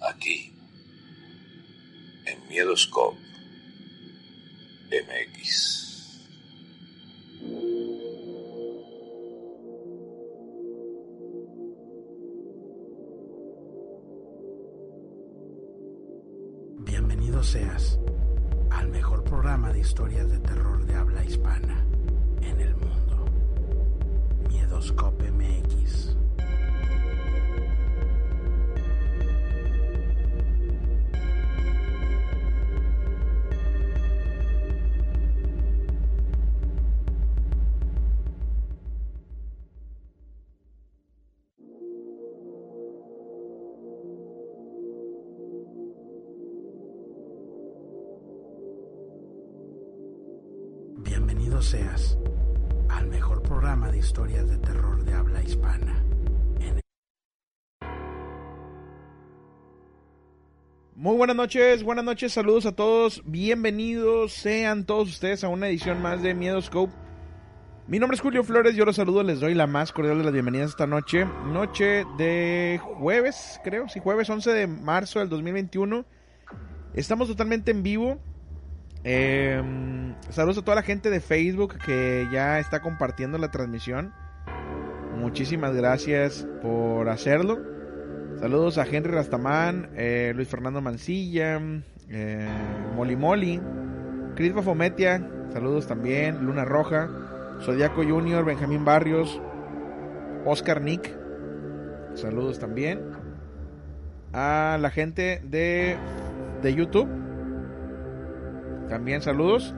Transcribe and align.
Aquí, 0.00 0.54
en 2.24 2.48
Miedoscope 2.48 3.18
MX. 4.90 6.20
Bienvenido 16.78 17.42
seas 17.42 17.98
al 18.70 18.88
mejor 18.88 19.24
programa 19.24 19.72
de 19.72 19.80
historias 19.80 20.30
de 20.30 20.38
terror 20.38 20.86
de 20.86 20.94
habla 20.94 21.24
hispana 21.24 21.84
en 22.40 22.60
el 22.60 22.76
mundo. 22.76 23.26
Miedoscope 24.48 25.30
MX. 25.32 26.14
Seas 51.60 52.16
al 52.88 53.08
mejor 53.08 53.42
programa 53.42 53.90
de 53.90 53.98
historias 53.98 54.48
de 54.48 54.58
terror 54.58 55.04
de 55.04 55.12
habla 55.12 55.42
hispana. 55.42 56.04
Muy 60.94 61.16
buenas 61.16 61.34
noches, 61.34 61.82
buenas 61.82 62.04
noches, 62.04 62.32
saludos 62.32 62.64
a 62.64 62.76
todos, 62.76 63.22
bienvenidos 63.26 64.32
sean 64.34 64.84
todos 64.84 65.08
ustedes 65.08 65.42
a 65.42 65.48
una 65.48 65.66
edición 65.68 66.00
más 66.00 66.22
de 66.22 66.32
Miedoscope. 66.32 66.92
Mi 67.88 67.98
nombre 67.98 68.14
es 68.14 68.20
Julio 68.20 68.44
Flores, 68.44 68.76
yo 68.76 68.84
los 68.84 68.94
saludo, 68.94 69.24
les 69.24 69.40
doy 69.40 69.54
la 69.54 69.66
más 69.66 69.90
cordial 69.90 70.18
de 70.18 70.24
las 70.24 70.32
bienvenidas 70.32 70.70
esta 70.70 70.86
noche, 70.86 71.26
noche 71.44 72.04
de 72.16 72.80
jueves, 72.80 73.60
creo, 73.64 73.88
sí, 73.88 73.98
jueves 73.98 74.30
11 74.30 74.52
de 74.52 74.66
marzo 74.68 75.18
del 75.18 75.28
2021. 75.28 76.04
Estamos 76.94 77.26
totalmente 77.26 77.72
en 77.72 77.82
vivo. 77.82 78.18
Eh, 79.02 79.60
saludos 80.30 80.58
a 80.58 80.62
toda 80.62 80.76
la 80.76 80.82
gente 80.82 81.10
de 81.10 81.20
Facebook 81.20 81.76
que 81.84 82.28
ya 82.32 82.58
está 82.58 82.80
compartiendo 82.80 83.38
la 83.38 83.50
transmisión. 83.50 84.12
Muchísimas 85.16 85.74
gracias 85.74 86.46
por 86.62 87.08
hacerlo. 87.08 87.58
Saludos 88.40 88.78
a 88.78 88.84
Henry 88.84 89.10
Rastamán, 89.10 89.90
eh, 89.96 90.32
Luis 90.34 90.48
Fernando 90.48 90.80
Mancilla, 90.80 91.60
eh, 92.08 92.48
Moli 92.94 93.16
Moli, 93.16 93.60
Cris 94.36 94.54
Bafometia, 94.54 95.28
saludos 95.52 95.88
también, 95.88 96.46
Luna 96.46 96.64
Roja, 96.64 97.10
Zodiaco 97.60 98.04
Junior, 98.04 98.44
Benjamín 98.44 98.84
Barrios, 98.84 99.40
Oscar 100.44 100.80
Nick, 100.80 101.12
saludos 102.14 102.60
también. 102.60 103.00
A 104.32 104.78
la 104.80 104.90
gente 104.90 105.42
de, 105.44 105.96
de 106.62 106.74
YouTube, 106.74 107.08
también 108.88 109.20
saludos. 109.20 109.74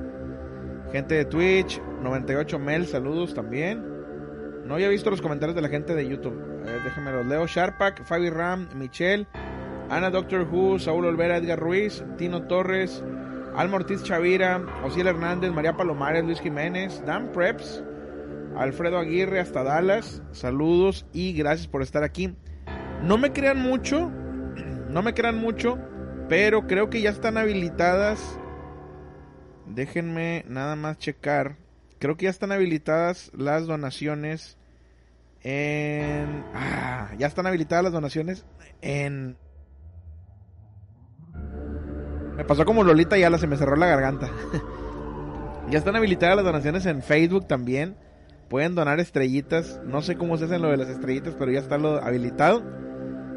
Gente 0.92 1.14
de 1.14 1.24
Twitch, 1.24 1.80
98 2.02 2.58
Mel, 2.58 2.86
saludos 2.86 3.32
también. 3.32 3.84
No 4.64 4.74
había 4.74 4.88
visto 4.88 5.08
los 5.08 5.22
comentarios 5.22 5.54
de 5.54 5.62
la 5.62 5.68
gente 5.68 5.94
de 5.94 6.08
YouTube. 6.08 6.64
Eh, 6.66 6.80
déjenme 6.82 7.12
los 7.12 7.26
leo. 7.26 7.46
Sharpak, 7.46 8.04
Fabi 8.04 8.28
Ram, 8.28 8.68
Michelle, 8.74 9.28
Ana 9.88 10.10
Doctor 10.10 10.48
Who, 10.50 10.80
Saúl 10.80 11.06
Olvera, 11.06 11.36
Edgar 11.36 11.60
Ruiz, 11.60 12.04
Tino 12.18 12.42
Torres, 12.42 13.04
Alma 13.54 13.76
Ortiz 13.76 14.02
Chavira, 14.02 14.64
Osiel 14.84 15.06
Hernández, 15.06 15.52
María 15.52 15.76
Palomares, 15.76 16.24
Luis 16.24 16.40
Jiménez, 16.40 17.00
Dan 17.06 17.30
Preps, 17.30 17.84
Alfredo 18.56 18.98
Aguirre 18.98 19.38
hasta 19.38 19.62
Dallas. 19.62 20.24
Saludos 20.32 21.06
y 21.12 21.34
gracias 21.34 21.68
por 21.68 21.82
estar 21.82 22.02
aquí. 22.02 22.34
No 23.04 23.16
me 23.16 23.32
crean 23.32 23.60
mucho, 23.60 24.10
no 24.90 25.02
me 25.02 25.14
crean 25.14 25.36
mucho, 25.36 25.78
pero 26.28 26.66
creo 26.66 26.90
que 26.90 27.00
ya 27.00 27.10
están 27.10 27.38
habilitadas 27.38 28.39
Déjenme 29.74 30.44
nada 30.48 30.76
más 30.76 30.98
checar. 30.98 31.56
Creo 31.98 32.16
que 32.16 32.24
ya 32.24 32.30
están 32.30 32.52
habilitadas 32.52 33.30
las 33.36 33.66
donaciones 33.66 34.58
en... 35.42 36.44
Ah, 36.54 37.10
ya 37.18 37.26
están 37.26 37.46
habilitadas 37.46 37.84
las 37.84 37.92
donaciones 37.92 38.44
en... 38.80 39.36
Me 42.36 42.44
pasó 42.44 42.64
como 42.64 42.82
Lolita 42.84 43.18
y 43.18 43.28
la 43.28 43.38
se 43.38 43.46
me 43.46 43.56
cerró 43.56 43.76
la 43.76 43.86
garganta. 43.86 44.30
ya 45.70 45.78
están 45.78 45.94
habilitadas 45.94 46.36
las 46.36 46.44
donaciones 46.44 46.86
en 46.86 47.02
Facebook 47.02 47.46
también. 47.46 47.96
Pueden 48.48 48.74
donar 48.74 48.98
estrellitas. 48.98 49.80
No 49.84 50.00
sé 50.02 50.16
cómo 50.16 50.38
se 50.38 50.46
hacen 50.46 50.62
lo 50.62 50.70
de 50.70 50.78
las 50.78 50.88
estrellitas, 50.88 51.36
pero 51.38 51.52
ya 51.52 51.60
está 51.60 51.76
lo 51.76 52.02
habilitado. 52.02 52.62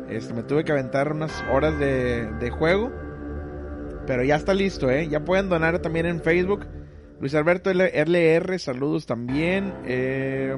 Este, 0.10 0.34
me 0.34 0.44
tuve 0.44 0.64
que 0.64 0.72
aventar 0.72 1.12
unas 1.12 1.44
horas 1.52 1.78
de, 1.78 2.32
de 2.40 2.50
juego. 2.50 2.92
Pero 4.06 4.24
ya 4.24 4.36
está 4.36 4.54
listo, 4.54 4.90
¿eh? 4.90 5.08
Ya 5.08 5.24
pueden 5.24 5.50
donar 5.50 5.80
también 5.80 6.06
en 6.06 6.22
Facebook. 6.22 6.68
Luis 7.20 7.36
Alberto 7.36 7.72
LR, 7.72 8.60
saludos 8.60 9.06
también. 9.06 9.74
Eh, 9.86 10.54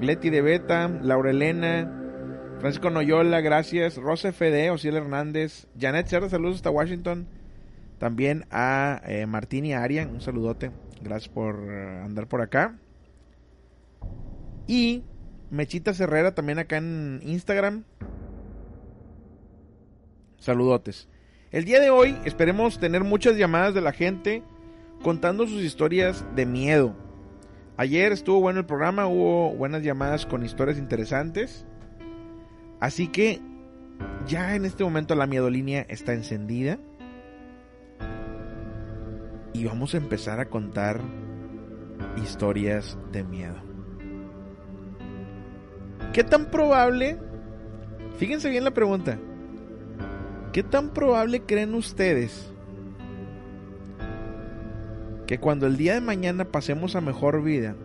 Leti 0.00 0.28
de 0.28 0.42
Beta, 0.42 0.88
Laura 0.88 1.30
Elena, 1.30 1.90
Francisco 2.60 2.90
Noyola, 2.90 3.40
gracias. 3.40 3.96
Rosa 3.96 4.32
FD, 4.32 4.70
Osiel 4.70 4.96
Hernández, 4.96 5.68
Janet 5.80 6.08
Cerda, 6.08 6.28
saludos 6.28 6.56
hasta 6.56 6.70
Washington. 6.70 7.26
También 7.98 8.44
a 8.50 9.00
eh, 9.06 9.26
Arian, 9.74 10.10
un 10.10 10.20
saludote. 10.20 10.70
Gracias 11.00 11.32
por 11.32 11.56
andar 11.70 12.28
por 12.28 12.42
acá. 12.42 12.76
Y 14.66 15.02
Mechita 15.50 15.92
Herrera 15.92 16.34
también 16.34 16.58
acá 16.58 16.76
en 16.76 17.20
Instagram. 17.22 17.84
Saludotes. 20.38 21.08
El 21.52 21.64
día 21.64 21.80
de 21.80 21.90
hoy 21.90 22.16
esperemos 22.24 22.80
tener 22.80 23.04
muchas 23.04 23.36
llamadas 23.36 23.72
de 23.72 23.80
la 23.80 23.92
gente 23.92 24.42
contando 25.02 25.46
sus 25.46 25.62
historias 25.62 26.24
de 26.34 26.44
miedo. 26.44 26.96
Ayer 27.76 28.10
estuvo 28.10 28.40
bueno 28.40 28.58
el 28.58 28.66
programa, 28.66 29.06
hubo 29.06 29.54
buenas 29.54 29.84
llamadas 29.84 30.26
con 30.26 30.44
historias 30.44 30.76
interesantes. 30.76 31.64
Así 32.80 33.06
que 33.06 33.40
ya 34.26 34.56
en 34.56 34.64
este 34.64 34.82
momento 34.82 35.14
la 35.14 35.28
miedolínea 35.28 35.86
está 35.88 36.14
encendida. 36.14 36.80
Y 39.52 39.64
vamos 39.66 39.94
a 39.94 39.98
empezar 39.98 40.40
a 40.40 40.46
contar 40.46 41.00
historias 42.20 42.98
de 43.12 43.22
miedo. 43.22 43.56
¿Qué 46.12 46.24
tan 46.24 46.46
probable? 46.46 47.18
Fíjense 48.18 48.50
bien 48.50 48.64
la 48.64 48.72
pregunta. 48.72 49.16
¿Qué 50.56 50.62
tan 50.62 50.88
probable 50.94 51.42
creen 51.42 51.74
ustedes 51.74 52.50
que 55.26 55.38
cuando 55.38 55.66
el 55.66 55.76
día 55.76 55.92
de 55.92 56.00
mañana 56.00 56.46
pasemos 56.46 56.96
a 56.96 57.02
mejor 57.02 57.42
vida, 57.42 57.76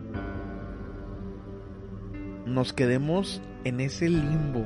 nos 2.45 2.71
quedemos 2.71 3.41
en 3.65 3.81
ese 3.81 4.07
limbo? 4.07 4.65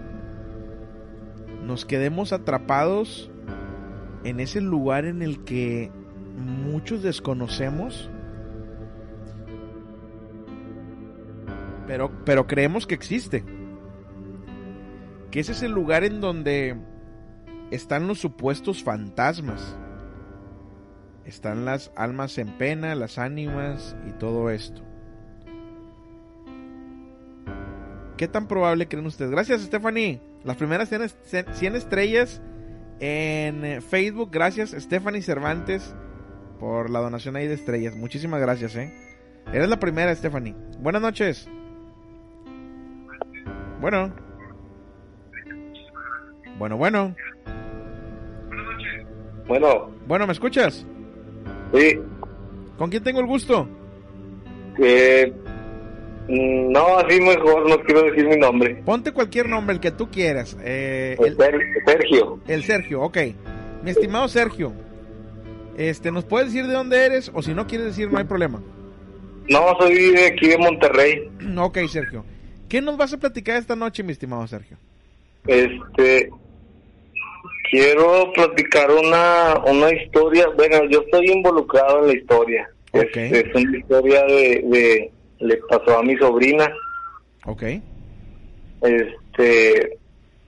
Nos 1.66 1.84
quedemos 1.84 2.32
atrapados 2.32 3.32
en 4.24 4.40
ese 4.40 4.62
lugar 4.62 5.06
en 5.06 5.24
el 5.24 5.44
que 5.44 5.90
muchos 6.38 7.02
desconocemos, 7.02 8.12
pero, 11.88 12.12
pero 12.24 12.46
creemos 12.46 12.86
que 12.86 12.94
existe. 12.94 13.44
Que 15.32 15.40
ese 15.40 15.54
es 15.54 15.64
el 15.64 15.72
lugar 15.72 16.04
en 16.04 16.22
donde 16.22 16.78
están 17.72 18.08
los 18.08 18.20
supuestos 18.20 18.84
fantasmas. 18.84 19.76
Están 21.26 21.66
las 21.66 21.92
almas 21.96 22.38
en 22.38 22.50
pena, 22.58 22.94
las 22.96 23.18
ánimas 23.18 23.96
y 24.08 24.12
todo 24.12 24.50
esto. 24.50 24.82
¿Qué 28.18 28.28
tan 28.28 28.48
probable 28.48 28.88
creen 28.88 29.06
ustedes? 29.06 29.32
Gracias, 29.32 29.62
Stephanie. 29.62 30.22
Las 30.44 30.58
primeras 30.58 30.90
100 30.90 31.76
estrellas 31.76 32.42
en 33.00 33.66
eh, 33.66 33.82
Facebook. 33.82 34.30
Gracias, 34.32 34.72
Stephanie 34.72 35.22
Cervantes, 35.22 35.96
por 36.60 36.90
la 36.90 37.00
donación 37.00 37.36
ahí 37.36 37.48
de 37.48 37.56
estrellas. 37.56 37.96
Muchísimas 37.96 38.40
gracias, 38.40 38.76
¿eh? 38.76 38.94
Eres 39.52 39.68
la 39.68 39.80
primera, 39.80 40.14
Stephanie. 40.16 40.56
Buenas 40.80 41.02
noches. 41.02 41.50
Bueno. 43.82 44.14
Bueno, 46.58 46.78
bueno. 46.78 47.16
Bueno. 49.48 49.92
Bueno, 50.08 50.28
¿me 50.28 50.34
escuchas? 50.34 50.86
Sí. 51.74 52.00
¿Con 52.78 52.90
quién 52.90 53.04
tengo 53.04 53.20
el 53.20 53.28
gusto? 53.28 53.68
Eh, 54.80 55.32
no, 56.28 56.98
así 56.98 57.22
mejor, 57.22 57.70
no 57.70 57.80
quiero 57.84 58.04
decir 58.04 58.28
mi 58.28 58.38
nombre. 58.38 58.82
Ponte 58.86 59.12
cualquier 59.12 59.48
nombre, 59.48 59.76
el 59.76 59.80
que 59.80 59.92
tú 59.92 60.10
quieras. 60.10 60.58
Eh, 60.62 61.16
el, 61.20 61.38
Sergio. 61.86 62.40
El 62.48 62.64
Sergio, 62.64 63.02
ok. 63.02 63.18
Mi 63.84 63.92
estimado 63.92 64.28
Sergio, 64.28 64.74
este, 65.78 66.12
¿nos 66.12 66.26
puedes 66.26 66.48
decir 66.48 66.68
de 66.68 66.74
dónde 66.74 67.06
eres? 67.06 67.32
O 67.34 67.42
si 67.42 67.54
no 67.54 67.68
quieres 67.68 67.88
decir, 67.88 68.12
no 68.12 68.18
hay 68.18 68.24
problema. 68.26 68.62
No, 69.48 69.78
soy 69.80 70.12
de 70.12 70.26
aquí 70.26 70.48
de 70.48 70.58
Monterrey. 70.58 71.30
Ok, 71.58 71.78
Sergio. 71.88 72.26
¿Qué 72.68 72.82
nos 72.82 72.98
vas 72.98 73.14
a 73.14 73.18
platicar 73.18 73.58
esta 73.58 73.76
noche, 73.76 74.02
mi 74.02 74.12
estimado 74.12 74.48
Sergio? 74.48 74.78
Este, 75.46 76.32
quiero 77.76 78.32
platicar 78.34 78.90
una, 78.90 79.62
una 79.66 79.92
historia. 79.94 80.48
Bueno, 80.56 80.86
yo 80.90 81.02
estoy 81.02 81.32
involucrado 81.32 82.02
en 82.02 82.08
la 82.08 82.14
historia. 82.14 82.70
Okay. 82.92 83.32
Es, 83.32 83.54
una 83.54 83.78
historia 83.78 84.24
de, 84.24 84.64
de, 84.66 85.12
le 85.40 85.58
pasó 85.70 86.00
a 86.00 86.04
mi 86.04 86.16
sobrina. 86.18 86.72
Ok. 87.46 87.64
Este, 88.82 89.98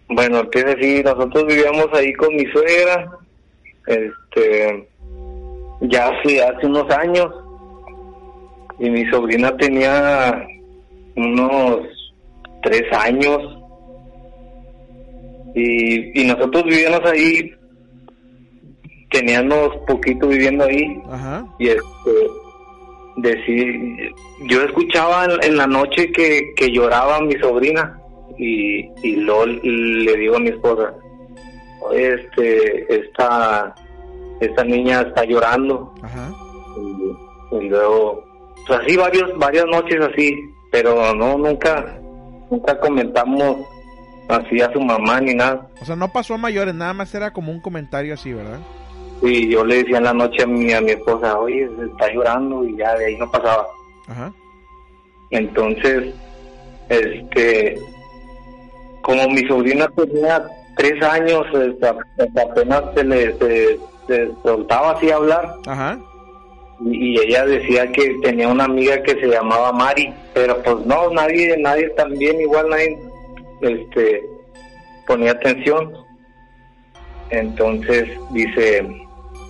bueno, 0.09 0.39
empieza 0.39 0.69
así, 0.69 1.03
nosotros 1.03 1.45
vivíamos 1.47 1.87
ahí 1.93 2.13
con 2.13 2.33
mi 2.35 2.45
suegra, 2.45 3.11
este, 3.87 4.87
ya 5.81 6.09
hace, 6.09 6.41
hace 6.41 6.65
unos 6.65 6.89
años, 6.91 7.27
y 8.79 8.89
mi 8.89 9.05
sobrina 9.09 9.55
tenía 9.57 10.47
unos 11.15 11.79
tres 12.63 12.83
años, 12.93 13.56
y, 15.59 16.21
y 16.21 16.25
nosotros 16.25 16.63
vivíamos 16.65 17.01
ahí, 17.05 17.51
teníamos 19.11 19.75
poquito 19.87 20.27
viviendo 20.27 20.65
ahí, 20.65 21.01
Ajá. 21.09 21.45
y 21.59 21.67
este, 21.67 21.81
decir, 23.17 24.13
yo 24.49 24.61
escuchaba 24.63 25.25
en, 25.25 25.43
en 25.43 25.57
la 25.57 25.67
noche 25.67 26.11
que, 26.11 26.53
que 26.55 26.71
lloraba 26.71 27.21
mi 27.21 27.33
sobrina, 27.39 27.99
y, 28.37 28.85
y 29.03 29.15
luego 29.15 29.45
le 29.45 30.15
digo 30.17 30.35
a 30.35 30.39
mi 30.39 30.49
esposa, 30.49 30.93
"Oye, 31.81 32.13
este, 32.15 32.95
esta, 32.99 33.73
esta 34.41 34.63
niña 34.63 35.01
está 35.01 35.23
llorando, 35.25 35.93
Ajá. 36.03 36.31
y, 36.77 37.55
y 37.65 37.69
luego, 37.69 38.23
pues 38.67 38.79
así 38.81 38.95
varios, 38.97 39.35
varias 39.39 39.65
noches 39.65 39.99
así, 40.01 40.35
pero 40.71 41.15
no, 41.15 41.37
nunca, 41.37 41.97
nunca 42.51 42.79
comentamos 42.79 43.57
así 44.29 44.61
a 44.61 44.71
su 44.71 44.79
mamá 44.81 45.21
ni 45.21 45.33
nada. 45.33 45.67
O 45.81 45.85
sea, 45.85 45.95
no 45.95 46.11
pasó 46.11 46.33
a 46.35 46.37
mayores, 46.37 46.73
nada 46.75 46.93
más 46.93 47.13
era 47.15 47.31
como 47.31 47.51
un 47.51 47.59
comentario 47.61 48.13
así, 48.13 48.33
¿verdad? 48.33 48.59
Y 49.21 49.49
yo 49.49 49.65
le 49.65 49.77
decía 49.77 49.97
en 49.97 50.03
la 50.03 50.13
noche 50.13 50.43
a 50.43 50.47
mi, 50.47 50.71
a 50.73 50.81
mi 50.81 50.91
esposa, 50.91 51.37
oye, 51.39 51.67
está 51.91 52.13
llorando 52.13 52.63
y 52.65 52.77
ya 52.77 52.93
de 52.95 53.05
ahí 53.07 53.17
no 53.17 53.29
pasaba. 53.31 53.65
Ajá. 54.07 54.31
Entonces, 55.31 56.13
este, 56.89 57.77
como 59.01 59.27
mi 59.29 59.45
sobrina 59.47 59.87
tenía 59.95 60.43
tres 60.77 61.01
años, 61.03 61.45
este, 61.53 61.87
apenas 62.39 62.83
se 62.95 63.03
le 63.03 63.33
se, 63.39 63.79
se 64.07 64.31
soltaba 64.43 64.91
así 64.91 65.09
a 65.09 65.15
hablar, 65.15 65.55
Ajá. 65.65 65.99
y, 66.85 67.15
y 67.15 67.19
ella 67.19 67.45
decía 67.45 67.91
que 67.91 68.15
tenía 68.21 68.47
una 68.47 68.65
amiga 68.65 69.01
que 69.01 69.19
se 69.19 69.27
llamaba 69.27 69.71
Mari, 69.73 70.13
pero 70.33 70.61
pues 70.61 70.85
no, 70.85 71.09
nadie, 71.11 71.57
nadie 71.57 71.89
también, 71.97 72.39
igual 72.39 72.69
nadie, 72.69 72.97
este, 73.61 74.23
ponía 75.05 75.31
atención. 75.31 75.93
Entonces 77.29 78.09
dice, 78.31 78.87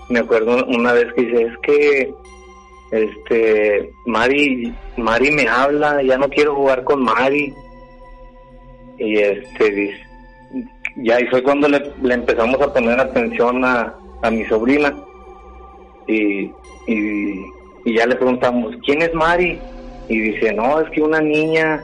me 0.09 0.19
acuerdo 0.19 0.65
una 0.65 0.93
vez 0.93 1.11
que 1.13 1.21
dice, 1.23 1.43
es 1.43 1.57
que, 1.59 2.13
este, 2.91 3.91
Mari, 4.05 4.73
Mari 4.95 5.31
me 5.31 5.47
habla, 5.47 6.01
ya 6.01 6.17
no 6.17 6.29
quiero 6.29 6.55
jugar 6.55 6.83
con 6.83 7.03
Mari. 7.03 7.53
Y 8.97 9.17
este, 9.17 9.71
dice, 9.71 10.07
ya 10.97 11.19
y 11.19 11.27
fue 11.27 11.43
cuando 11.43 11.67
le, 11.67 11.91
empezamos 12.11 12.59
a 12.61 12.73
poner 12.73 12.99
atención 12.99 13.63
a, 13.63 13.93
a 14.23 14.31
mi 14.31 14.45
sobrina. 14.45 14.95
Y, 16.07 16.51
y, 16.87 17.45
y 17.85 17.93
ya 17.95 18.05
le 18.07 18.15
preguntamos, 18.15 18.75
¿quién 18.85 19.01
es 19.01 19.13
Mari? 19.13 19.59
Y 20.09 20.19
dice, 20.19 20.53
no, 20.53 20.79
es 20.79 20.89
que 20.91 21.01
una 21.01 21.21
niña, 21.21 21.83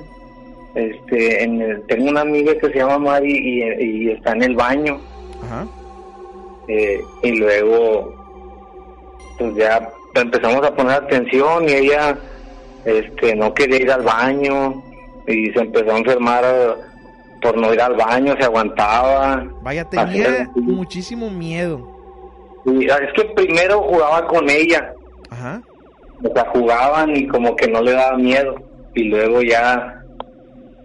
este, 0.75 1.43
en 1.43 1.61
el- 1.61 1.81
tengo 1.87 2.09
una 2.09 2.21
amiga 2.21 2.53
que 2.57 2.67
se 2.69 2.77
llama 2.79 2.97
Mari 2.97 3.31
y, 3.31 3.83
y 4.07 4.09
está 4.11 4.31
en 4.33 4.43
el 4.43 4.55
baño. 4.55 4.99
Ajá. 5.43 5.65
Eh, 6.67 7.01
y 7.23 7.31
luego, 7.37 8.13
pues 9.37 9.55
ya 9.55 9.89
empezamos 10.15 10.65
a 10.65 10.73
poner 10.75 10.93
atención 10.95 11.67
y 11.67 11.73
ella, 11.73 12.17
este, 12.85 13.35
no 13.35 13.53
quería 13.53 13.77
ir 13.81 13.91
al 13.91 14.03
baño 14.03 14.81
y 15.27 15.51
se 15.51 15.59
empezó 15.59 15.91
a 15.93 15.97
enfermar 15.97 16.43
eh, 16.45 16.69
por 17.41 17.57
no 17.57 17.73
ir 17.73 17.81
al 17.81 17.95
baño, 17.95 18.35
se 18.37 18.45
aguantaba. 18.45 19.45
Vaya, 19.61 19.83
tenía 19.89 20.49
muchísimo 20.55 21.29
miedo. 21.29 21.89
Y 22.65 22.89
ah, 22.89 22.97
es 23.05 23.11
que 23.13 23.25
primero 23.35 23.81
jugaba 23.81 24.25
con 24.27 24.49
ella, 24.49 24.93
Ajá. 25.29 25.61
o 26.23 26.33
sea, 26.33 26.45
jugaban 26.53 27.13
y 27.15 27.27
como 27.27 27.53
que 27.57 27.67
no 27.67 27.81
le 27.81 27.91
daba 27.91 28.17
miedo. 28.17 28.55
Y 28.95 29.03
luego 29.05 29.41
ya, 29.41 30.01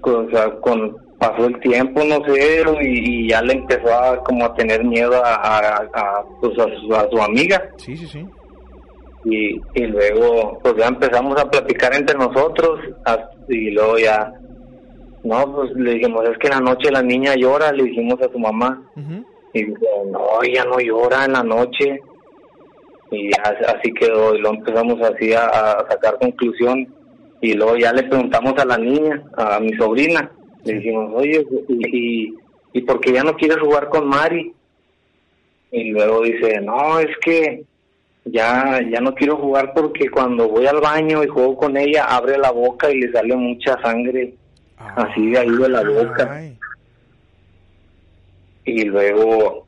o 0.08 0.30
sea, 0.30 0.50
con 0.60 0.96
pasó 1.18 1.46
el 1.46 1.58
tiempo, 1.60 2.00
no 2.04 2.24
sé, 2.26 2.62
y, 2.80 3.24
y 3.24 3.28
ya 3.30 3.42
le 3.42 3.54
empezó 3.54 3.92
a 3.92 4.22
como 4.22 4.44
a 4.44 4.54
tener 4.54 4.84
miedo 4.84 5.22
a, 5.24 5.34
a, 5.34 5.76
a, 5.92 6.24
pues, 6.40 6.56
a 6.58 6.66
su, 6.80 6.94
a 6.94 7.08
su 7.10 7.20
amiga. 7.20 7.68
Sí, 7.76 7.96
sí, 7.96 8.06
sí. 8.06 8.26
Y, 9.24 9.60
y 9.74 9.86
luego, 9.88 10.58
pues 10.62 10.76
ya 10.76 10.86
empezamos 10.86 11.38
a 11.40 11.50
platicar 11.50 11.92
entre 11.94 12.16
nosotros, 12.16 12.78
y 13.48 13.70
luego 13.72 13.98
ya, 13.98 14.32
no, 15.24 15.54
pues 15.54 15.72
le 15.72 15.94
dijimos, 15.94 16.22
es 16.28 16.38
que 16.38 16.46
en 16.46 16.54
la 16.54 16.60
noche 16.60 16.90
la 16.92 17.02
niña 17.02 17.34
llora, 17.34 17.72
le 17.72 17.84
dijimos 17.84 18.20
a 18.22 18.30
su 18.30 18.38
mamá. 18.38 18.80
Y 19.54 19.64
dijo, 19.64 19.86
no, 20.10 20.20
ella 20.44 20.64
no 20.66 20.78
llora 20.78 21.24
en 21.24 21.32
la 21.32 21.42
noche. 21.42 21.98
Y 23.10 23.30
ya 23.30 23.42
así 23.66 23.92
quedó, 23.94 24.34
y 24.34 24.38
luego 24.38 24.56
empezamos 24.56 25.00
así 25.00 25.32
a, 25.32 25.46
a 25.46 25.90
sacar 25.90 26.18
conclusión. 26.20 26.86
Y 27.40 27.54
luego 27.54 27.76
ya 27.76 27.92
le 27.92 28.02
preguntamos 28.04 28.54
a 28.58 28.64
la 28.64 28.78
niña, 28.78 29.22
a 29.36 29.60
mi 29.60 29.72
sobrina, 29.76 30.30
le 30.64 30.74
dijimos, 30.74 31.12
oye, 31.14 31.46
¿y, 31.68 31.96
y, 31.96 32.34
y 32.72 32.80
por 32.82 33.00
qué 33.00 33.12
ya 33.12 33.22
no 33.22 33.34
quieres 33.34 33.58
jugar 33.58 33.88
con 33.88 34.08
Mari? 34.08 34.52
Y 35.70 35.90
luego 35.90 36.22
dice, 36.22 36.60
no, 36.60 36.98
es 36.98 37.16
que 37.18 37.64
ya, 38.24 38.80
ya 38.90 39.00
no 39.00 39.14
quiero 39.14 39.36
jugar 39.36 39.72
porque 39.74 40.10
cuando 40.10 40.48
voy 40.48 40.66
al 40.66 40.80
baño 40.80 41.22
y 41.22 41.28
juego 41.28 41.56
con 41.56 41.76
ella, 41.76 42.04
abre 42.04 42.38
la 42.38 42.50
boca 42.50 42.90
y 42.90 43.00
le 43.00 43.12
sale 43.12 43.36
mucha 43.36 43.80
sangre 43.82 44.34
así 44.76 45.30
de 45.30 45.38
ahí 45.38 45.50
de 45.50 45.68
la 45.68 45.82
boca. 45.82 46.28
Ay. 46.30 46.56
y 48.64 48.84
luego, 48.84 49.66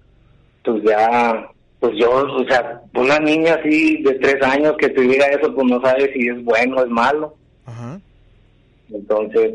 pues 0.64 0.82
ya, 0.82 1.48
pues 1.80 1.92
yo, 1.96 2.10
o 2.10 2.44
sea, 2.46 2.82
una 2.94 3.18
niña 3.18 3.54
así 3.54 4.02
de 4.02 4.14
tres 4.14 4.42
años 4.42 4.74
que 4.78 4.88
te 4.90 5.00
diga 5.00 5.26
eso, 5.26 5.54
pues 5.54 5.66
no 5.66 5.80
sabe 5.80 6.12
si 6.12 6.28
es 6.28 6.44
bueno 6.44 6.76
o 6.76 6.84
es 6.84 6.90
malo. 6.90 7.34
Entonces, 8.92 9.52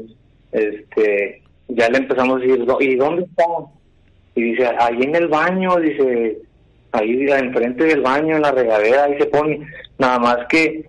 este, 0.51 1.41
ya 1.67 1.89
le 1.89 1.97
empezamos 1.97 2.37
a 2.37 2.39
decir, 2.45 2.65
"¿Dó- 2.65 2.81
¿y 2.81 2.95
dónde 2.95 3.23
está? 3.23 3.43
Y 4.35 4.41
dice, 4.43 4.67
ahí 4.79 5.01
en 5.01 5.15
el 5.15 5.27
baño, 5.27 5.75
dice, 5.77 6.37
ahí 6.91 7.25
enfrente 7.29 7.83
del 7.85 8.01
baño, 8.01 8.35
en 8.35 8.41
la 8.41 8.51
regadera, 8.51 9.05
ahí 9.05 9.17
se 9.17 9.25
pone. 9.25 9.59
Nada 9.97 10.19
más 10.19 10.37
que 10.49 10.85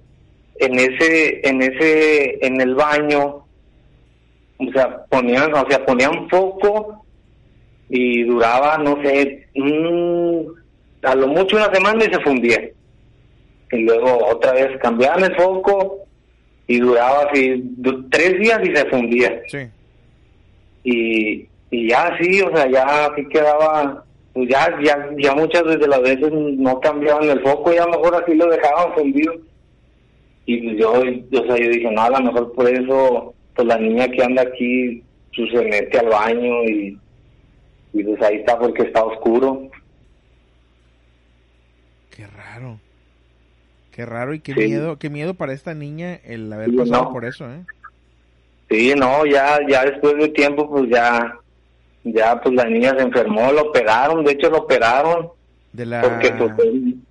en 0.58 0.74
ese, 0.78 1.48
en 1.48 1.62
ese, 1.62 2.44
en 2.46 2.60
el 2.60 2.74
baño, 2.74 3.44
o 4.58 4.72
sea, 4.72 5.04
ponían, 5.06 5.52
o 5.54 5.68
sea, 5.68 5.84
ponían 5.84 6.28
foco 6.28 7.04
y 7.88 8.22
duraba, 8.24 8.78
no 8.78 9.00
sé, 9.02 9.46
un- 9.54 10.54
a 11.02 11.14
lo 11.14 11.28
mucho 11.28 11.56
una 11.56 11.72
semana 11.72 12.04
y 12.04 12.12
se 12.12 12.20
fundía. 12.20 12.60
Y 13.72 13.78
luego 13.78 14.26
otra 14.28 14.52
vez 14.52 14.78
cambiaban 14.80 15.24
el 15.24 15.34
foco 15.36 16.05
y 16.66 16.78
duraba 16.80 17.22
así 17.30 17.62
du- 17.76 18.08
tres 18.10 18.38
días 18.40 18.60
y 18.64 18.74
se 18.74 18.84
fundía 18.86 19.40
Sí. 19.48 19.58
y, 20.84 21.48
y 21.70 21.88
ya 21.88 22.16
sí, 22.20 22.40
o 22.42 22.54
sea, 22.56 22.68
ya 22.70 23.06
así 23.06 23.26
quedaba, 23.28 24.04
pues 24.32 24.48
ya, 24.48 24.76
ya, 24.82 25.08
ya 25.18 25.34
muchas 25.34 25.64
de 25.64 25.86
las 25.88 26.00
veces 26.02 26.30
no 26.32 26.80
cambiaban 26.80 27.28
el 27.28 27.40
foco, 27.40 27.72
ya 27.72 27.86
mejor 27.86 28.14
así 28.22 28.34
lo 28.34 28.46
dejaban 28.46 28.92
fundido. 28.94 29.34
Y 30.48 30.58
pues 30.62 30.76
yo, 30.78 30.92
o 30.92 31.46
sea, 31.46 31.56
yo 31.56 31.70
dije, 31.70 31.90
no, 31.90 32.02
a 32.02 32.10
lo 32.10 32.20
mejor 32.20 32.52
por 32.52 32.68
eso, 32.68 33.34
pues 33.54 33.66
la 33.66 33.78
niña 33.78 34.06
que 34.08 34.22
anda 34.22 34.42
aquí, 34.42 35.02
pues 35.34 35.50
se 35.50 35.62
mete 35.64 35.98
al 35.98 36.06
baño 36.08 36.62
y, 36.64 36.96
y 37.92 38.02
pues 38.04 38.22
ahí 38.22 38.36
está 38.36 38.56
porque 38.58 38.82
está 38.82 39.04
oscuro. 39.04 39.68
Qué 42.10 42.26
raro. 42.28 42.78
Qué 43.96 44.04
raro 44.04 44.34
y 44.34 44.40
qué 44.40 44.52
Sí. 44.52 44.60
miedo, 44.60 44.98
qué 44.98 45.08
miedo 45.08 45.32
para 45.32 45.54
esta 45.54 45.72
niña 45.72 46.20
el 46.22 46.52
haber 46.52 46.68
Sí, 46.70 46.76
pasado 46.76 47.04
no. 47.04 47.12
por 47.12 47.24
eso, 47.24 47.46
¿eh? 47.50 47.62
Sí, 48.68 48.92
no, 48.94 49.24
ya, 49.24 49.58
ya 49.66 49.84
después 49.86 50.14
de 50.18 50.28
tiempo, 50.28 50.68
pues 50.68 50.90
ya, 50.90 51.34
ya, 52.04 52.38
pues 52.42 52.54
la 52.54 52.64
niña 52.64 52.90
se 52.90 53.02
enfermó, 53.04 53.50
lo 53.52 53.62
operaron, 53.70 54.22
de 54.22 54.32
hecho 54.32 54.50
lo 54.50 54.58
operaron, 54.58 55.28
De 55.72 55.86
la 55.86 56.02
porque 56.02 56.30
pues 56.32 56.52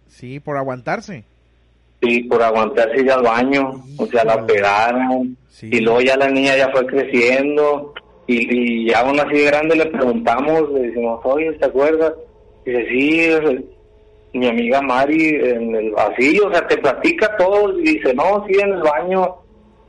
Sí, 0.08 0.40
por 0.40 0.58
aguantarse. 0.58 1.24
Sí, 2.04 2.24
por 2.26 2.44
aguantarse 2.44 3.02
ir 3.02 3.12
al 3.12 3.24
baño, 3.24 3.84
o 3.98 4.06
sea, 4.06 4.24
la 4.24 4.36
operaron, 4.36 5.36
Sí. 5.50 5.70
y 5.72 5.80
luego 5.80 6.02
ya 6.02 6.16
la 6.18 6.30
niña 6.30 6.56
ya 6.56 6.70
fue 6.70 6.86
creciendo, 6.86 7.94
y, 8.28 8.84
y 8.86 8.90
ya 8.92 9.00
aún 9.00 9.20
así 9.20 9.38
de 9.38 9.46
grande 9.46 9.76
le 9.76 9.88
preguntamos, 9.88 10.70
le 10.72 10.82
decimos, 10.82 11.20
oye, 11.24 11.52
¿te 11.54 11.66
acuerdas? 11.66 12.14
Dice, 12.64 12.86
sí, 12.90 13.28
mi 14.36 14.48
amiga 14.48 14.82
Mari, 14.82 15.36
en 15.36 15.76
el, 15.76 15.94
así, 15.98 16.40
o 16.40 16.52
sea, 16.52 16.68
te 16.68 16.78
platica 16.78 17.38
todo, 17.38 17.80
y 17.80 17.84
dice, 17.84 18.14
no, 18.14 18.46
sí, 18.48 18.54
en 18.60 18.74
el 18.74 18.82
baño, 18.82 19.36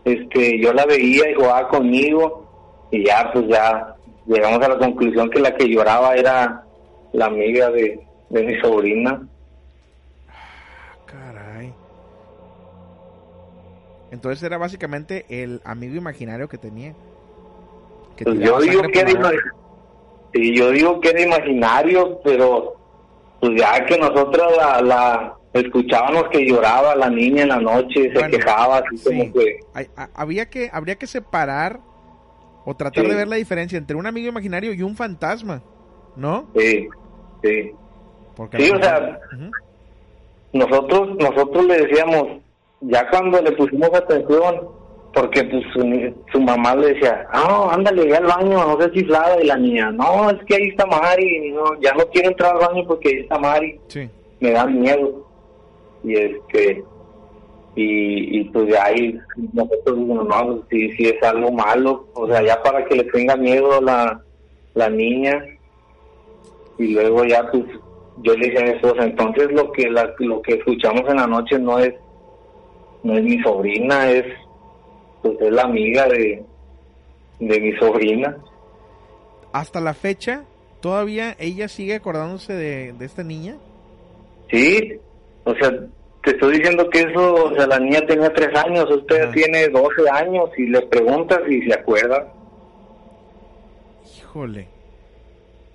este, 0.05 0.61
yo 0.61 0.73
la 0.73 0.87
veía 0.87 1.31
y 1.31 1.35
jugaba 1.35 1.69
conmigo, 1.69 2.89
y 2.93 3.05
ya, 3.05 3.31
pues 3.33 3.49
ya, 3.49 3.97
llegamos 4.27 4.63
a 4.65 4.69
la 4.69 4.79
conclusión 4.79 5.31
que 5.31 5.41
la 5.41 5.55
que 5.57 5.69
lloraba 5.69 6.15
era 6.15 6.65
la 7.13 7.27
amiga 7.27 7.71
de, 7.71 8.01
de 8.31 8.43
mi 8.45 8.61
sobrina. 8.61 9.27
Caray. 11.07 11.73
Entonces 14.13 14.43
era 14.45 14.59
básicamente 14.59 15.27
el 15.29 15.61
amigo 15.65 15.97
imaginario 15.97 16.49
que 16.49 16.59
tenía. 16.59 16.95
Que 18.17 18.25
Pues 18.25 18.39
yo 18.39 18.61
digo 18.61 18.83
que 18.83 19.01
era, 19.01 19.31
sí, 20.33 20.57
yo 20.57 20.71
digo 20.71 21.01
que 21.01 21.11
era 21.11 21.23
imaginario, 21.23 22.21
pero 22.23 22.77
pues 23.41 23.53
ya 23.61 23.85
que 23.87 23.99
nosotros 23.99 24.53
la, 24.57 24.81
la 24.83 25.35
escuchábamos 25.53 26.25
que 26.31 26.47
lloraba 26.47 26.95
la 26.97 27.09
niña 27.11 27.43
en 27.43 27.49
la 27.49 27.61
noche, 27.61 28.13
se 28.15 28.27
quejaba 28.31 28.79
así 28.79 28.99
Sí. 28.99 29.05
como 29.05 29.33
que 29.33 29.59
Hay- 29.75 29.89
a- 29.97 30.09
había 30.15 30.49
que 30.51 30.69
habría 30.73 30.97
que 30.97 31.07
separar 31.07 31.81
o 32.65 32.75
tratar 32.77 33.05
Sí. 33.05 33.11
de 33.11 33.17
ver 33.17 33.29
la 33.29 33.37
diferencia 33.37 33.79
entre 33.79 33.97
un 33.97 34.07
amigo 34.07 34.29
imaginario 34.29 34.73
y 34.73 34.83
un 34.83 34.97
fantasma, 34.97 35.63
¿no? 36.17 36.49
sí, 36.57 36.89
sí. 37.43 37.73
Porque 38.35 38.59
Sí, 38.59 38.71
o 38.71 38.83
sea. 38.83 39.19
Nosotros 40.53 41.17
nosotros 41.19 41.67
le 41.67 41.87
decíamos, 41.87 42.41
ya 42.81 43.09
cuando 43.11 43.41
le 43.43 43.53
pusimos 43.53 43.93
atención, 43.95 44.69
porque 45.17 45.43
pues 45.45 45.65
su, 45.73 46.15
su 46.31 46.41
mamá 46.43 46.75
le 46.77 46.89
decía, 46.89 47.27
ah, 47.33 47.71
ándale, 47.73 48.05
ve 48.05 48.17
al 48.19 48.27
baño, 48.27 48.77
no 48.77 48.79
sé 48.79 48.93
chiflada, 48.93 49.43
y 49.43 49.47
la 49.47 49.57
niña, 49.57 49.91
no, 49.91 50.29
es 50.29 50.45
que 50.45 50.57
ahí 50.57 50.69
está 50.69 50.85
Mari, 50.85 51.53
no, 51.53 51.81
ya 51.81 51.95
no 51.95 52.05
quiero 52.13 52.29
entrar 52.29 52.53
al 52.53 52.69
baño 52.69 52.87
porque 52.87 53.09
ahí 53.09 53.15
está 53.21 53.39
Mari. 53.39 53.81
Sí. 53.89 54.11
me 54.41 54.51
da 54.51 54.67
miedo 54.67 55.27
y 56.05 56.17
este 56.17 56.85
y, 57.75 58.41
y 58.41 58.45
pues 58.45 58.67
de 58.67 58.79
ahí 58.79 59.19
nosotros 59.55 59.99
dijimos 59.99 60.29
no 60.29 60.47
pues, 60.47 60.61
si, 60.69 60.93
si 60.93 61.09
es 61.09 61.23
algo 61.23 61.51
malo 61.51 62.07
o 62.13 62.27
sea 62.27 62.43
ya 62.43 62.63
para 62.63 62.85
que 62.85 62.97
le 62.97 63.05
tenga 63.05 63.37
miedo 63.37 63.81
la, 63.81 64.21
la 64.75 64.91
niña 64.91 65.43
y 66.79 66.89
luego 66.89 67.25
ya 67.25 67.51
pues 67.51 67.65
yo 68.19 68.35
le 68.35 68.49
dije 68.49 68.59
a 68.59 68.65
mi 68.65 68.71
esposa 68.73 69.05
entonces 69.05 69.51
lo 69.53 69.73
que 69.73 69.91
la, 69.91 70.15
lo 70.19 70.43
que 70.43 70.55
escuchamos 70.55 71.03
en 71.09 71.17
la 71.17 71.27
noche 71.27 71.59
no 71.59 71.79
es 71.79 71.95
no 73.03 73.17
es 73.17 73.25
mi 73.25 73.43
sobrina 73.43 74.11
es 74.11 74.27
pues 75.35 75.49
es 75.49 75.53
la 75.53 75.63
amiga 75.63 76.07
de 76.09 76.45
de 77.39 77.61
mi 77.61 77.77
sobrina 77.77 78.37
Hasta 79.53 79.81
la 79.81 79.95
fecha, 79.95 80.45
todavía 80.81 81.37
ella 81.39 81.69
sigue 81.69 81.95
acordándose 81.95 82.55
de, 82.55 82.93
de 82.93 83.05
esta 83.05 83.23
niña. 83.23 83.57
Sí, 84.51 84.99
o 85.45 85.55
sea, 85.55 85.71
te 86.23 86.33
estoy 86.33 86.59
diciendo 86.59 86.89
que 86.91 87.01
eso, 87.01 87.35
o 87.35 87.55
sea, 87.55 87.67
la 87.67 87.79
niña 87.79 88.01
tenía 88.07 88.33
tres 88.33 88.49
años, 88.57 88.91
usted 88.91 89.31
tiene 89.31 89.69
12 89.69 90.11
años 90.13 90.51
y 90.57 90.67
le 90.67 90.83
preguntas 90.83 91.41
y 91.49 91.63
se 91.63 91.75
acuerda. 91.75 92.33
Híjole. 94.19 94.69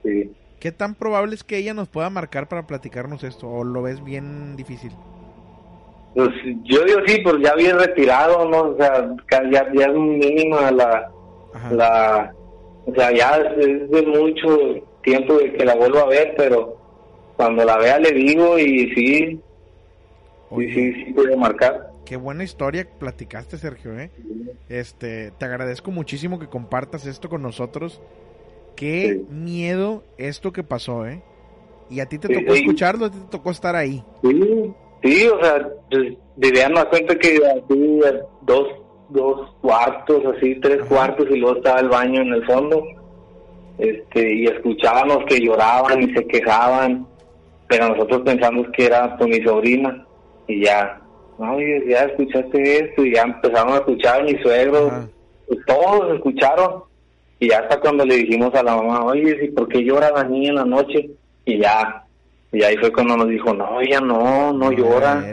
Sí. 0.04 0.32
¿Qué 0.60 0.72
tan 0.72 0.96
probable 0.96 1.36
es 1.36 1.44
que 1.44 1.58
ella 1.58 1.74
nos 1.74 1.90
pueda 1.90 2.10
marcar 2.10 2.48
para 2.48 2.68
platicarnos 2.68 3.24
esto? 3.24 3.50
¿O 3.50 3.64
lo 3.64 3.82
ves 3.82 4.04
bien 4.04 4.56
difícil? 4.56 4.92
Pues 6.14 6.30
yo 6.64 6.84
digo 6.84 7.00
sí, 7.06 7.22
pues 7.24 7.36
ya 7.42 7.56
bien 7.56 7.78
retirado, 7.80 8.48
¿no? 8.50 8.62
O 8.72 8.78
sea, 8.78 9.16
ya, 9.52 9.72
ya 9.74 9.86
es 9.86 9.94
mínima 9.94 10.70
la, 10.72 11.10
Ajá. 11.54 11.72
la, 11.74 12.36
o 12.86 12.94
sea, 12.94 13.12
ya 13.16 13.38
es 13.38 13.90
de 13.90 14.02
mucho 14.04 14.86
tiempo 15.04 15.36
de 15.36 15.54
que 15.54 15.64
la 15.66 15.76
vuelvo 15.76 16.00
a 16.00 16.08
ver, 16.08 16.34
pero 16.38 16.78
cuando 17.38 17.64
la 17.64 17.78
vea 17.78 17.98
le 18.00 18.12
digo 18.12 18.60
y 18.60 18.94
sí, 18.94 19.40
Oye, 20.50 20.68
sí, 20.74 20.94
sí, 20.94 21.06
sí 21.06 21.14
puede 21.14 21.36
marcar. 21.38 21.92
Qué 22.06 22.18
buena 22.18 22.44
historia 22.44 22.86
platicaste, 23.00 23.58
Sergio, 23.58 23.98
¿eh? 23.98 24.12
Este, 24.68 25.32
te 25.32 25.46
agradezco 25.46 25.92
muchísimo 25.92 26.40
que 26.40 26.48
compartas 26.48 27.06
esto 27.06 27.30
con 27.30 27.42
nosotros. 27.42 28.02
Qué 28.76 29.20
Sí. 29.30 29.34
miedo 29.34 30.04
esto 30.18 30.52
que 30.52 30.64
pasó, 30.64 31.08
¿eh? 31.08 31.22
Y 31.90 32.00
a 32.02 32.08
ti 32.08 32.18
te 32.20 32.28
Sí, 32.28 32.34
tocó 32.34 32.54
sí. 32.54 32.60
escucharlo, 32.62 33.06
a 33.06 33.12
ti 33.12 33.18
te 33.18 33.30
tocó 33.30 33.52
estar 33.52 33.76
ahí. 33.78 34.04
Sí, 34.24 34.74
sí, 35.04 35.28
o 35.28 35.44
sea, 35.44 35.70
pues, 35.90 36.14
Vivian 36.36 36.74
nos 36.74 36.86
cuenta 36.86 37.16
que 37.16 37.38
así 37.38 38.00
eh, 38.06 38.22
dos, 38.42 38.68
dos 39.10 39.56
cuartos, 39.62 40.24
así 40.36 40.56
tres 40.62 40.84
cuartos 40.86 41.28
y 41.30 41.38
luego 41.38 41.58
estaba 41.58 41.80
el 41.80 41.90
baño 41.90 42.22
en 42.22 42.34
el 42.34 42.46
fondo. 42.46 42.84
Este, 43.78 44.34
y 44.34 44.46
escuchábamos 44.46 45.26
que 45.28 45.40
lloraban 45.40 46.04
y 46.04 46.14
se 46.14 46.26
quejaban, 46.28 47.08
pero 47.68 47.90
nosotros 47.90 48.22
pensamos 48.24 48.68
que 48.76 48.86
era 48.86 49.18
por 49.18 49.28
mi 49.28 49.42
sobrina 49.44 50.06
y 50.48 50.64
ya, 50.66 51.02
oye, 51.40 51.84
ya 51.88 52.04
escuchaste 52.04 52.78
esto 52.78 53.04
y 53.06 53.16
ya 53.16 53.24
empezamos 53.24 53.74
a 53.74 53.78
escuchar 53.78 54.22
a 54.22 54.24
mis 54.24 54.40
suegros, 54.42 54.92
Ajá. 54.92 55.08
pues 55.48 55.60
todos 55.66 56.14
escucharon 56.16 56.84
y 57.40 57.50
ya 57.50 57.60
hasta 57.60 57.80
cuando 57.80 58.06
le 58.06 58.18
dijimos 58.18 58.54
a 58.54 58.62
la 58.62 58.76
mamá, 58.76 59.04
oye, 59.04 59.36
¿y 59.42 59.48
por 59.50 59.68
qué 59.68 59.84
llora 59.84 60.12
la 60.12 60.26
niña 60.26 60.50
en 60.50 60.56
la 60.56 60.66
noche? 60.66 61.10
Y 61.46 61.60
ya, 61.60 62.01
y 62.52 62.64
ahí 62.64 62.76
fue 62.78 62.92
cuando 62.92 63.18
nos 63.18 63.30
dijo, 63.30 63.54
no, 63.54 63.80
ella 63.82 64.00
no, 64.02 64.52
no 64.54 64.72
llora, 64.72 65.24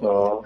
no. 0.00 0.42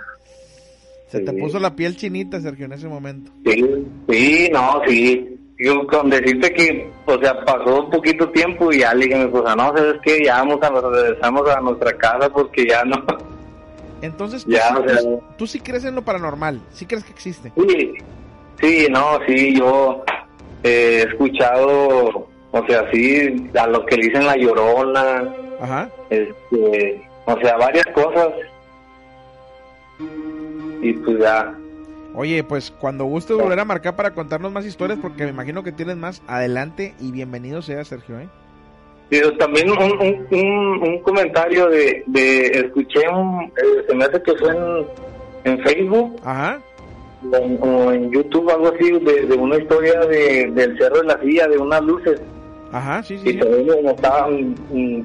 Se 1.08 1.20
te 1.20 1.30
Sí. 1.32 1.38
puso 1.40 1.58
la 1.58 1.74
piel 1.74 1.96
chinita, 1.96 2.40
Sergio, 2.40 2.66
en 2.66 2.72
ese 2.72 2.86
momento. 2.88 3.30
Sí, 3.46 3.64
sí, 4.10 4.50
no, 4.52 4.82
sí. 4.86 5.34
Yo 5.60 5.86
con 5.86 6.10
decirte 6.10 6.52
que, 6.52 6.90
o 7.06 7.18
sea, 7.18 7.44
pasó 7.44 7.82
un 7.84 7.90
poquito 7.90 8.28
tiempo 8.30 8.70
y 8.70 8.78
ya 8.80 8.94
le 8.94 9.06
dije 9.06 9.16
a 9.16 9.18
mi 9.18 9.24
esposa, 9.24 9.56
no, 9.56 9.76
¿sabes 9.76 9.96
qué? 10.04 10.22
Ya 10.24 10.36
vamos 10.38 10.58
a, 10.62 10.68
regresamos 10.70 11.48
a 11.50 11.60
nuestra 11.60 11.92
casa 11.96 12.28
porque 12.32 12.66
ya 12.66 12.84
no. 12.84 13.02
Entonces, 14.02 14.44
tú, 14.44 14.50
Ya, 14.52 14.68
sí- 14.68 14.74
o 14.76 14.88
sea- 14.88 15.00
tú- 15.02 15.22
tú 15.36 15.46
sí 15.48 15.58
crees 15.60 15.84
en 15.84 15.94
lo 15.96 16.02
paranormal, 16.02 16.60
sí 16.72 16.86
crees 16.86 17.02
que 17.02 17.10
existe. 17.10 17.52
Sí, 17.56 17.92
sí, 18.60 18.86
no, 18.90 19.18
sí, 19.26 19.56
yo 19.58 20.04
eh, 20.62 21.02
he 21.06 21.08
escuchado, 21.10 22.28
o 22.50 22.66
sea, 22.66 22.90
sí, 22.92 23.50
a 23.58 23.66
lo 23.66 23.84
que 23.86 23.96
le 23.96 24.04
dicen 24.08 24.26
la 24.26 24.36
llorona, 24.36 25.34
Ajá. 25.60 25.90
este, 26.10 27.02
o 27.26 27.38
sea, 27.40 27.56
varias 27.56 27.86
cosas. 27.94 28.28
Y 30.80 30.92
pues 30.92 31.18
ya, 31.18 31.54
Oye, 32.14 32.42
pues 32.42 32.70
cuando 32.70 33.04
gustes 33.04 33.36
volver 33.36 33.60
a 33.60 33.64
marcar 33.64 33.94
para 33.94 34.12
contarnos 34.12 34.50
más 34.50 34.64
historias, 34.64 34.98
porque 35.00 35.24
me 35.24 35.30
imagino 35.30 35.62
que 35.62 35.72
tienes 35.72 35.96
más, 35.96 36.22
adelante 36.26 36.94
y 37.00 37.12
bienvenido 37.12 37.62
sea, 37.62 37.84
Sergio, 37.84 38.18
¿eh? 38.18 38.28
Pero 39.10 39.36
también 39.36 39.70
un, 39.70 39.78
un, 39.78 40.26
un, 40.30 40.82
un 40.88 40.98
comentario 41.02 41.68
de, 41.68 42.02
de 42.06 42.46
escuché, 42.48 43.08
un, 43.08 43.44
eh, 43.44 43.84
se 43.88 43.94
me 43.94 44.04
hace 44.04 44.22
que 44.22 44.34
fue 44.34 44.50
en, 44.50 44.86
en 45.44 45.62
Facebook 45.62 46.16
Ajá. 46.24 46.60
o 47.30 47.36
en, 47.36 47.58
o 47.62 47.92
en 47.92 48.10
YouTube, 48.10 48.50
algo 48.50 48.68
así, 48.68 48.90
de, 48.90 49.26
de 49.26 49.36
una 49.36 49.56
historia 49.56 50.00
de, 50.00 50.50
del 50.54 50.76
Cerro 50.76 50.98
de 51.00 51.04
la 51.06 51.20
Silla, 51.20 51.46
de 51.46 51.58
unas 51.58 51.82
luces. 51.82 52.20
Ajá, 52.72 53.02
sí, 53.02 53.18
sí. 53.18 53.30
Y 53.30 53.38
también 53.38 53.66
como 53.68 53.90
estaban, 53.90 54.54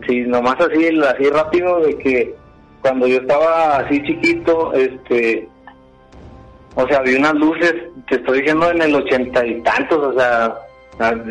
sí, 0.08 0.22
nomás 0.28 0.56
así, 0.60 1.00
así 1.00 1.30
rápido, 1.30 1.80
de 1.82 1.98
que 1.98 2.36
cuando 2.82 3.08
yo 3.08 3.18
estaba 3.18 3.78
así 3.78 4.02
chiquito, 4.04 4.74
este, 4.74 5.48
o 6.76 6.88
sea, 6.88 7.02
vi 7.02 7.16
unas 7.16 7.34
luces, 7.36 7.74
te 8.10 8.16
estoy 8.16 8.40
diciendo 8.40 8.70
en 8.72 8.82
el 8.82 8.94
ochenta 8.96 9.46
y 9.46 9.62
tantos, 9.62 10.00
o 10.00 10.20
sea, 10.20 10.56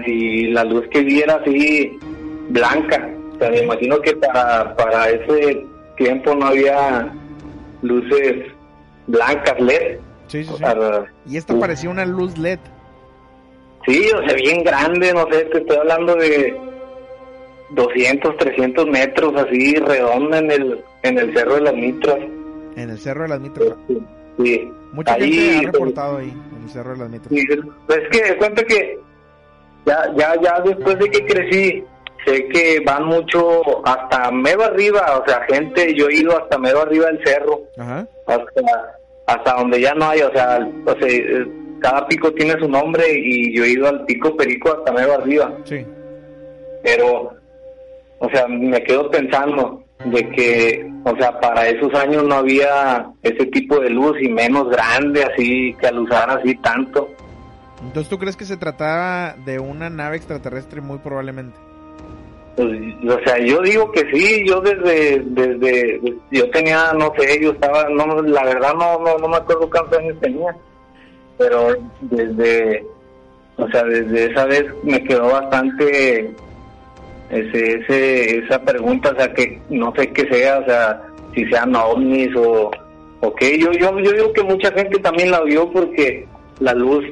y 0.07 0.47
la 0.53 0.65
luz 0.65 0.85
que 0.91 1.03
vi 1.03 1.21
era 1.21 1.35
así 1.35 1.99
blanca. 2.49 3.09
O 3.35 3.39
sea, 3.39 3.51
me 3.51 3.63
imagino 3.63 4.01
que 4.01 4.15
para, 4.17 4.75
para 4.77 5.11
ese 5.11 5.65
tiempo 5.97 6.35
no 6.35 6.47
había 6.47 7.13
luces 7.83 8.47
blancas 9.07 9.61
LED. 9.61 9.99
Sí, 10.29 10.45
sí, 10.45 10.51
O 10.51 10.57
sí. 10.57 10.59
sea, 10.65 11.05
Y 11.29 11.37
esta 11.37 11.59
parecía 11.59 11.91
una 11.91 12.07
luz 12.07 12.39
LED. 12.39 12.59
Sí, 13.87 14.11
o 14.15 14.27
sea, 14.27 14.35
bien 14.37 14.63
grande, 14.63 15.13
no 15.13 15.27
sé, 15.31 15.45
te 15.47 15.59
estoy 15.59 15.77
hablando 15.77 16.15
de 16.17 16.57
200, 17.71 18.37
300 18.37 18.87
metros 18.87 19.35
así 19.37 19.75
redonda 19.77 20.39
en 20.39 20.51
el 20.51 20.85
en 21.03 21.19
el 21.19 21.35
Cerro 21.35 21.55
de 21.57 21.61
las 21.63 21.75
Mitras. 21.75 22.19
En 22.77 22.91
el 22.91 22.99
Cerro 22.99 23.23
de 23.23 23.29
las 23.31 23.41
Mitras. 23.41 23.69
Sí. 24.39 24.71
Mucha 24.93 25.15
Ahí, 25.15 25.33
gente 25.33 25.67
ha 25.69 25.73
reportado 25.73 26.19
ahí, 26.19 26.31
en 26.57 26.63
el 26.65 26.71
Cerro 26.71 26.93
de 26.93 26.99
las 26.99 27.11
Mitras. 27.11 27.29
sí, 27.31 27.47
pues 27.87 27.99
es 27.99 28.09
que 28.21 28.37
cuenta 28.37 28.63
que 28.65 28.99
ya 29.87 30.13
ya 30.17 30.41
ya 30.41 30.61
después 30.61 30.99
de 30.99 31.11
que 31.11 31.27
crecí 31.27 31.85
sé 32.25 32.47
que 32.49 32.81
van 32.87 33.07
mucho 33.07 33.85
hasta 33.85 34.31
medio 34.31 34.63
arriba, 34.63 35.21
o 35.21 35.29
sea, 35.29 35.41
gente, 35.49 35.93
yo 35.95 36.09
he 36.09 36.15
ido 36.21 36.37
hasta 36.41 36.57
medio 36.57 36.81
arriba 36.83 37.07
del 37.07 37.21
cerro, 37.25 37.63
Ajá. 37.77 38.07
hasta 38.27 38.97
hasta 39.27 39.55
donde 39.55 39.81
ya 39.81 39.93
no 39.95 40.05
hay, 40.09 40.21
o 40.21 40.31
sea, 40.33 40.69
o 40.87 40.95
sea, 40.95 41.09
cada 41.83 42.07
pico 42.07 42.33
tiene 42.33 42.59
su 42.59 42.69
nombre 42.69 43.05
y 43.13 43.55
yo 43.55 43.65
he 43.65 43.71
ido 43.71 43.89
al 43.89 44.05
pico 44.07 44.37
Perico 44.37 44.73
hasta 44.73 44.93
medio 44.93 45.15
arriba. 45.15 45.53
Sí. 45.65 45.85
pero 46.83 47.33
o 48.19 48.31
sea 48.31 48.47
me 48.49 48.83
quedo 48.85 49.11
pensando 49.11 49.83
de 50.05 50.29
que 50.31 50.91
o 51.05 51.17
sea 51.17 51.39
para 51.41 51.69
esos 51.69 51.93
años 51.95 52.25
no 52.25 52.37
había 52.37 53.07
ese 53.23 53.47
tipo 53.47 53.81
de 53.81 53.91
luz 53.91 54.17
y 54.21 54.29
menos 54.29 54.69
grande 54.71 55.25
así 55.25 55.75
que 55.81 55.89
alusar 55.89 56.31
así 56.31 56.55
tanto 56.57 57.09
Entonces, 57.83 58.09
¿tú 58.09 58.19
crees 58.19 58.37
que 58.37 58.45
se 58.45 58.57
trataba 58.57 59.35
de 59.45 59.59
una 59.59 59.91
nave 59.91 60.17
extraterrestre 60.17 60.81
muy 60.81 60.99
probablemente? 60.99 61.59
Pues, 62.57 62.69
o 63.09 63.19
sea 63.25 63.39
yo 63.39 63.61
digo 63.63 63.91
que 63.93 64.01
sí 64.13 64.45
yo 64.47 64.61
desde 64.61 65.21
desde 65.25 66.01
yo 66.31 66.51
tenía 66.51 66.93
no 66.93 67.13
sé 67.17 67.41
yo 67.41 67.53
estaba 67.53 67.89
no 67.89 68.23
la 68.23 68.45
verdad 68.45 68.75
no 68.75 68.99
no, 69.01 69.19
no 69.19 69.29
me 69.29 69.37
acuerdo 69.37 69.71
cuántos 69.71 69.99
años 69.99 70.17
tenía 70.21 70.55
pero 71.39 71.77
desde 72.01 72.85
o 73.57 73.69
sea 73.69 73.85
desde 73.85 74.31
esa 74.31 74.47
vez 74.47 74.65
me 74.83 75.03
quedó 75.05 75.31
bastante 75.31 76.35
ese, 77.31 77.75
ese 77.77 78.39
esa 78.39 78.63
pregunta 78.63 79.11
o 79.11 79.17
sea 79.17 79.33
que 79.33 79.61
no 79.71 79.93
sé 79.97 80.13
qué 80.13 80.29
sea 80.29 80.59
o 80.59 80.65
sea 80.65 81.03
si 81.35 81.45
sean 81.47 81.75
ovnis 81.75 82.35
o 82.37 82.71
o 83.21 83.35
qué 83.35 83.59
yo 83.59 83.73
yo 83.73 83.99
yo 84.01 84.13
digo 84.13 84.33
que 84.33 84.43
mucha 84.43 84.71
gente 84.73 84.99
también 84.99 85.31
la 85.31 85.43
vio 85.43 85.71
porque 85.71 86.27
la 86.61 86.75
luz 86.75 87.05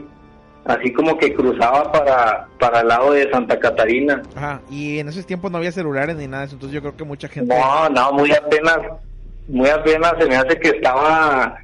así 0.65 0.93
como 0.93 1.17
que 1.19 1.35
cruzaba 1.35 1.91
para 1.91 2.49
para 2.59 2.81
el 2.81 2.89
lado 2.89 3.13
de 3.13 3.31
Santa 3.31 3.59
Catarina 3.59 4.23
Ajá. 4.37 4.61
Y 4.71 4.99
en 4.99 5.09
esos 5.09 5.27
tiempos 5.27 5.51
no 5.51 5.59
había 5.59 5.73
celulares 5.73 6.17
ni 6.17 6.27
nada 6.27 6.43
de 6.43 6.47
eso. 6.47 6.57
Entonces, 6.57 6.75
yo 6.75 6.81
creo 6.83 6.97
que 6.97 7.05
mucha 7.05 7.29
gente. 7.29 7.55
no, 7.55 7.89
no, 7.89 8.13
muy 8.13 8.31
apenas, 8.33 8.79
muy 9.49 9.69
apenas 9.69 10.13
se 10.19 10.27
me 10.27 10.37
hace 10.37 10.59
que 10.59 10.69
estaba 10.69 11.59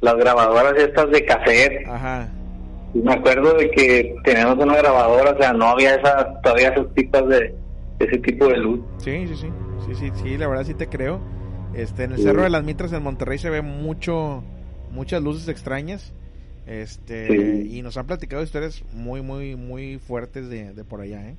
las 0.00 0.16
grabadoras 0.16 0.74
estas 0.76 1.10
de 1.10 1.24
cassette. 1.24 1.86
Ajá. 1.86 2.28
Y 2.94 2.98
me 2.98 3.12
acuerdo 3.14 3.54
de 3.54 3.70
que 3.70 4.14
teníamos 4.24 4.56
una 4.64 4.76
grabadora, 4.76 5.32
o 5.32 5.38
sea, 5.38 5.52
no 5.52 5.66
había 5.66 5.94
esa, 5.96 6.40
todavía 6.42 6.68
esos 6.70 6.92
tipos 6.94 7.28
de, 7.28 7.54
ese 7.98 8.18
tipo 8.18 8.46
de 8.48 8.56
luz. 8.58 8.80
Sí, 8.98 9.26
sí, 9.28 9.36
sí. 9.36 9.48
Sí, 9.86 9.94
sí, 9.94 10.10
sí, 10.22 10.38
la 10.38 10.48
verdad 10.48 10.64
sí 10.64 10.74
te 10.74 10.88
creo. 10.88 11.20
Este, 11.74 12.04
en 12.04 12.12
el 12.12 12.18
Sí. 12.18 12.24
Cerro 12.24 12.42
de 12.42 12.50
las 12.50 12.64
Mitras 12.64 12.92
en 12.92 13.02
Monterrey 13.02 13.38
se 13.38 13.50
ve 13.50 13.60
mucho, 13.62 14.42
muchas 14.92 15.22
luces 15.22 15.48
extrañas. 15.48 16.12
Este, 16.66 17.28
Sí. 17.28 17.76
y 17.78 17.82
nos 17.82 17.96
han 17.96 18.06
platicado 18.06 18.42
historias 18.42 18.82
muy, 18.92 19.20
muy, 19.22 19.54
muy 19.56 19.98
fuertes 19.98 20.48
de, 20.48 20.72
de 20.72 20.84
por 20.84 21.00
allá, 21.00 21.28
¿eh? 21.28 21.34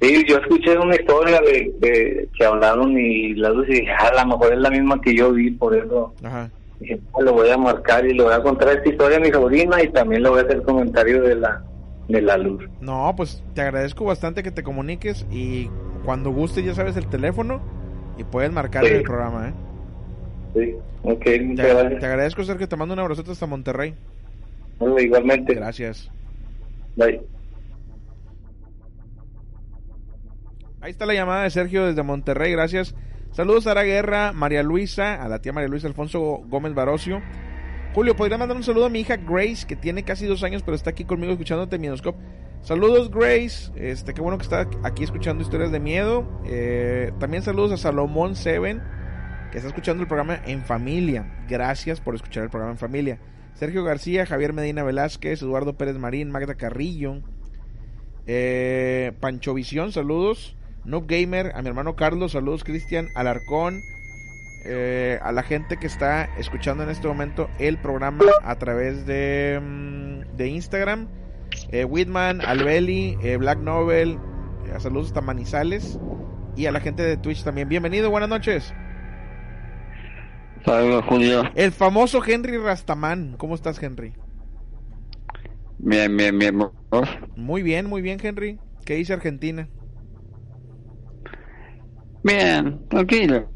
Sí, 0.00 0.24
yo 0.26 0.38
escuché 0.38 0.78
una 0.78 0.94
historia 0.94 1.40
de, 1.42 1.74
de 1.78 2.28
que 2.38 2.44
hablaron 2.46 2.96
y 2.98 3.34
la 3.34 3.50
luz 3.50 3.68
y 3.68 3.80
dije, 3.80 3.90
"Ah, 3.90 4.10
a 4.16 4.24
lo 4.24 4.30
mejor 4.38 4.54
es 4.54 4.58
la 4.60 4.70
misma 4.70 4.98
que 5.02 5.14
yo 5.14 5.30
vi, 5.32 5.50
por 5.50 5.76
eso 5.76 6.14
Ajá. 6.24 6.48
Dije, 6.80 7.00
"Ah, 7.14 7.20
lo 7.22 7.32
voy 7.34 7.50
a 7.50 7.56
marcar 7.58 8.04
y 8.06 8.14
le 8.14 8.22
voy 8.24 8.32
a 8.32 8.42
contar 8.42 8.68
esta 8.70 8.88
historia 8.88 9.18
a 9.18 9.20
mi 9.20 9.30
sobrina 9.30 9.82
y 9.82 9.88
también 9.88 10.22
le 10.22 10.30
voy 10.30 10.40
a 10.40 10.42
hacer 10.42 10.62
comentario 10.62 11.22
de 11.22 11.34
la, 11.36 11.62
de 12.08 12.22
la 12.22 12.36
luz. 12.38 12.62
No, 12.80 13.12
pues 13.16 13.42
te 13.54 13.60
agradezco 13.62 14.04
bastante 14.04 14.42
que 14.42 14.50
te 14.50 14.62
comuniques 14.62 15.26
y 15.30 15.70
cuando 16.04 16.30
guste 16.30 16.62
ya 16.62 16.74
sabes 16.74 16.96
el 16.96 17.06
teléfono 17.06 17.60
y 18.18 18.24
puedes 18.24 18.50
marcar 18.52 18.84
Sí. 18.86 18.92
el 18.94 19.02
programa, 19.02 19.48
¿eh? 19.48 19.52
Sí, 20.54 20.74
ok, 21.04 21.22
Te, 21.22 21.40
muchas 21.42 21.66
te 21.66 21.74
gracias. 21.74 22.04
agradezco, 22.04 22.44
Sergio, 22.44 22.68
te 22.68 22.76
mando 22.76 22.94
un 22.94 23.00
abrazote 23.00 23.30
hasta 23.30 23.46
Monterrey. 23.46 23.94
Bueno, 24.78 24.98
igualmente. 24.98 25.54
Gracias. 25.54 26.10
Bye. 26.96 27.20
Ahí 30.80 30.90
está 30.92 31.04
la 31.04 31.12
llamada 31.14 31.42
de 31.42 31.50
Sergio 31.50 31.84
desde 31.86 32.02
Monterrey, 32.02 32.52
gracias. 32.52 32.94
Saludos 33.32 33.68
a 33.68 33.74
la 33.74 33.84
guerra, 33.84 34.32
María 34.32 34.64
Luisa, 34.64 35.22
a 35.22 35.28
la 35.28 35.40
tía 35.40 35.52
María 35.52 35.68
Luisa 35.68 35.86
Alfonso 35.86 36.20
Gómez 36.48 36.74
Barocio. 36.74 37.22
Julio, 37.94 38.16
¿podría 38.16 38.38
mandar 38.38 38.56
un 38.56 38.64
saludo 38.64 38.86
a 38.86 38.88
mi 38.88 39.00
hija 39.00 39.16
Grace, 39.16 39.66
que 39.68 39.76
tiene 39.76 40.02
casi 40.02 40.26
dos 40.26 40.42
años, 40.42 40.62
pero 40.62 40.74
está 40.74 40.90
aquí 40.90 41.04
conmigo 41.04 41.32
escuchándote 41.32 41.78
Miedoscope? 41.78 42.18
Saludos, 42.62 43.10
Grace. 43.10 43.70
Este, 43.76 44.14
qué 44.14 44.20
bueno 44.20 44.36
que 44.36 44.42
está 44.42 44.68
aquí 44.82 45.04
escuchando 45.04 45.42
historias 45.42 45.70
de 45.70 45.78
miedo. 45.78 46.28
Eh, 46.44 47.12
también 47.20 47.44
saludos 47.44 47.72
a 47.72 47.76
Salomón 47.76 48.34
Seven, 48.34 48.82
que 49.52 49.58
está 49.58 49.68
escuchando 49.68 50.02
el 50.02 50.08
programa 50.08 50.40
en 50.44 50.64
familia. 50.64 51.44
Gracias 51.48 52.00
por 52.00 52.16
escuchar 52.16 52.42
el 52.42 52.50
programa 52.50 52.72
en 52.72 52.78
familia. 52.78 53.20
Sergio 53.54 53.84
García, 53.84 54.26
Javier 54.26 54.52
Medina 54.52 54.82
Velázquez, 54.82 55.40
Eduardo 55.42 55.76
Pérez 55.76 55.96
Marín, 55.96 56.30
Magda 56.30 56.56
Carrillo, 56.56 57.22
eh, 58.26 59.12
Pancho 59.20 59.54
Visión, 59.54 59.92
saludos. 59.92 60.56
Noob 60.84 61.06
Gamer, 61.06 61.52
a 61.54 61.62
mi 61.62 61.68
hermano 61.68 61.96
Carlos, 61.96 62.32
saludos 62.32 62.64
Cristian, 62.64 63.08
Alarcón, 63.14 63.82
eh, 64.64 65.18
a 65.22 65.32
la 65.32 65.42
gente 65.42 65.76
que 65.76 65.86
está 65.86 66.24
escuchando 66.38 66.82
en 66.82 66.90
este 66.90 67.08
momento 67.08 67.48
el 67.58 67.78
programa 67.78 68.24
a 68.42 68.56
través 68.56 69.06
de, 69.06 69.60
mm, 69.62 70.36
de 70.36 70.48
Instagram, 70.48 71.08
eh, 71.70 71.84
Whitman, 71.84 72.40
Albeli, 72.40 73.16
eh, 73.22 73.36
Black 73.36 73.58
Novel, 73.60 74.18
eh, 74.66 74.80
saludos 74.80 75.08
hasta 75.08 75.20
Manizales 75.20 75.98
y 76.56 76.66
a 76.66 76.72
la 76.72 76.80
gente 76.80 77.02
de 77.02 77.16
Twitch 77.16 77.42
también. 77.42 77.68
Bienvenido, 77.68 78.10
buenas 78.10 78.28
noches. 78.28 78.74
Saludos, 80.64 81.04
Julio. 81.06 81.42
El 81.54 81.72
famoso 81.72 82.22
Henry 82.24 82.58
Rastaman, 82.58 83.36
¿cómo 83.38 83.54
estás 83.54 83.82
Henry? 83.82 84.12
Bien, 85.78 86.14
bien, 86.14 86.38
bien. 86.38 86.58
¿Vos? 86.58 87.08
Muy 87.36 87.62
bien, 87.62 87.86
muy 87.86 88.02
bien 88.02 88.18
Henry. 88.22 88.58
¿Qué 88.84 88.94
dice 88.96 89.14
Argentina? 89.14 89.68
Bien, 92.22 92.86
tranquilo. 92.88 93.50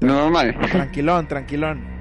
Normal. 0.00 0.54
Tranquilón, 0.70 1.26
tranquilón. 1.26 1.94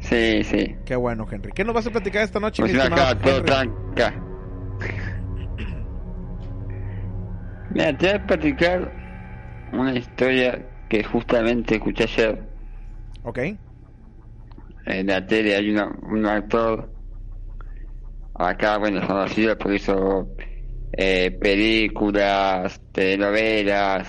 Sí, 0.00 0.42
sí. 0.44 0.76
Qué 0.84 0.96
bueno, 0.96 1.26
Henry. 1.30 1.52
¿Qué 1.52 1.64
nos 1.64 1.74
vas 1.74 1.86
a 1.86 1.90
platicar 1.90 2.22
esta 2.22 2.40
noche, 2.40 2.62
Pues 2.62 2.74
acá, 2.76 3.18
todo 3.18 3.42
tranca. 3.42 4.14
Mira, 7.70 7.96
te 7.96 8.06
voy 8.06 8.16
a 8.16 8.26
platicar 8.26 8.92
una 9.72 9.94
historia 9.94 10.68
que 10.88 11.02
justamente 11.04 11.76
escuché 11.76 12.04
ayer 12.04 12.48
Ok. 13.24 13.38
en 14.86 15.06
la 15.06 15.26
tele. 15.26 15.56
Hay 15.56 15.70
una, 15.70 15.88
un 16.02 16.26
actor 16.26 16.92
acá, 18.34 18.78
bueno, 18.78 19.06
conocido 19.06 19.56
porque 19.56 19.76
hizo 19.76 20.28
eh, 20.92 21.30
películas, 21.30 22.80
telenovelas. 22.92 24.08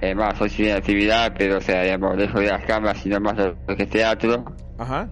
Es 0.00 0.16
más, 0.16 0.40
hoy 0.40 0.50
sí 0.50 0.68
en 0.68 0.76
actividad, 0.76 1.32
pero 1.36 1.58
o 1.58 1.60
sea, 1.60 1.82
digamos, 1.82 2.16
lejos 2.16 2.40
de 2.40 2.48
las 2.48 2.64
cámaras, 2.64 2.98
sino 2.98 3.20
más 3.20 3.36
lo 3.36 3.76
que 3.76 3.84
es 3.84 3.90
teatro. 3.90 4.44
Ajá. 4.78 5.08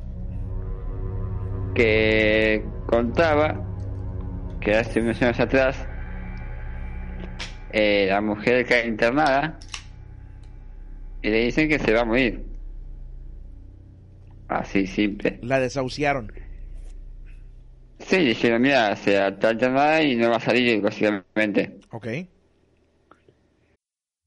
que 1.74 2.64
contaba 2.86 3.64
que 4.60 4.74
hace 4.74 5.00
unos 5.00 5.22
años 5.22 5.38
atrás 5.38 5.86
eh, 7.72 8.06
la 8.08 8.20
mujer 8.20 8.66
cae 8.66 8.88
internada 8.88 9.58
y 11.22 11.30
le 11.30 11.44
dicen 11.44 11.68
que 11.68 11.78
se 11.78 11.92
va 11.92 12.00
a 12.00 12.04
morir. 12.04 12.44
Así 14.48 14.86
simple. 14.86 15.38
La 15.42 15.60
desahuciaron. 15.60 16.32
Sí, 18.10 18.16
dijeron, 18.24 18.60
mira, 18.60 18.96
se 18.96 19.16
tal 19.32 19.56
y 20.04 20.16
no 20.16 20.30
va 20.30 20.36
a 20.36 20.40
salir, 20.40 20.80
básicamente. 20.80 21.78
Ok. 21.92 22.08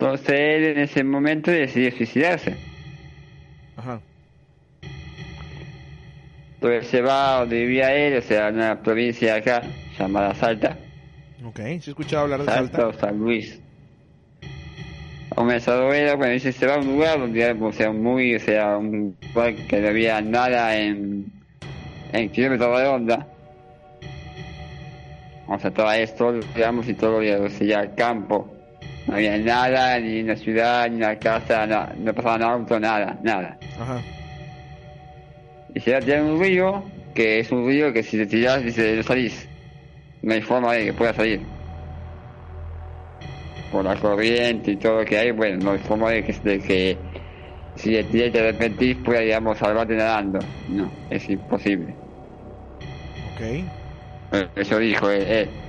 Entonces 0.00 0.28
él 0.30 0.64
en 0.64 0.78
ese 0.78 1.02
momento 1.02 1.50
decidió 1.50 1.90
suicidarse. 1.90 2.54
Ajá. 3.76 4.00
Entonces 6.54 6.86
se 6.88 7.02
va 7.02 7.40
donde 7.40 7.60
vivía 7.60 7.92
él, 7.92 8.16
o 8.16 8.22
sea, 8.22 8.48
en 8.48 8.56
una 8.56 8.80
provincia 8.80 9.34
de 9.34 9.40
acá, 9.40 9.62
llamada 9.98 10.36
Salta. 10.36 10.78
Ok, 11.44 11.56
sí 11.56 11.62
he 11.62 11.76
escuchado 11.76 12.22
hablar 12.22 12.40
de 12.40 12.46
Salta 12.46 12.78
Salta. 12.78 12.86
o 12.86 12.92
San 13.00 13.18
Luis. 13.18 13.60
A 15.36 15.40
un 15.40 15.50
asadora, 15.50 16.14
bueno, 16.14 16.32
dice, 16.32 16.52
se 16.52 16.66
va 16.66 16.74
a 16.74 16.78
un 16.78 16.86
lugar 16.86 17.18
donde, 17.18 17.52
o 17.52 17.72
sea, 17.72 17.90
muy, 17.90 18.36
o 18.36 18.40
sea, 18.40 18.76
un 18.76 19.16
lugar 19.34 19.54
que 19.54 19.80
no 19.80 19.88
había 19.88 20.20
nada 20.20 20.76
en, 20.76 21.26
en 22.12 22.28
kilómetros 22.30 22.80
de 22.80 22.86
onda. 22.86 23.26
O 25.48 25.58
sea, 25.58 25.72
todo 25.72 25.90
esto, 25.90 26.32
digamos, 26.54 26.88
y 26.88 26.94
todo, 26.94 27.18
o 27.18 27.48
sea, 27.48 27.94
campo. 27.96 28.57
No 29.08 29.14
había 29.14 29.38
nada, 29.38 29.98
ni 29.98 30.20
una 30.20 30.36
ciudad, 30.36 30.90
ni 30.90 30.96
una 30.96 31.18
casa, 31.18 31.66
no, 31.66 31.86
no 31.96 32.14
pasaba 32.14 32.36
un 32.36 32.42
auto, 32.42 32.78
nada, 32.78 33.18
nada. 33.22 33.58
Ajá. 33.80 34.02
Y 35.74 35.80
se 35.80 35.98
tirar 36.02 36.22
un 36.22 36.38
río, 36.38 36.84
que 37.14 37.40
es 37.40 37.50
un 37.50 37.66
río 37.66 37.90
que 37.92 38.02
si 38.02 38.18
te 38.18 38.26
tiras, 38.26 38.62
dice, 38.62 38.96
no 38.96 39.02
salís. 39.02 39.48
No 40.22 40.34
hay 40.34 40.42
forma 40.42 40.74
de 40.74 40.86
que 40.86 40.92
pueda 40.92 41.14
salir. 41.14 41.40
Por 43.72 43.84
la 43.84 43.96
corriente 43.96 44.72
y 44.72 44.76
todo 44.76 45.00
lo 45.00 45.04
que 45.06 45.16
hay, 45.16 45.30
bueno, 45.30 45.58
no 45.64 45.70
hay 45.72 45.78
forma 45.78 46.10
de 46.10 46.24
que, 46.24 46.32
de 46.32 46.58
que 46.58 46.98
si 47.76 47.92
te 47.92 48.04
tiras 48.04 48.28
y 48.28 48.32
te 48.32 48.40
arrepentís, 48.40 48.96
pueda, 48.96 49.20
digamos, 49.20 49.56
salvarte 49.56 49.94
nadando. 49.94 50.38
No, 50.68 50.90
es 51.08 51.30
imposible. 51.30 51.94
Ok. 53.32 54.48
Eso 54.56 54.78
dijo 54.78 55.10
él. 55.10 55.22
él. 55.22 55.67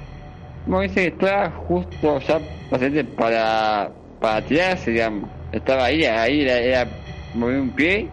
Como 0.65 0.81
dice 0.81 0.95
que 0.95 1.07
estaba 1.07 1.51
justo 1.51 2.19
ya 2.19 2.39
paciente 2.69 3.03
para, 3.03 3.91
para 4.19 4.41
tirarse, 4.45 4.91
digamos. 4.91 5.29
Estaba 5.51 5.85
ahí, 5.85 6.05
ahí 6.05 6.41
era, 6.41 6.57
era 6.57 6.87
mover 7.33 7.59
un 7.59 7.69
pie 7.71 8.09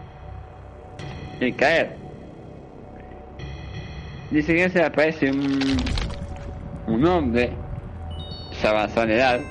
y 1.39 1.51
caer. 1.51 1.95
Dice 4.31 4.55
que 4.55 4.69
se 4.69 4.83
aparece 4.83 5.31
un, 5.31 5.77
un 6.87 7.05
hombre, 7.05 7.51
ya 8.61 8.69
avanzado 8.69 9.05
en 9.05 9.11
edad, 9.11 9.41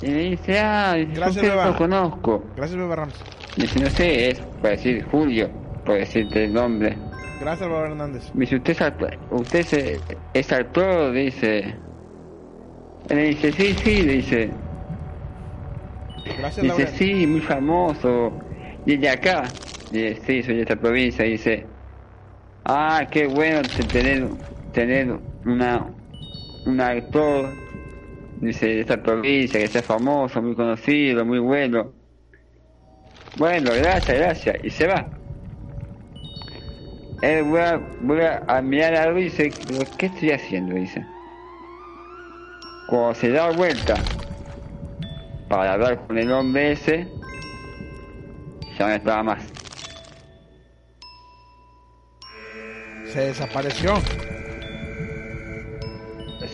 y 0.00 0.06
le 0.06 0.20
dice, 0.30 0.58
ah, 0.60 0.94
dice, 0.94 1.12
Gracias, 1.12 1.44
yo 1.44 1.54
lo 1.64 1.76
conozco. 1.76 2.44
Gracias, 2.56 2.78
Beba 2.78 2.96
Rams. 2.96 3.14
Dice, 3.56 3.80
no 3.80 3.90
sé, 3.90 4.30
es 4.30 4.40
por 4.40 4.70
decir 4.70 5.04
Julio, 5.10 5.50
por 5.84 5.96
decirte 5.98 6.44
el 6.44 6.52
nombre. 6.52 6.96
Gracias, 7.38 7.68
Beba 7.68 7.86
Hernández. 7.86 8.30
Dice, 8.32 8.56
usted 8.56 8.72
es 8.72 8.80
actor, 8.82 9.18
usted 9.30 9.60
es, 9.60 10.04
es 10.32 10.52
actor, 10.52 11.12
dice. 11.12 11.80
Le 13.10 13.22
dice, 13.30 13.52
sí, 13.52 13.74
sí, 13.74 14.02
dice. 14.02 14.64
Gracias, 16.36 16.64
Dice, 16.66 16.86
sí, 16.86 17.26
muy 17.26 17.40
famoso. 17.40 18.38
Y 18.84 18.96
de 18.96 19.08
acá. 19.10 19.60
Dice, 19.90 20.16
sí, 20.24 20.42
soy 20.42 20.56
de 20.56 20.62
esta 20.62 20.76
provincia. 20.76 21.24
Dice, 21.24 21.76
ah, 22.64 23.08
qué 23.10 23.26
bueno 23.26 23.70
te- 23.72 23.84
tener, 23.84 24.30
tener 24.72 25.20
una, 25.44 25.96
un 26.64 26.80
actor, 26.80 27.64
dice, 28.36 28.66
de 28.66 28.80
esta 28.82 29.02
provincia, 29.02 29.60
que 29.60 29.68
sea 29.68 29.82
famoso, 29.82 30.42
muy 30.42 30.54
conocido, 30.56 31.24
muy 31.26 31.38
bueno. 31.40 31.94
Bueno, 33.34 33.72
gracias, 33.74 34.16
gracias. 34.18 34.56
Y 34.62 34.70
se 34.70 34.86
va. 34.86 35.17
Él 37.22 37.44
voy 37.44 37.60
a, 37.60 37.80
voy 38.00 38.20
a 38.22 38.62
mirar 38.62 38.94
algo 38.94 39.18
y 39.18 39.24
dice, 39.24 39.52
"¿Pero 39.66 39.80
¿qué 39.96 40.06
estoy 40.06 40.30
haciendo? 40.30 40.74
Dice. 40.74 41.04
Cuando 42.88 43.14
se 43.14 43.30
da 43.30 43.50
vuelta 43.50 43.96
para 45.48 45.72
hablar 45.72 46.06
con 46.06 46.16
el 46.16 46.30
hombre 46.32 46.72
ese, 46.72 47.08
ya 48.78 48.88
no 48.88 48.94
estaba 48.94 49.22
más. 49.22 49.44
Se 53.12 53.20
desapareció. 53.20 53.94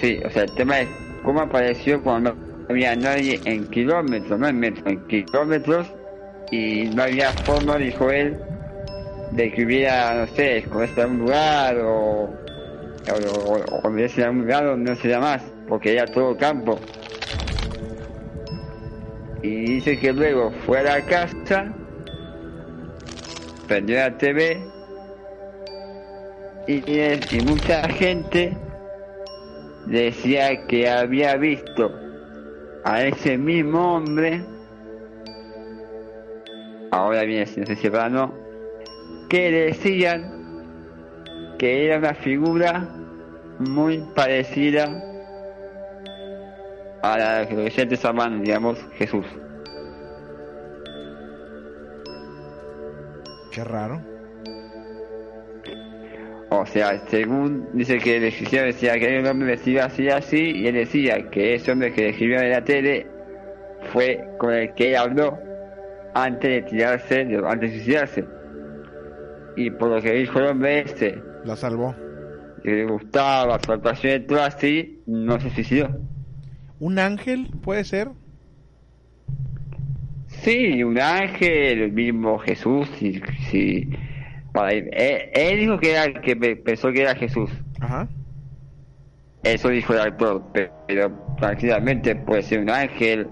Sí, 0.01 0.21
o 0.25 0.31
sea, 0.31 0.45
el 0.45 0.55
tema 0.55 0.81
es 0.81 0.89
cómo 1.23 1.41
apareció 1.41 2.03
cuando 2.03 2.35
no 2.35 2.67
había 2.69 2.97
nadie 2.97 3.41
en 3.45 3.69
kilómetros, 3.69 4.39
no 4.39 4.49
en 4.49 4.59
metros, 4.59 4.87
en 4.87 5.07
kilómetros, 5.07 5.93
y 6.51 6.85
no 6.95 7.03
había 7.03 7.31
forma, 7.33 7.77
dijo 7.77 8.11
él, 8.11 8.39
de 9.35 9.51
que 9.51 9.65
hubiera, 9.65 10.15
no 10.15 10.27
sé, 10.29 10.59
esconderse 10.59 11.01
en 11.01 11.11
un 11.11 11.19
lugar 11.19 11.77
o, 11.79 12.31
o, 12.31 13.13
o, 13.13 13.57
o 13.83 13.89
algún 13.89 14.43
lugar 14.43 14.65
donde 14.65 14.91
no 14.91 14.97
sería 14.97 15.19
más, 15.19 15.43
porque 15.69 15.93
era 15.93 16.07
todo 16.07 16.37
campo. 16.37 16.79
Y 19.43 19.73
dice 19.73 19.99
que 19.99 20.13
luego 20.13 20.53
fue 20.65 20.79
a 20.79 20.83
la 20.85 21.05
casa, 21.05 21.75
prendió 23.67 23.97
la 23.97 24.17
TV, 24.17 24.65
y, 26.69 27.37
y 27.37 27.43
mucha 27.43 27.89
gente 27.89 28.57
decía 29.87 30.65
que 30.67 30.89
había 30.89 31.37
visto 31.37 31.91
a 32.85 33.03
ese 33.03 33.37
mismo 33.37 33.97
hombre, 33.97 34.45
ahora 36.93 37.25
viene, 37.25 37.47
no 37.57 37.67
sé 37.67 37.77
si 37.77 37.89
que 39.29 39.51
decían 39.51 40.35
que 41.59 41.87
era 41.87 41.99
una 41.99 42.15
figura 42.15 42.89
muy 43.59 43.99
parecida 44.15 44.85
a 47.03 47.19
la 47.19 47.47
que 47.47 47.55
los 47.55 47.65
creyentes 47.65 48.03
llaman, 48.03 48.43
digamos, 48.43 48.79
Jesús. 48.97 49.27
Qué 53.53 53.63
raro. 53.63 54.01
O 56.51 56.67
sea, 56.67 56.99
según 57.09 57.69
dice 57.73 57.99
que 57.99 58.17
el 58.17 58.23
decía 58.23 58.99
que 58.99 59.19
un 59.19 59.27
hombre 59.27 59.49
vestido 59.49 59.85
así 59.85 60.09
así, 60.09 60.53
y 60.53 60.67
él 60.67 60.75
decía 60.75 61.29
que 61.31 61.55
ese 61.55 61.73
hombre 61.73 61.93
que 61.93 62.11
escribió 62.11 62.41
en 62.41 62.51
la 62.51 62.65
tele 62.65 63.07
fue 63.93 64.25
con 64.39 64.53
el 64.55 64.73
que 64.75 64.91
él 64.91 64.97
habló 64.97 65.39
antes 66.15 66.51
de 66.51 66.63
tirarse, 66.71 67.21
antes 67.23 67.73
de 67.73 67.77
suicidarse. 67.77 68.25
Y 69.57 69.71
por 69.71 69.89
lo 69.91 70.03
que 70.03 70.13
dijo 70.13 70.39
el 70.41 70.47
hombre 70.47 70.81
este, 70.81 71.23
La 71.45 71.57
salvó. 71.57 71.95
que 72.63 72.71
le 72.71 72.85
gustaba 72.87 73.59
su 73.65 73.73
actuación 73.73 74.23
y 74.23 74.27
todo 74.27 74.43
así, 74.43 75.03
no 75.07 75.39
se 75.41 75.51
suicidó. 75.51 75.91
¿Un 76.79 76.99
ángel 76.99 77.49
puede 77.63 77.85
ser? 77.85 78.09
Sí, 80.27 80.83
un 80.83 80.99
ángel, 80.99 81.83
el 81.83 81.93
mismo 81.93 82.39
Jesús, 82.39 82.89
si, 82.99 83.21
si, 83.51 83.91
para 84.53 84.73
él, 84.73 84.91
él, 84.93 85.59
dijo 85.61 85.79
que 85.79 85.93
era, 85.93 86.21
que 86.21 86.37
pe- 86.37 86.57
pensó 86.57 86.93
que 86.93 87.03
era 87.03 87.15
Jesús. 87.15 87.51
Ajá. 87.81 88.09
Eso 89.43 89.69
dijo 89.69 89.93
el 89.93 90.01
actor, 90.01 90.51
pe- 90.53 90.71
pero 90.87 91.37
tranquilamente 91.39 92.17
puede 92.17 92.43
ser 92.43 92.61
un 92.61 92.71
ángel 92.71 93.29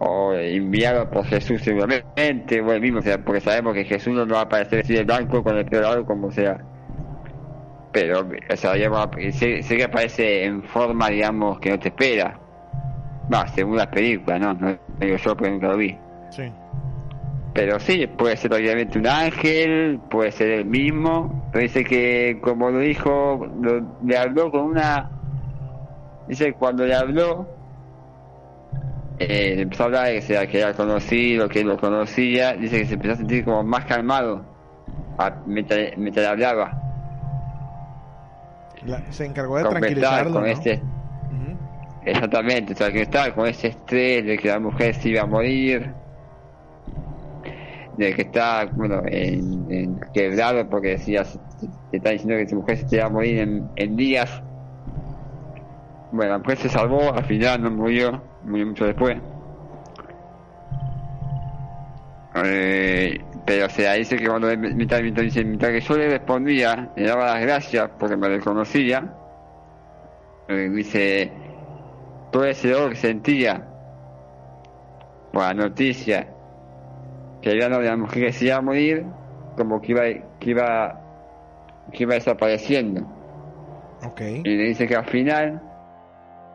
o 0.00 0.32
enviado 0.34 1.10
por 1.10 1.26
Jesús 1.26 1.62
seguramente, 1.62 2.60
o 2.62 2.72
el 2.72 2.80
mismo, 2.80 3.00
o 3.00 3.02
sea, 3.02 3.18
porque 3.24 3.40
sabemos 3.42 3.74
que 3.74 3.84
Jesús 3.84 4.14
no 4.14 4.26
va 4.26 4.40
a 4.40 4.42
aparecer 4.44 4.80
así 4.80 4.94
de 4.94 5.04
blanco 5.04 5.44
con 5.44 5.56
el 5.58 5.66
pelo 5.66 6.06
como 6.06 6.30
sea. 6.30 6.58
Pero, 7.92 8.20
o 8.50 8.56
sea, 8.56 8.74
digamos, 8.74 9.08
sé, 9.32 9.62
sé 9.62 9.76
que 9.76 9.84
aparece 9.84 10.44
en 10.44 10.62
forma, 10.62 11.10
digamos, 11.10 11.58
que 11.60 11.70
no 11.70 11.78
te 11.78 11.88
espera. 11.88 12.40
Va, 13.32 13.46
según 13.48 13.76
las 13.76 13.88
películas, 13.88 14.40
¿no? 14.40 14.54
No 14.54 14.78
digo 15.00 15.16
yo 15.16 15.36
porque 15.36 15.50
nunca 15.50 15.68
lo 15.68 15.76
vi. 15.76 15.98
Sí. 16.30 16.52
Pero 17.52 17.80
sí, 17.80 18.06
puede 18.06 18.36
ser 18.36 18.54
obviamente 18.54 18.98
un 18.98 19.06
ángel, 19.08 20.00
puede 20.08 20.30
ser 20.32 20.50
el 20.50 20.66
mismo, 20.66 21.48
pero 21.52 21.62
dice 21.62 21.84
que 21.84 22.40
como 22.42 22.70
lo 22.70 22.78
dijo, 22.78 23.46
lo- 23.60 23.86
le 24.02 24.16
habló 24.16 24.50
con 24.50 24.62
una... 24.62 25.10
Dice 26.26 26.54
cuando 26.54 26.86
le 26.86 26.94
habló, 26.94 27.59
eh, 29.20 29.60
empezó 29.60 29.82
a 29.82 29.86
hablar 29.86 30.06
de 30.08 30.14
que, 30.14 30.22
sea, 30.22 30.46
que 30.46 30.58
era 30.58 30.72
conocido, 30.74 31.48
que 31.48 31.62
lo 31.62 31.76
conocía, 31.76 32.54
dice 32.54 32.78
que 32.78 32.86
se 32.86 32.94
empezó 32.94 33.12
a 33.14 33.16
sentir 33.16 33.44
como 33.44 33.62
más 33.62 33.84
calmado 33.84 34.44
a- 35.18 35.42
mientras, 35.46 35.96
mientras 35.98 36.26
hablaba. 36.26 36.76
La- 38.86 39.12
se 39.12 39.26
encargó 39.26 39.58
de 39.58 39.64
tranquilizarlo. 39.64 40.32
con 40.32 40.42
¿no? 40.42 40.48
este. 40.48 40.82
Exactamente, 42.02 42.72
estaba 42.72 43.34
con 43.34 43.46
ese 43.46 43.68
estrés 43.68 44.24
de 44.24 44.38
que 44.38 44.48
la 44.48 44.58
mujer 44.58 44.94
se 44.94 45.10
iba 45.10 45.20
a 45.20 45.26
morir, 45.26 45.92
de 47.98 48.14
que 48.14 48.22
está, 48.22 48.64
bueno, 48.74 49.02
en, 49.04 49.70
en 49.70 50.00
quebrado 50.14 50.66
porque 50.70 50.88
decía, 50.92 51.24
te 51.90 51.98
está 51.98 52.10
diciendo 52.10 52.36
que 52.38 52.48
su 52.48 52.56
mujer 52.56 52.78
se 52.78 52.84
te 52.86 52.96
iba 52.96 53.04
a 53.04 53.10
morir 53.10 53.38
en, 53.40 53.68
en 53.76 53.96
días. 53.96 54.42
Bueno, 56.12 56.32
la 56.32 56.38
mujer 56.38 56.58
se 56.58 56.68
salvó, 56.68 57.12
al 57.12 57.24
final 57.24 57.62
no 57.62 57.70
murió, 57.70 58.22
murió 58.44 58.66
mucho 58.66 58.86
después. 58.86 59.16
Eh, 62.44 63.20
pero 63.44 63.66
o 63.66 63.70
sea, 63.70 63.94
dice 63.94 64.16
que 64.16 64.26
cuando 64.26 64.48
mientras, 64.56 65.02
mientras, 65.02 65.24
dice, 65.24 65.44
mientras 65.44 65.72
que 65.72 65.80
yo 65.80 65.96
le 65.96 66.08
respondía, 66.08 66.90
le 66.96 67.06
daba 67.06 67.26
las 67.26 67.40
gracias 67.40 67.90
porque 67.98 68.16
me 68.16 68.28
reconocía, 68.28 69.14
eh, 70.48 70.68
dice, 70.70 71.32
todo 72.30 72.44
ese 72.44 72.70
dolor 72.70 72.90
que 72.90 72.96
sentía 72.96 73.66
por 75.32 75.42
la 75.42 75.54
noticia 75.54 76.28
que 77.40 77.50
había 77.50 77.68
de 77.68 77.84
la 77.84 77.96
mujer 77.96 78.26
que 78.26 78.32
se 78.32 78.46
iba 78.46 78.56
a 78.56 78.60
morir, 78.60 79.04
como 79.56 79.80
que 79.80 79.92
iba, 79.92 80.02
que 80.38 80.50
iba, 80.50 81.00
que 81.92 82.02
iba 82.02 82.14
desapareciendo. 82.14 83.02
Ok. 84.04 84.20
Y 84.20 84.56
le 84.56 84.64
dice 84.64 84.86
que 84.86 84.96
al 84.96 85.06
final, 85.06 85.60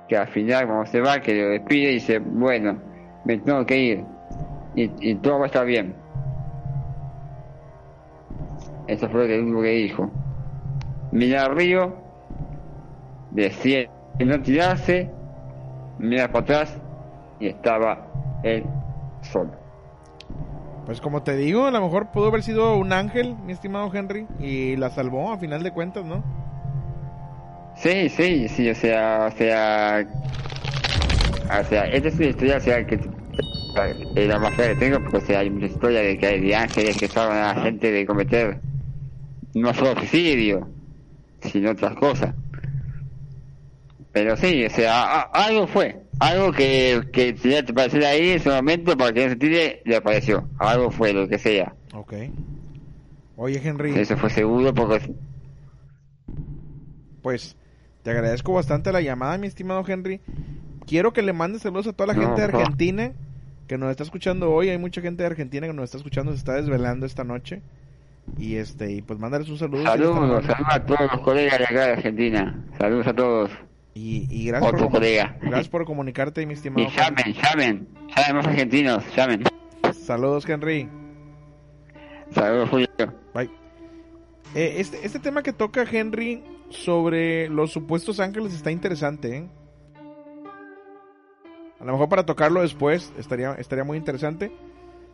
que 0.08 0.18
al 0.18 0.28
final 0.28 0.68
cuando 0.68 0.86
se 0.86 1.02
va, 1.02 1.20
que 1.20 1.34
lo 1.34 1.50
despide, 1.50 1.90
dice, 1.90 2.20
bueno, 2.20 2.80
me 3.26 3.38
tengo 3.40 3.66
que 3.66 3.78
ir. 3.78 4.04
Y, 4.76 4.92
y 5.00 5.16
todo 5.16 5.40
va 5.40 5.46
a 5.46 5.48
estar 5.48 5.66
bien. 5.66 5.96
Eso 8.88 9.10
fue 9.10 9.22
lo 9.22 9.28
que, 9.28 9.38
lo 9.38 9.62
que 9.62 9.70
dijo. 9.70 10.12
Mira 11.12 11.46
al 11.46 11.56
río, 11.56 11.96
decía 13.32 13.90
no 14.24 14.42
tirarse, 14.42 15.12
mira 16.00 16.28
para 16.28 16.44
atrás 16.44 16.78
y 17.40 17.48
estaba 17.48 18.08
él 18.44 18.64
solo. 19.22 19.52
Pues 20.86 21.02
como 21.02 21.24
te 21.24 21.36
digo, 21.36 21.66
a 21.66 21.72
lo 21.72 21.82
mejor 21.82 22.12
pudo 22.12 22.28
haber 22.28 22.44
sido 22.44 22.78
un 22.78 22.94
ángel, 22.94 23.36
mi 23.44 23.54
estimado 23.54 23.90
Henry, 23.94 24.28
y 24.40 24.76
la 24.76 24.92
salvó 24.92 25.32
a 25.32 25.38
final 25.38 25.64
de 25.64 25.72
cuentas, 25.72 26.06
¿no? 26.06 26.24
Sí, 27.76 28.10
sí, 28.10 28.48
sí, 28.50 28.70
o 28.70 28.76
sea, 28.76 29.30
o 29.32 29.38
sea, 29.38 30.08
o 31.50 31.64
sea, 31.64 31.86
esta 31.86 32.08
es 32.10 32.16
una 32.18 32.28
historia, 32.28 32.58
o 32.58 32.60
sea, 32.60 32.86
que 32.86 33.00
es 34.16 34.28
la 34.28 34.40
más 34.40 34.56
fea 34.56 34.70
que 34.70 34.76
tengo, 34.76 35.00
porque 35.02 35.18
o 35.18 35.22
sea, 35.22 35.40
hay 35.40 35.50
mucha 35.50 35.68
historia 35.68 36.02
de 36.02 36.18
que 36.18 36.26
hay 36.26 36.40
de 36.42 36.56
ángeles 36.56 36.98
que 36.98 37.08
salvan 37.08 37.38
a 37.38 37.54
la 37.54 37.62
gente 37.64 37.92
de 37.92 38.06
cometer 38.06 38.62
no 39.54 39.74
solo 39.74 39.96
suicidio, 40.00 40.74
sino 41.42 41.72
otras 41.72 41.96
cosas. 41.96 42.36
Pero 44.12 44.36
sí, 44.38 44.66
o 44.66 44.70
sea, 44.70 45.04
a- 45.04 45.22
algo 45.46 45.68
fue, 45.68 46.02
algo 46.20 46.52
que, 46.52 47.02
que 47.12 47.34
tenía 47.34 47.64
que 47.64 47.72
aparecer 47.72 48.06
ahí 48.06 48.30
en 48.30 48.38
ese 48.38 48.50
momento 48.50 48.98
para 48.98 49.14
que 49.14 49.24
no 49.26 49.30
se 49.32 49.36
tire, 49.36 49.82
le 49.86 49.96
apareció, 49.98 50.50
algo 50.58 50.92
fue, 50.92 51.14
lo 51.14 51.28
que 51.28 51.38
sea. 51.38 51.76
Ok. 51.94 52.14
Oye, 53.38 53.62
Henry, 53.64 53.94
Eso 54.00 54.16
fue 54.18 54.30
seguro 54.30 54.74
porque 54.74 55.14
pues 57.22 57.58
te 58.06 58.12
agradezco 58.12 58.54
bastante 58.54 58.92
la 58.92 59.02
llamada, 59.02 59.36
mi 59.40 59.48
estimado 59.48 59.84
Henry. 59.86 60.22
Quiero 60.86 61.12
que 61.12 61.24
le 61.24 61.34
mandes 61.34 61.64
saludos 61.64 61.88
a 61.88 61.94
toda 61.94 62.14
la 62.14 62.22
gente 62.22 62.40
de. 62.40 62.44
Argentina 62.44 63.14
que 63.68 63.80
nos 63.80 63.90
está 63.90 64.04
escuchando 64.04 64.52
hoy. 64.52 64.70
Hay 64.70 64.78
mucha 64.78 65.02
gente 65.02 65.24
de 65.24 65.28
Argentina 65.28 65.66
que 65.66 65.74
nos 65.74 65.86
está 65.86 65.98
escuchando, 65.98 66.32
se 66.32 66.38
está 66.38 66.54
desvelando 66.54 67.08
esta 67.08 67.24
noche. 67.24 67.64
Y 68.38 68.58
este, 68.58 68.92
y 68.92 69.02
pues 69.02 69.18
mándales 69.18 69.50
un 69.50 69.58
saludo. 69.58 69.82
Saludos, 69.82 70.46
saludos 70.46 70.68
a 70.70 70.86
todos 70.86 71.12
los 71.14 71.22
colegas 71.22 71.58
de 71.58 71.64
acá 71.66 71.86
de 71.88 71.92
Argentina. 71.94 72.64
Saludos 72.78 73.08
a 73.08 73.14
todos. 73.16 73.52
Y, 73.96 74.28
y 74.30 74.46
gracias, 74.50 74.72
Otro 74.72 74.86
por, 74.86 75.00
colega. 75.00 75.38
gracias 75.42 75.70
por 75.70 75.84
comunicarte, 75.86 76.46
mi 76.46 76.54
Y 76.54 76.58
estimado. 76.58 76.88
llamen, 76.96 77.34
llamen. 77.34 77.88
Llamen 78.16 78.36
más 78.36 78.46
argentinos, 78.46 79.04
llamen. 79.16 79.46
Saludos, 79.94 80.48
Henry. 80.48 80.88
Saludos, 82.30 82.70
Julio. 82.70 82.88
Bye. 83.34 83.50
Eh, 84.54 84.76
este, 84.78 85.04
este 85.04 85.18
tema 85.18 85.42
que 85.42 85.54
toca 85.54 85.84
Henry 85.92 86.44
sobre 86.76 87.50
los 87.50 87.72
supuestos 87.72 88.20
ángeles 88.20 88.54
está 88.54 88.72
interesante, 88.72 89.38
¿eh? 89.38 89.48
A 91.80 91.84
lo 91.86 91.92
mejor 91.92 92.10
para 92.10 92.26
tocarlo 92.26 92.62
después 92.62 93.12
estaría, 93.18 93.54
estaría 93.56 93.84
muy 93.84 93.98
interesante. 93.98 94.52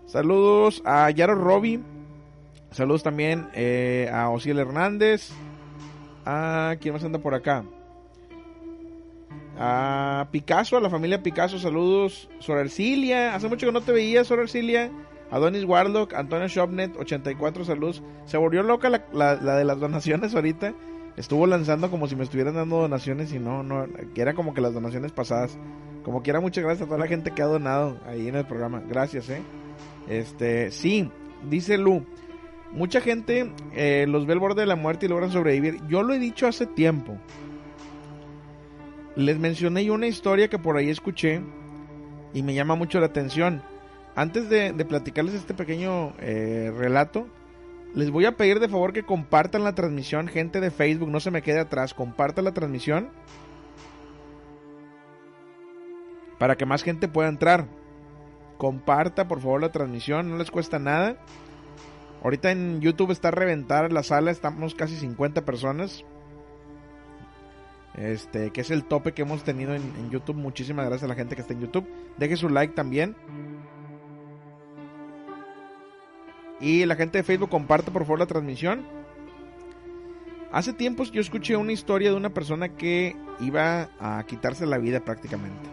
Saludos 0.05 0.81
a 0.85 1.09
Yaro 1.11 1.35
Roby. 1.35 1.81
Saludos 2.71 3.03
también 3.03 3.49
eh, 3.53 4.09
a 4.13 4.29
Osiel 4.29 4.59
Hernández. 4.59 5.31
A 6.25 6.75
quién 6.79 6.93
más 6.93 7.03
anda 7.03 7.19
por 7.19 7.33
acá. 7.33 7.65
A 9.57 10.27
Picasso, 10.31 10.77
a 10.77 10.81
la 10.81 10.89
familia 10.89 11.21
Picasso, 11.23 11.59
saludos. 11.59 12.29
Sor 12.39 12.59
Ercilia, 12.59 13.35
hace 13.35 13.47
mucho 13.47 13.65
que 13.65 13.71
no 13.73 13.81
te 13.81 13.91
veía, 13.91 14.23
Sor 14.23 14.39
Ercilia. 14.39 14.91
Adonis 15.29 15.63
Warlock, 15.63 16.13
Antonio 16.13 16.47
Shopnet, 16.47 16.95
84 16.97 17.65
saludos. 17.65 18.03
Se 18.25 18.37
volvió 18.37 18.63
loca 18.63 18.89
la, 18.89 19.05
la- 19.13 19.35
la 19.35 19.55
de 19.55 19.65
las 19.65 19.79
donaciones 19.79 20.35
ahorita. 20.35 20.73
Estuvo 21.17 21.45
lanzando 21.45 21.91
como 21.91 22.07
si 22.07 22.15
me 22.15 22.23
estuvieran 22.23 22.55
dando 22.55 22.77
donaciones 22.77 23.33
y 23.33 23.39
no, 23.39 23.63
no, 23.63 23.85
que 24.13 24.21
era 24.21 24.33
como 24.33 24.53
que 24.53 24.61
las 24.61 24.73
donaciones 24.73 25.11
pasadas. 25.11 25.57
Como 26.03 26.23
quiera, 26.23 26.39
muchas 26.39 26.63
gracias 26.63 26.83
a 26.83 26.85
toda 26.87 26.99
la 26.99 27.07
gente 27.07 27.31
que 27.31 27.41
ha 27.41 27.47
donado 27.47 27.99
ahí 28.05 28.27
en 28.27 28.35
el 28.35 28.45
programa. 28.45 28.81
Gracias, 28.87 29.29
eh. 29.29 29.41
Este, 30.07 30.71
sí, 30.71 31.11
dice 31.49 31.77
Lu. 31.77 32.05
Mucha 32.71 33.01
gente 33.01 33.51
eh, 33.73 34.05
los 34.07 34.25
ve 34.25 34.33
al 34.33 34.39
borde 34.39 34.61
de 34.61 34.67
la 34.67 34.77
muerte 34.77 35.05
y 35.05 35.09
logran 35.09 35.31
sobrevivir. 35.31 35.79
Yo 35.87 36.03
lo 36.03 36.13
he 36.13 36.19
dicho 36.19 36.47
hace 36.47 36.65
tiempo. 36.65 37.17
Les 39.15 39.37
mencioné 39.37 39.91
una 39.91 40.07
historia 40.07 40.47
que 40.47 40.57
por 40.57 40.77
ahí 40.77 40.89
escuché 40.89 41.41
y 42.33 42.43
me 42.43 42.53
llama 42.53 42.75
mucho 42.75 42.99
la 43.01 43.07
atención. 43.07 43.61
Antes 44.15 44.49
de, 44.49 44.71
de 44.71 44.85
platicarles 44.85 45.35
este 45.35 45.53
pequeño 45.53 46.13
eh, 46.19 46.71
relato, 46.75 47.27
les 47.93 48.09
voy 48.09 48.25
a 48.25 48.37
pedir 48.37 48.59
de 48.59 48.69
favor 48.69 48.93
que 48.93 49.03
compartan 49.03 49.63
la 49.63 49.75
transmisión, 49.75 50.27
gente 50.27 50.61
de 50.61 50.71
Facebook, 50.71 51.09
no 51.09 51.19
se 51.19 51.31
me 51.31 51.41
quede 51.41 51.59
atrás, 51.59 51.93
compartan 51.93 52.45
la 52.45 52.53
transmisión 52.53 53.09
para 56.39 56.55
que 56.55 56.65
más 56.65 56.83
gente 56.83 57.07
pueda 57.07 57.29
entrar. 57.29 57.67
Comparta 58.57 59.27
por 59.27 59.41
favor 59.41 59.61
la 59.61 59.71
transmisión, 59.71 60.29
no 60.29 60.37
les 60.37 60.51
cuesta 60.51 60.79
nada. 60.79 61.17
Ahorita 62.23 62.51
en 62.51 62.79
YouTube 62.81 63.11
está 63.11 63.29
a 63.29 63.31
reventar 63.31 63.91
la 63.91 64.03
sala, 64.03 64.31
estamos 64.31 64.75
casi 64.75 64.95
50 64.95 65.43
personas. 65.43 66.05
Este, 67.95 68.51
que 68.51 68.61
es 68.61 68.71
el 68.71 68.85
tope 68.85 69.11
que 69.11 69.23
hemos 69.23 69.43
tenido 69.43 69.75
en, 69.75 69.81
en 69.81 70.09
YouTube. 70.09 70.37
Muchísimas 70.37 70.85
gracias 70.85 71.03
a 71.03 71.07
la 71.09 71.15
gente 71.15 71.35
que 71.35 71.41
está 71.41 71.53
en 71.53 71.61
YouTube. 71.61 71.87
Deje 72.17 72.37
su 72.37 72.47
like 72.47 72.73
también. 72.73 73.15
Y 76.61 76.85
la 76.85 76.95
gente 76.95 77.17
de 77.17 77.23
Facebook 77.23 77.49
comparte 77.49 77.91
por 77.91 78.03
favor 78.03 78.19
la 78.19 78.27
transmisión. 78.27 78.85
Hace 80.51 80.73
tiempos 80.73 81.11
yo 81.11 81.21
escuché 81.21 81.55
una 81.55 81.71
historia 81.71 82.11
de 82.11 82.17
una 82.17 82.29
persona 82.29 82.69
que 82.69 83.15
iba 83.39 83.89
a 83.99 84.23
quitarse 84.27 84.65
la 84.65 84.77
vida 84.77 84.99
prácticamente. 84.99 85.69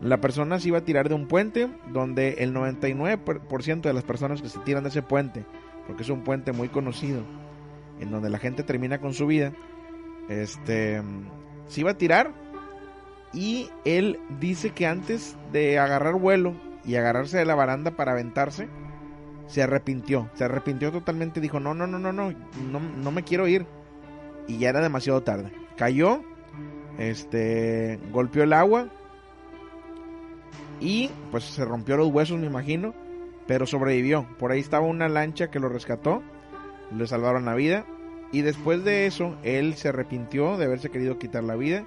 La 0.00 0.20
persona 0.20 0.60
se 0.60 0.68
iba 0.68 0.78
a 0.78 0.84
tirar 0.84 1.08
de 1.08 1.14
un 1.14 1.26
puente 1.26 1.68
donde 1.92 2.36
el 2.38 2.54
99% 2.54 3.80
de 3.80 3.92
las 3.92 4.04
personas 4.04 4.42
que 4.42 4.48
se 4.48 4.58
tiran 4.60 4.84
de 4.84 4.90
ese 4.90 5.02
puente, 5.02 5.44
porque 5.86 6.02
es 6.02 6.08
un 6.08 6.22
puente 6.22 6.52
muy 6.52 6.68
conocido, 6.68 7.22
en 7.98 8.10
donde 8.10 8.30
la 8.30 8.38
gente 8.38 8.62
termina 8.62 8.98
con 9.00 9.14
su 9.14 9.26
vida, 9.26 9.52
este, 10.28 11.02
se 11.66 11.80
iba 11.80 11.92
a 11.92 11.98
tirar 11.98 12.32
y 13.32 13.70
él 13.84 14.20
dice 14.38 14.70
que 14.70 14.86
antes 14.86 15.36
de 15.52 15.78
agarrar 15.78 16.14
vuelo 16.14 16.54
y 16.84 16.96
agarrarse 16.96 17.38
de 17.38 17.44
la 17.44 17.54
baranda 17.54 17.92
para 17.92 18.12
aventarse, 18.12 18.68
se 19.48 19.62
arrepintió, 19.62 20.30
se 20.34 20.44
arrepintió 20.44 20.92
totalmente, 20.92 21.40
dijo, 21.40 21.58
no, 21.58 21.74
no, 21.74 21.86
no, 21.86 21.98
no, 21.98 22.12
no, 22.12 22.30
no, 22.30 22.80
no 22.80 23.10
me 23.10 23.24
quiero 23.24 23.48
ir. 23.48 23.66
Y 24.46 24.58
ya 24.58 24.68
era 24.68 24.80
demasiado 24.80 25.22
tarde. 25.22 25.52
Cayó, 25.76 26.22
este, 26.98 27.98
golpeó 28.12 28.44
el 28.44 28.52
agua 28.52 28.88
y 30.80 31.10
pues 31.30 31.44
se 31.44 31.64
rompió 31.64 31.96
los 31.96 32.08
huesos, 32.08 32.38
me 32.38 32.46
imagino, 32.46 32.94
pero 33.46 33.66
sobrevivió. 33.66 34.26
Por 34.38 34.52
ahí 34.52 34.60
estaba 34.60 34.86
una 34.86 35.08
lancha 35.08 35.50
que 35.50 35.60
lo 35.60 35.68
rescató, 35.68 36.22
le 36.96 37.06
salvaron 37.06 37.46
la 37.46 37.54
vida 37.54 37.84
y 38.32 38.42
después 38.42 38.84
de 38.84 39.06
eso 39.06 39.36
él 39.42 39.74
se 39.74 39.88
arrepintió 39.88 40.56
de 40.56 40.66
haberse 40.66 40.90
querido 40.90 41.18
quitar 41.18 41.44
la 41.44 41.56
vida 41.56 41.84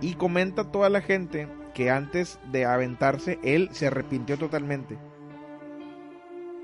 y 0.00 0.14
comenta 0.14 0.62
a 0.62 0.70
toda 0.70 0.90
la 0.90 1.00
gente 1.00 1.48
que 1.74 1.90
antes 1.90 2.38
de 2.52 2.64
aventarse 2.64 3.38
él 3.42 3.70
se 3.72 3.86
arrepintió 3.86 4.38
totalmente. 4.38 4.98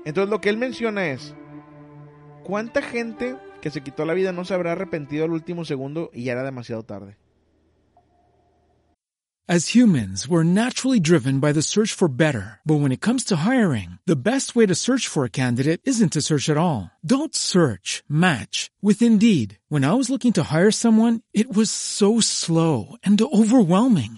Entonces 0.05 0.29
lo 0.29 0.41
que 0.41 0.49
él 0.49 0.57
menciona 0.57 1.07
es, 1.07 1.33
¿cuánta 2.43 2.81
gente 2.81 3.37
que 3.61 3.71
se 3.71 3.81
quitó 3.81 4.05
la 4.05 4.13
vida 4.13 4.31
no 4.31 4.43
se 4.45 4.53
habrá 4.53 4.73
arrepentido 4.73 5.25
al 5.25 5.31
último 5.31 5.65
segundo 5.65 6.09
y 6.13 6.25
ya 6.25 6.33
era 6.33 6.43
demasiado 6.43 6.83
tarde? 6.83 7.17
As 9.45 9.75
humans, 9.75 10.25
we're 10.25 10.45
naturally 10.45 11.01
driven 11.01 11.41
by 11.41 11.51
the 11.51 11.61
search 11.61 11.91
for 11.91 12.07
better. 12.07 12.61
But 12.63 12.75
when 12.75 12.93
it 12.93 13.01
comes 13.01 13.25
to 13.25 13.35
hiring, 13.35 13.99
the 14.05 14.15
best 14.15 14.55
way 14.55 14.65
to 14.65 14.73
search 14.73 15.05
for 15.05 15.25
a 15.25 15.29
candidate 15.29 15.81
isn't 15.83 16.13
to 16.13 16.21
search 16.21 16.47
at 16.47 16.55
all. 16.55 16.89
Don't 17.05 17.35
search, 17.35 18.05
match 18.07 18.71
with 18.81 19.01
Indeed. 19.01 19.59
When 19.67 19.83
I 19.83 19.95
was 19.95 20.09
looking 20.09 20.31
to 20.33 20.43
hire 20.43 20.71
someone, 20.71 21.19
it 21.33 21.53
was 21.53 21.69
so 21.69 22.21
slow 22.21 22.95
and 23.03 23.21
overwhelming. 23.21 24.17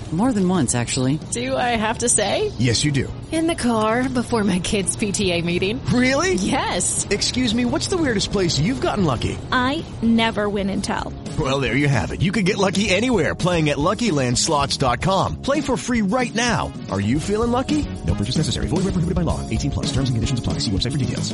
More 0.11 0.33
than 0.33 0.45
once, 0.45 0.75
actually. 0.75 1.19
Do 1.31 1.55
I 1.55 1.77
have 1.77 1.99
to 1.99 2.09
say? 2.09 2.51
Yes, 2.57 2.83
you 2.83 2.91
do. 2.91 3.07
In 3.31 3.47
the 3.47 3.55
car 3.55 4.09
before 4.09 4.43
my 4.43 4.59
kids' 4.59 4.97
PTA 4.97 5.41
meeting. 5.45 5.79
Really? 5.85 6.33
Yes. 6.33 7.07
Excuse 7.09 7.55
me, 7.55 7.63
what's 7.63 7.87
the 7.87 7.95
weirdest 7.95 8.33
place 8.33 8.59
you've 8.59 8.81
gotten 8.81 9.05
lucky? 9.05 9.37
I 9.53 9.85
never 10.01 10.49
win 10.49 10.69
and 10.69 10.83
tell. 10.83 11.13
Well, 11.39 11.61
there 11.61 11.77
you 11.77 11.87
have 11.87 12.11
it. 12.11 12.21
You 12.21 12.33
can 12.33 12.43
get 12.43 12.57
lucky 12.57 12.89
anywhere 12.89 13.35
playing 13.35 13.69
at 13.69 13.77
LuckyLandSlots.com. 13.77 15.41
Play 15.41 15.61
for 15.61 15.77
free 15.77 16.01
right 16.01 16.35
now. 16.35 16.73
Are 16.91 16.99
you 16.99 17.17
feeling 17.17 17.51
lucky? 17.51 17.85
No 18.05 18.13
purchase 18.13 18.35
necessary. 18.35 18.67
Void 18.67 18.83
where 18.83 18.91
prohibited 18.91 19.15
by 19.15 19.21
law. 19.21 19.39
18 19.49 19.71
plus. 19.71 19.85
Terms 19.93 20.09
and 20.09 20.17
conditions 20.17 20.39
apply. 20.39 20.59
See 20.59 20.71
website 20.71 20.91
for 20.91 20.97
details. 20.97 21.33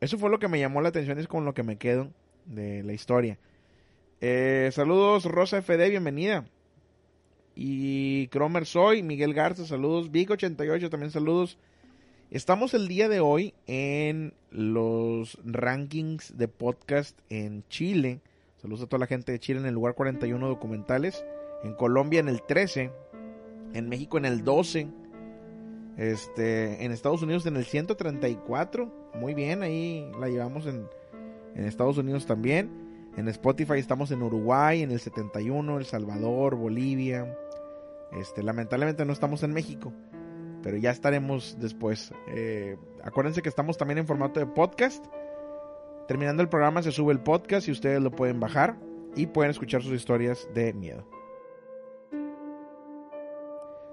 Eso 0.00 0.18
fue 0.18 0.28
lo 0.28 0.38
que 0.38 0.48
me 0.48 0.58
llamó 0.58 0.82
la 0.82 0.90
atención, 0.90 1.18
es 1.18 1.26
con 1.28 1.46
lo 1.46 1.54
que 1.54 1.62
me 1.62 1.78
quedo 1.78 2.10
de 2.44 2.82
la 2.82 2.92
historia. 2.92 3.38
Eh, 4.20 4.70
saludos, 4.70 5.24
Rosa 5.24 5.62
FD, 5.62 5.88
bienvenida. 5.88 6.44
Y 7.54 8.28
Cromer 8.28 8.66
Soy, 8.66 9.02
Miguel 9.02 9.34
Garza, 9.34 9.64
saludos. 9.64 10.10
Vic88, 10.10 10.90
también 10.90 11.10
saludos. 11.10 11.58
Estamos 12.30 12.74
el 12.74 12.88
día 12.88 13.08
de 13.08 13.20
hoy 13.20 13.54
en 13.66 14.34
los 14.50 15.38
rankings 15.44 16.36
de 16.36 16.48
podcast 16.48 17.18
en 17.30 17.64
Chile. 17.68 18.20
Saludos 18.60 18.82
a 18.82 18.86
toda 18.86 18.98
la 18.98 19.06
gente 19.06 19.30
de 19.30 19.38
Chile 19.38 19.60
en 19.60 19.66
el 19.66 19.74
lugar 19.74 19.94
41 19.94 20.48
documentales. 20.48 21.24
En 21.62 21.74
Colombia 21.74 22.18
en 22.18 22.28
el 22.28 22.42
13. 22.42 22.90
En 23.72 23.88
México 23.88 24.18
en 24.18 24.24
el 24.24 24.42
12. 24.42 24.88
Este, 25.96 26.84
en 26.84 26.90
Estados 26.90 27.22
Unidos 27.22 27.46
en 27.46 27.56
el 27.56 27.64
134. 27.64 29.12
Muy 29.14 29.34
bien, 29.34 29.62
ahí 29.62 30.10
la 30.18 30.28
llevamos 30.28 30.66
en, 30.66 30.88
en 31.54 31.64
Estados 31.66 31.98
Unidos 31.98 32.26
también. 32.26 32.83
En 33.16 33.28
Spotify 33.28 33.74
estamos 33.74 34.10
en 34.10 34.22
Uruguay, 34.22 34.82
en 34.82 34.90
el 34.90 34.98
71, 34.98 35.78
El 35.78 35.84
Salvador, 35.84 36.56
Bolivia. 36.56 37.38
Este, 38.12 38.42
lamentablemente 38.42 39.04
no 39.04 39.12
estamos 39.12 39.42
en 39.42 39.52
México, 39.52 39.92
pero 40.62 40.76
ya 40.76 40.90
estaremos 40.90 41.56
después. 41.60 42.12
Eh, 42.28 42.76
acuérdense 43.02 43.42
que 43.42 43.48
estamos 43.48 43.76
también 43.76 43.98
en 43.98 44.06
formato 44.06 44.40
de 44.40 44.46
podcast. 44.46 45.04
Terminando 46.08 46.42
el 46.42 46.48
programa 46.48 46.82
se 46.82 46.90
sube 46.90 47.12
el 47.12 47.20
podcast 47.20 47.68
y 47.68 47.70
ustedes 47.70 48.02
lo 48.02 48.10
pueden 48.10 48.40
bajar 48.40 48.76
y 49.14 49.26
pueden 49.26 49.50
escuchar 49.50 49.82
sus 49.82 49.92
historias 49.92 50.48
de 50.52 50.72
miedo. 50.72 51.08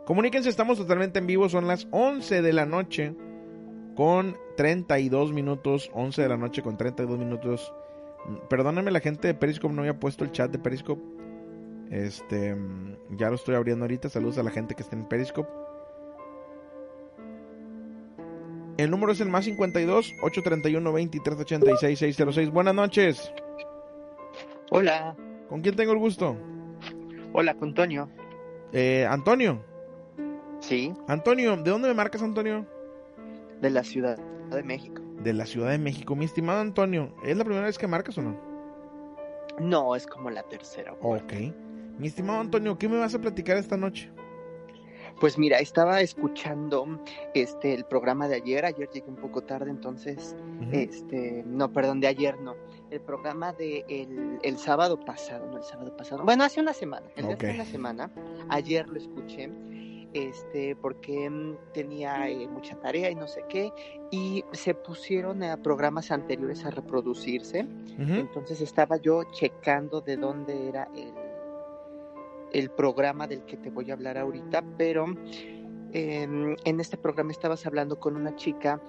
Comuníquense, 0.05 0.49
estamos 0.49 0.79
totalmente 0.79 1.19
en 1.19 1.27
vivo, 1.27 1.47
son 1.47 1.67
las 1.67 1.87
11 1.91 2.41
de 2.41 2.53
la 2.53 2.65
noche 2.65 3.15
con 3.95 4.35
32 4.57 5.31
minutos, 5.31 5.91
11 5.93 6.23
de 6.23 6.27
la 6.27 6.37
noche 6.37 6.63
con 6.63 6.75
32 6.75 7.19
minutos. 7.19 7.73
Perdónenme 8.49 8.91
la 8.91 8.99
gente 8.99 9.27
de 9.27 9.33
Periscope, 9.33 9.73
no 9.73 9.81
había 9.81 9.99
puesto 9.99 10.23
el 10.23 10.31
chat 10.31 10.51
de 10.51 10.59
Periscope. 10.59 11.01
Este, 11.89 12.55
ya 13.17 13.29
lo 13.29 13.35
estoy 13.35 13.55
abriendo 13.55 13.83
ahorita. 13.83 14.09
Saludos 14.09 14.37
a 14.37 14.43
la 14.43 14.51
gente 14.51 14.75
que 14.75 14.83
está 14.83 14.95
en 14.95 15.05
Periscope. 15.05 15.49
El 18.77 18.89
número 18.89 19.11
es 19.11 19.21
el 19.21 19.29
más 19.29 19.45
52 19.45 20.13
831 20.21 20.91
2386 20.91 21.99
606. 21.99 22.49
Buenas 22.51 22.73
noches. 22.73 23.33
Hola. 24.69 25.15
¿Con 25.49 25.61
quién 25.61 25.75
tengo 25.75 25.91
el 25.91 25.99
gusto? 25.99 26.37
Hola, 27.33 27.53
con 27.55 27.69
Antonio. 27.69 28.09
Eh, 28.71 29.05
Antonio. 29.09 29.63
Sí. 30.61 30.93
Antonio, 31.07 31.57
¿de 31.57 31.69
dónde 31.69 31.89
me 31.89 31.93
marcas, 31.93 32.21
Antonio? 32.21 32.65
De 33.59 33.69
la 33.69 33.83
Ciudad 33.83 34.17
de 34.49 34.63
México. 34.63 35.01
De 35.23 35.33
la 35.33 35.45
Ciudad 35.45 35.71
de 35.71 35.77
México. 35.77 36.15
Mi 36.15 36.25
estimado 36.25 36.61
Antonio, 36.61 37.13
¿es 37.23 37.37
la 37.37 37.43
primera 37.43 37.65
vez 37.65 37.77
que 37.77 37.87
marcas 37.87 38.17
o 38.17 38.21
no? 38.21 38.37
No, 39.59 39.95
es 39.95 40.07
como 40.07 40.29
la 40.29 40.43
tercera. 40.43 40.95
Ok. 41.01 41.33
Mi 41.97 42.07
estimado 42.07 42.39
Antonio, 42.39 42.77
¿qué 42.77 42.89
me 42.89 42.97
vas 42.97 43.13
a 43.13 43.19
platicar 43.19 43.57
esta 43.57 43.77
noche? 43.77 44.09
Pues 45.19 45.37
mira, 45.37 45.59
estaba 45.59 46.01
escuchando 46.01 46.99
este 47.35 47.75
el 47.75 47.85
programa 47.85 48.27
de 48.27 48.37
ayer, 48.37 48.65
ayer 48.65 48.89
llegué 48.89 49.07
un 49.07 49.17
poco 49.17 49.43
tarde, 49.43 49.69
entonces, 49.69 50.35
uh 50.59 50.63
-huh. 50.63 50.73
este, 50.73 51.43
no, 51.45 51.71
perdón, 51.71 51.99
de 51.99 52.07
ayer 52.07 52.39
no, 52.39 52.55
el 52.89 53.01
programa 53.01 53.53
de 53.53 53.85
el, 53.87 54.39
el, 54.41 54.57
sábado 54.57 54.99
pasado, 54.99 55.45
no 55.51 55.57
el 55.57 55.63
sábado 55.63 55.95
pasado, 55.95 56.23
bueno, 56.23 56.43
hace 56.43 56.59
una 56.59 56.73
semana, 56.73 57.05
el 57.15 57.25
okay. 57.25 57.35
de 57.35 57.49
hace 57.49 57.55
una 57.55 57.65
semana, 57.65 58.11
ayer 58.49 58.87
lo 58.87 58.97
escuché, 58.97 59.51
este, 60.13 60.75
porque 60.75 61.29
mm, 61.29 61.57
tenía 61.73 62.29
eh, 62.29 62.47
mucha 62.47 62.75
tarea 62.75 63.09
y 63.09 63.15
no 63.15 63.27
sé 63.27 63.43
qué, 63.47 63.71
y 64.11 64.43
se 64.51 64.73
pusieron 64.73 65.43
a 65.43 65.57
programas 65.57 66.11
anteriores 66.11 66.65
a 66.65 66.71
reproducirse, 66.71 67.63
uh 67.63 68.01
-huh. 68.01 68.19
entonces 68.19 68.61
estaba 68.61 68.97
yo 68.97 69.23
checando 69.31 70.01
de 70.01 70.17
dónde 70.17 70.67
era 70.67 70.89
el 70.95 71.13
el 72.51 72.69
programa 72.69 73.27
del 73.27 73.43
que 73.45 73.57
te 73.57 73.69
voy 73.69 73.89
a 73.91 73.93
hablar 73.93 74.17
ahorita, 74.17 74.63
pero 74.77 75.05
eh, 75.93 76.55
en 76.63 76.79
este 76.79 76.97
programa 76.97 77.31
estabas 77.31 77.65
hablando 77.65 77.99
con 77.99 78.15
una 78.15 78.35
chica 78.35 78.81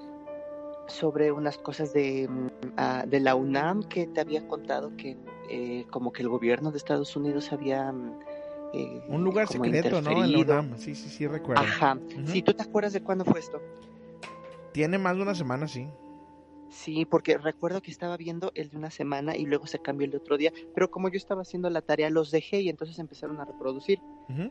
sobre 0.88 1.32
unas 1.32 1.58
cosas 1.58 1.92
de, 1.92 2.28
uh, 2.28 3.08
de 3.08 3.20
la 3.20 3.34
UNAM 3.34 3.84
que 3.84 4.06
te 4.08 4.20
había 4.20 4.46
contado 4.46 4.96
que 4.96 5.16
eh, 5.48 5.84
como 5.90 6.12
que 6.12 6.22
el 6.22 6.28
gobierno 6.28 6.70
de 6.70 6.78
Estados 6.78 7.16
Unidos 7.16 7.52
había... 7.52 7.94
Eh, 8.74 9.02
Un 9.08 9.22
lugar 9.24 9.48
secreto, 9.48 10.00
¿no? 10.00 10.10
En 10.24 10.32
la 10.32 10.38
UNAM, 10.38 10.78
sí, 10.78 10.94
sí, 10.94 11.08
sí, 11.10 11.26
recuerdo. 11.26 11.62
Ajá, 11.62 11.94
uh 11.94 11.98
-huh. 11.98 12.26
sí, 12.26 12.42
¿tú 12.42 12.54
te 12.54 12.62
acuerdas 12.62 12.92
de 12.94 13.02
cuándo 13.02 13.24
fue 13.24 13.40
esto? 13.40 13.60
Tiene 14.72 14.96
más 14.98 15.16
de 15.16 15.22
una 15.22 15.34
semana, 15.34 15.68
sí. 15.68 15.88
Sí, 16.70 17.04
porque 17.04 17.36
recuerdo 17.36 17.82
que 17.82 17.90
estaba 17.90 18.16
viendo 18.16 18.50
el 18.54 18.70
de 18.70 18.78
una 18.78 18.90
semana 18.90 19.36
y 19.36 19.44
luego 19.44 19.66
se 19.66 19.78
cambió 19.78 20.06
el 20.06 20.10
de 20.12 20.16
otro 20.16 20.38
día, 20.38 20.52
pero 20.74 20.90
como 20.90 21.10
yo 21.10 21.18
estaba 21.18 21.42
haciendo 21.42 21.68
la 21.68 21.82
tarea 21.82 22.08
los 22.08 22.30
dejé 22.30 22.62
y 22.62 22.70
entonces 22.70 22.98
empezaron 22.98 23.38
a 23.40 23.44
reproducir. 23.44 24.00
Uh 24.30 24.32
-huh. 24.32 24.50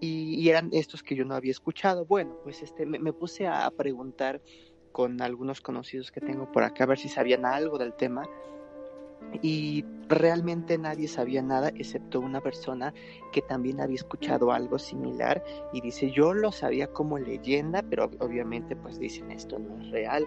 y, 0.00 0.34
y 0.40 0.48
eran 0.48 0.70
estos 0.72 1.02
que 1.02 1.14
yo 1.14 1.24
no 1.26 1.34
había 1.34 1.50
escuchado. 1.50 2.06
Bueno, 2.06 2.36
pues 2.44 2.62
este, 2.62 2.86
me, 2.86 2.98
me 2.98 3.12
puse 3.12 3.46
a 3.46 3.70
preguntar 3.70 4.40
con 4.92 5.20
algunos 5.20 5.60
conocidos 5.60 6.10
que 6.10 6.20
tengo 6.22 6.50
por 6.50 6.62
acá 6.62 6.84
a 6.84 6.86
ver 6.86 6.98
si 6.98 7.08
sabían 7.08 7.44
algo 7.44 7.76
del 7.78 7.92
tema 7.92 8.22
y 9.42 9.84
realmente 10.08 10.78
nadie 10.78 11.06
sabía 11.08 11.42
nada 11.42 11.68
excepto 11.68 12.20
una 12.20 12.40
persona 12.40 12.94
que 13.32 13.42
también 13.42 13.80
había 13.80 13.96
escuchado 13.96 14.52
algo 14.52 14.78
similar 14.78 15.44
y 15.72 15.80
dice 15.80 16.10
yo 16.10 16.32
lo 16.32 16.50
sabía 16.50 16.86
como 16.88 17.18
leyenda 17.18 17.82
pero 17.82 18.10
obviamente 18.20 18.74
pues 18.74 18.98
dicen 18.98 19.30
esto 19.30 19.58
no 19.58 19.78
es 19.82 19.90
real 19.90 20.26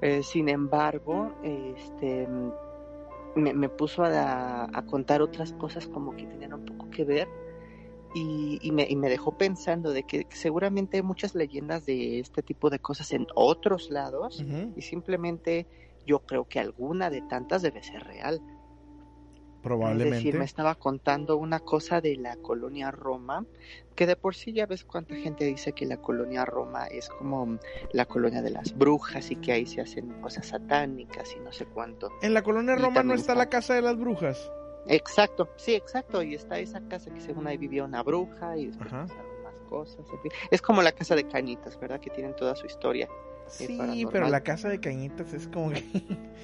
Eh, 0.00 0.22
sin 0.22 0.48
embargo 0.48 1.32
este 1.42 2.28
me, 3.34 3.52
me 3.52 3.68
puso 3.68 4.04
a, 4.04 4.64
a 4.64 4.86
contar 4.86 5.22
otras 5.22 5.52
cosas 5.54 5.86
como 5.88 6.14
que 6.16 6.24
tenían 6.24 6.54
un 6.54 6.64
poco 6.64 6.88
que 6.90 7.04
ver 7.04 7.28
y, 8.14 8.58
y, 8.62 8.70
me, 8.72 8.86
y 8.88 8.96
me 8.96 9.08
dejó 9.08 9.32
pensando 9.36 9.92
de 9.92 10.02
que 10.04 10.26
seguramente 10.30 10.96
hay 10.96 11.02
muchas 11.02 11.34
leyendas 11.34 11.84
de 11.84 12.20
este 12.20 12.42
tipo 12.42 12.70
de 12.70 12.78
cosas 12.78 13.12
en 13.12 13.26
otros 13.34 13.90
lados 13.90 14.42
y 14.76 14.82
simplemente 14.82 15.66
yo 16.08 16.20
creo 16.20 16.46
que 16.46 16.58
alguna 16.58 17.10
de 17.10 17.20
tantas 17.20 17.62
debe 17.62 17.82
ser 17.82 18.02
real. 18.02 18.36
Es 18.36 19.62
Probablemente. 19.62 20.14
decir, 20.14 20.38
me 20.38 20.44
estaba 20.44 20.76
contando 20.76 21.36
una 21.36 21.60
cosa 21.60 22.00
de 22.00 22.16
la 22.16 22.36
colonia 22.36 22.90
Roma, 22.90 23.44
que 23.94 24.06
de 24.06 24.16
por 24.16 24.34
sí 24.34 24.52
ya 24.52 24.66
ves 24.66 24.84
cuánta 24.84 25.14
gente 25.16 25.44
dice 25.44 25.72
que 25.72 25.84
la 25.84 25.98
colonia 25.98 26.44
Roma 26.44 26.86
es 26.86 27.08
como 27.08 27.58
la 27.92 28.06
colonia 28.06 28.40
de 28.40 28.50
las 28.50 28.72
brujas 28.78 29.30
y 29.30 29.36
que 29.36 29.52
ahí 29.52 29.66
se 29.66 29.80
hacen 29.82 30.08
cosas 30.22 30.46
satánicas 30.46 31.34
y 31.36 31.40
no 31.40 31.52
sé 31.52 31.66
cuánto. 31.66 32.10
En 32.22 32.32
la 32.34 32.42
colonia 32.42 32.76
Y 32.78 32.82
Roma 32.82 33.02
no 33.02 33.14
está 33.14 33.34
la 33.34 33.50
casa 33.50 33.74
de 33.74 33.82
las 33.82 33.98
brujas. 33.98 34.50
Exacto, 34.86 35.50
sí, 35.56 35.74
exacto. 35.74 36.22
Y 36.22 36.34
está 36.34 36.58
esa 36.58 36.80
casa 36.88 37.12
que 37.12 37.20
según 37.20 37.46
ahí 37.46 37.58
vivía 37.58 37.84
una 37.84 38.02
bruja 38.02 38.56
y 38.56 38.68
después 38.68 38.92
Ajá. 38.92 39.06
pasaron 39.06 39.42
más 39.42 39.60
cosas. 39.68 40.06
Es 40.50 40.62
como 40.62 40.82
la 40.82 40.92
casa 40.92 41.14
de 41.14 41.26
Cañitas, 41.28 41.78
¿verdad? 41.78 42.00
Que 42.00 42.10
tienen 42.10 42.34
toda 42.36 42.54
su 42.56 42.64
historia. 42.66 43.08
Sí, 43.50 44.06
pero 44.10 44.28
la 44.28 44.42
casa 44.42 44.68
de 44.68 44.80
cañitas 44.80 45.32
es 45.32 45.48
como 45.48 45.70
que. 45.70 45.82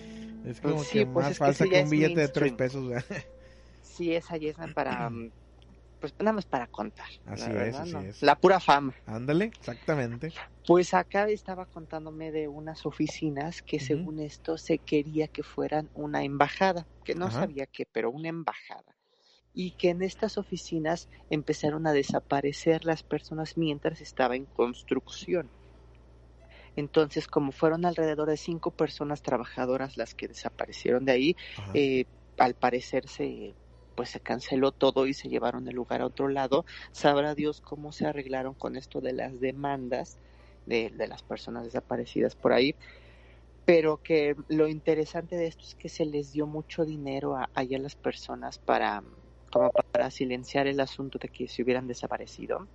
Es 0.45 0.61
como 0.61 0.75
Pues 0.75 0.89
sí, 0.89 0.99
que 0.99 1.07
pues 1.07 1.25
más 1.25 1.29
que 1.31 1.35
falsa 1.37 1.65
que, 1.67 1.81
un 1.83 1.89
billete 1.89 2.21
de 2.21 2.29
tres 2.29 2.53
pesos. 2.53 2.87
¿verdad? 2.87 3.05
Sí, 3.81 4.15
esa 4.15 4.37
ya 4.37 4.51
es 4.51 4.57
para. 4.75 5.11
Pues 6.01 6.13
nada 6.19 6.35
más 6.35 6.45
para 6.45 6.67
contar. 6.67 7.07
Así 7.25 7.45
la 7.45 7.49
es, 7.49 7.55
verdad, 7.55 7.81
así 7.81 7.93
¿no? 7.93 8.01
es. 8.01 8.23
La 8.23 8.37
pura 8.37 8.61
fama. 8.61 8.95
Ándale, 9.07 9.47
exactamente. 9.47 10.35
Pues 10.67 10.93
acá 10.93 11.27
estaba 11.31 11.65
contándome 11.65 12.31
de 12.31 12.47
unas 12.47 12.85
oficinas 12.85 13.63
que 13.63 13.81
según 13.81 14.21
esto 14.21 14.59
se 14.59 14.81
quería 14.81 15.29
que 15.29 15.43
fueran 15.43 15.89
una 15.95 16.23
embajada, 16.23 16.87
que 17.05 17.15
no 17.15 17.29
Ajá. 17.29 17.41
sabía 17.41 17.67
qué, 17.67 17.87
pero 17.91 18.11
una 18.11 18.29
embajada. 18.29 18.99
Y 19.55 19.77
que 19.77 19.89
en 19.91 20.03
estas 20.03 20.37
oficinas 20.37 21.09
empezaron 21.31 21.87
a 21.87 21.95
desaparecer 21.95 22.85
las 22.85 23.03
personas 23.03 23.57
mientras 23.57 24.03
estaba 24.03 24.37
en 24.37 24.45
construcción. 24.45 25.51
Entonces, 26.77 27.27
como 27.27 27.53
fueron 27.53 27.85
alrededor 27.85 28.29
de 28.29 28.37
cinco 28.37 28.71
personas 28.71 29.23
trabajadoras 29.23 29.97
las 29.97 30.15
que 30.15 30.29
desaparecieron 30.29 31.05
de 31.05 31.13
ahí, 31.13 31.37
eh, 31.73 32.05
al 32.39 32.55
parecer 32.55 33.09
se 33.09 33.55
pues 33.95 34.11
se 34.11 34.21
canceló 34.21 34.73
todo 34.73 35.07
y 35.07 35.15
se 35.15 35.29
llevaron 35.29 35.69
el 35.69 35.77
lugar 35.77 36.01
a 36.03 36.07
otro 36.07 36.29
lado. 36.29 36.65
Sabrá 36.93 37.35
Dios 37.35 37.61
cómo 37.61 37.93
se 37.93 38.07
arreglaron 38.07 38.55
con 38.55 38.77
esto 38.77 39.01
de 39.01 39.13
las 39.13 39.39
demandas 39.39 40.19
de, 40.67 40.91
de 40.91 41.07
las 41.07 41.23
personas 41.23 41.65
desaparecidas 41.65 42.35
por 42.35 42.53
ahí. 42.53 42.75
Pero 43.65 43.99
que 43.99 44.35
lo 44.49 44.69
interesante 44.69 45.37
de 45.37 45.47
esto 45.47 45.63
es 45.65 45.75
que 45.75 45.89
se 45.89 46.05
les 46.05 46.33
dio 46.33 46.47
mucho 46.47 46.85
dinero 46.85 47.37
a, 47.37 47.49
a 47.55 47.65
las 47.65 47.95
personas 47.95 48.59
para, 48.59 49.03
como 49.51 49.71
para 49.93 50.11
silenciar 50.11 50.67
el 50.67 50.81
asunto 50.81 51.19
de 51.19 51.29
que 51.29 51.49
se 51.49 51.63
hubieran 51.63 51.87
desaparecido. 51.87 52.69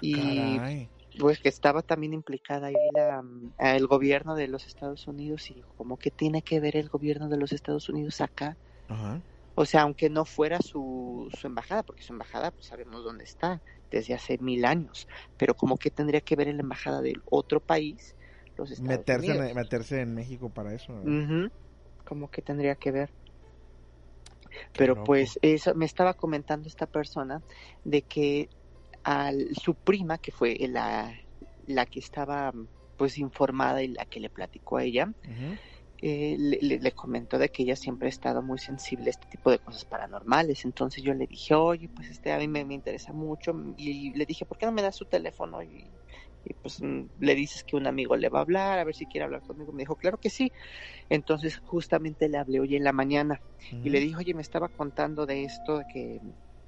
y 0.00 0.14
Caray. 0.14 0.88
Pues 1.18 1.38
que 1.40 1.48
estaba 1.48 1.82
también 1.82 2.12
implicada 2.14 2.68
ahí 2.68 2.74
la, 2.94 3.22
el 3.58 3.86
gobierno 3.86 4.34
de 4.34 4.48
los 4.48 4.66
Estados 4.66 5.06
Unidos 5.06 5.50
y 5.50 5.62
como 5.76 5.96
que 5.98 6.10
tiene 6.10 6.42
que 6.42 6.60
ver 6.60 6.76
el 6.76 6.88
gobierno 6.88 7.28
de 7.28 7.36
los 7.38 7.52
Estados 7.52 7.88
Unidos 7.88 8.20
acá. 8.20 8.58
Ajá. 8.88 9.22
O 9.54 9.66
sea, 9.66 9.82
aunque 9.82 10.08
no 10.08 10.24
fuera 10.24 10.58
su, 10.60 11.28
su 11.38 11.46
embajada, 11.46 11.82
porque 11.82 12.02
su 12.02 12.12
embajada 12.14 12.50
pues 12.52 12.66
sabemos 12.66 13.04
dónde 13.04 13.24
está 13.24 13.62
desde 13.90 14.14
hace 14.14 14.38
mil 14.38 14.64
años, 14.64 15.06
pero 15.36 15.54
como 15.54 15.76
que 15.76 15.90
tendría 15.90 16.22
que 16.22 16.36
ver 16.36 16.48
en 16.48 16.56
la 16.56 16.62
embajada 16.62 17.02
del 17.02 17.20
otro 17.26 17.60
país, 17.60 18.16
los 18.56 18.70
Estados 18.70 18.98
Meterse 18.98 19.26
Unidos. 19.28 19.50
en, 19.50 19.56
meterse 19.56 20.00
en 20.00 20.14
México 20.14 20.50
para 20.50 20.74
eso. 20.74 20.92
Ujú, 20.94 21.50
Como 22.06 22.28
que 22.30 22.42
tendría 22.42 22.76
que 22.76 22.92
ver. 22.92 23.10
Pero 24.72 24.96
loco. 24.96 25.04
pues 25.04 25.38
eso 25.42 25.74
me 25.74 25.84
estaba 25.86 26.14
comentando 26.14 26.68
esta 26.68 26.86
persona 26.86 27.42
de 27.84 28.02
que 28.02 28.48
al, 29.04 29.48
su 29.54 29.74
prima, 29.74 30.18
que 30.18 30.32
fue 30.32 30.56
la, 30.68 31.14
la 31.66 31.86
que 31.86 32.00
estaba 32.00 32.52
pues 32.96 33.18
informada 33.18 33.82
y 33.82 33.88
la 33.88 34.04
que 34.06 34.20
le 34.20 34.30
platicó 34.30 34.76
a 34.76 34.84
ella, 34.84 35.12
eh, 36.04 36.36
le, 36.38 36.92
comentó 36.92 37.38
de 37.38 37.48
que 37.48 37.62
ella 37.62 37.76
siempre 37.76 38.06
ha 38.06 38.10
estado 38.10 38.42
muy 38.42 38.58
sensible 38.58 39.06
a 39.06 39.10
este 39.10 39.28
tipo 39.28 39.50
de 39.50 39.60
cosas 39.60 39.84
paranormales. 39.84 40.64
Entonces 40.64 41.02
yo 41.02 41.14
le 41.14 41.26
dije, 41.26 41.54
oye, 41.54 41.88
pues 41.94 42.10
este 42.10 42.32
a 42.32 42.38
mí 42.38 42.48
me, 42.48 42.64
me 42.64 42.74
interesa 42.74 43.12
mucho. 43.12 43.52
Y 43.76 44.12
le 44.16 44.26
dije, 44.26 44.44
¿por 44.44 44.58
qué 44.58 44.66
no 44.66 44.72
me 44.72 44.82
das 44.82 44.96
su 44.96 45.06
teléfono? 45.06 45.62
Y, 45.62 45.92
y, 46.44 46.54
pues 46.54 46.82
mm, 46.82 47.04
le 47.20 47.34
dices 47.36 47.62
que 47.62 47.76
un 47.76 47.86
amigo 47.86 48.16
le 48.16 48.28
va 48.28 48.40
a 48.40 48.42
hablar, 48.42 48.78
a 48.80 48.84
ver 48.84 48.96
si 48.96 49.06
quiere 49.06 49.24
hablar 49.24 49.42
conmigo. 49.42 49.72
Me 49.72 49.82
dijo, 49.82 49.94
claro 49.94 50.18
que 50.18 50.30
sí. 50.30 50.50
Entonces 51.08 51.58
justamente 51.64 52.28
le 52.28 52.38
hablé 52.38 52.60
hoy 52.60 52.76
en 52.76 52.84
la 52.84 52.92
mañana 52.92 53.40
y 53.70 53.90
le 53.90 54.00
dije, 54.00 54.16
oye, 54.16 54.34
me 54.34 54.42
estaba 54.42 54.68
contando 54.68 55.24
de 55.24 55.44
esto, 55.44 55.78
de 55.78 55.84
que 55.92 56.20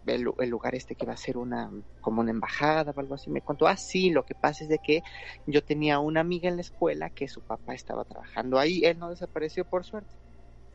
el, 0.06 0.22
lu- 0.22 0.34
el 0.38 0.50
lugar 0.50 0.74
este 0.74 0.96
que 0.96 1.06
va 1.06 1.14
a 1.14 1.16
ser 1.16 1.36
una 1.38 1.70
como 2.00 2.20
una 2.22 2.30
embajada 2.30 2.92
o 2.94 3.00
algo 3.00 3.14
así. 3.14 3.30
Me 3.30 3.42
contó, 3.42 3.66
ah, 3.68 3.76
sí, 3.76 4.10
lo 4.10 4.24
que 4.24 4.34
pasa 4.34 4.64
es 4.64 4.70
de 4.70 4.78
que 4.78 5.02
yo 5.46 5.62
tenía 5.64 5.98
una 6.00 6.20
amiga 6.20 6.48
en 6.48 6.56
la 6.56 6.62
escuela 6.62 7.10
que 7.10 7.28
su 7.28 7.42
papá 7.42 7.74
estaba 7.74 8.04
trabajando 8.04 8.58
ahí. 8.58 8.84
Él 8.84 8.98
no 8.98 9.10
desapareció 9.10 9.64
por 9.64 9.84
suerte, 9.84 10.16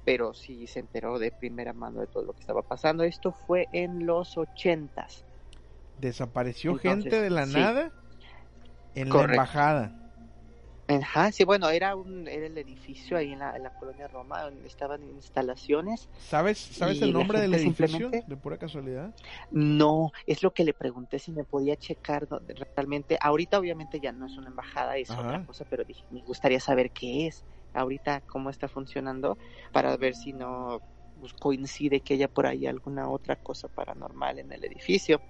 pero 0.03 0.33
sí 0.33 0.67
se 0.67 0.79
enteró 0.81 1.19
de 1.19 1.31
primera 1.31 1.73
mano 1.73 2.01
de 2.01 2.07
todo 2.07 2.23
lo 2.25 2.33
que 2.33 2.41
estaba 2.41 2.63
pasando. 2.63 3.03
Esto 3.05 3.33
fue 3.33 3.69
en 3.71 4.05
los 4.05 4.37
ochentas. 4.37 5.25
Desapareció 5.97 6.73
Entonces, 6.73 7.13
gente 7.13 7.21
de 7.21 7.29
la 7.29 7.45
sí. 7.45 7.59
nada 7.59 7.93
en 8.93 9.17
la 9.17 9.23
embajada. 9.23 10.08
Ajá, 10.89 11.31
sí, 11.31 11.43
bueno, 11.43 11.69
era 11.69 11.95
un 11.95 12.27
era 12.27 12.47
el 12.47 12.57
edificio 12.57 13.15
ahí 13.15 13.33
en 13.33 13.39
la, 13.39 13.55
en 13.55 13.61
la 13.61 13.69
colonia 13.69 14.07
Roma 14.07 14.41
donde 14.41 14.67
estaban 14.67 15.03
instalaciones. 15.03 16.09
¿Sabes, 16.17 16.57
sabes 16.57 16.99
el 17.03 17.13
nombre 17.13 17.39
del 17.39 17.53
edificio? 17.53 18.09
De 18.09 18.37
pura 18.37 18.57
casualidad. 18.57 19.13
No, 19.51 20.11
es 20.25 20.41
lo 20.41 20.51
que 20.51 20.63
le 20.63 20.73
pregunté 20.73 21.19
si 21.19 21.31
me 21.31 21.43
podía 21.43 21.75
checar 21.75 22.27
donde 22.27 22.55
realmente. 22.75 23.19
Ahorita 23.21 23.59
obviamente 23.59 23.99
ya 23.99 24.11
no 24.11 24.25
es 24.25 24.35
una 24.39 24.49
embajada, 24.49 24.97
es 24.97 25.11
Ajá. 25.11 25.21
otra 25.21 25.45
cosa, 25.45 25.63
pero 25.65 25.83
dije, 25.85 26.03
me 26.09 26.21
gustaría 26.21 26.59
saber 26.59 26.91
qué 26.91 27.27
es. 27.27 27.45
Ahorita 27.73 28.21
cómo 28.21 28.49
está 28.49 28.67
funcionando 28.67 29.37
para 29.71 29.95
ver 29.97 30.15
si 30.15 30.33
no 30.33 30.81
pues, 31.19 31.33
coincide 31.33 32.01
que 32.01 32.15
haya 32.15 32.27
por 32.27 32.47
ahí 32.47 32.65
alguna 32.65 33.09
otra 33.09 33.35
cosa 33.35 33.67
paranormal 33.67 34.39
en 34.39 34.51
el 34.51 34.63
edificio. 34.63 35.21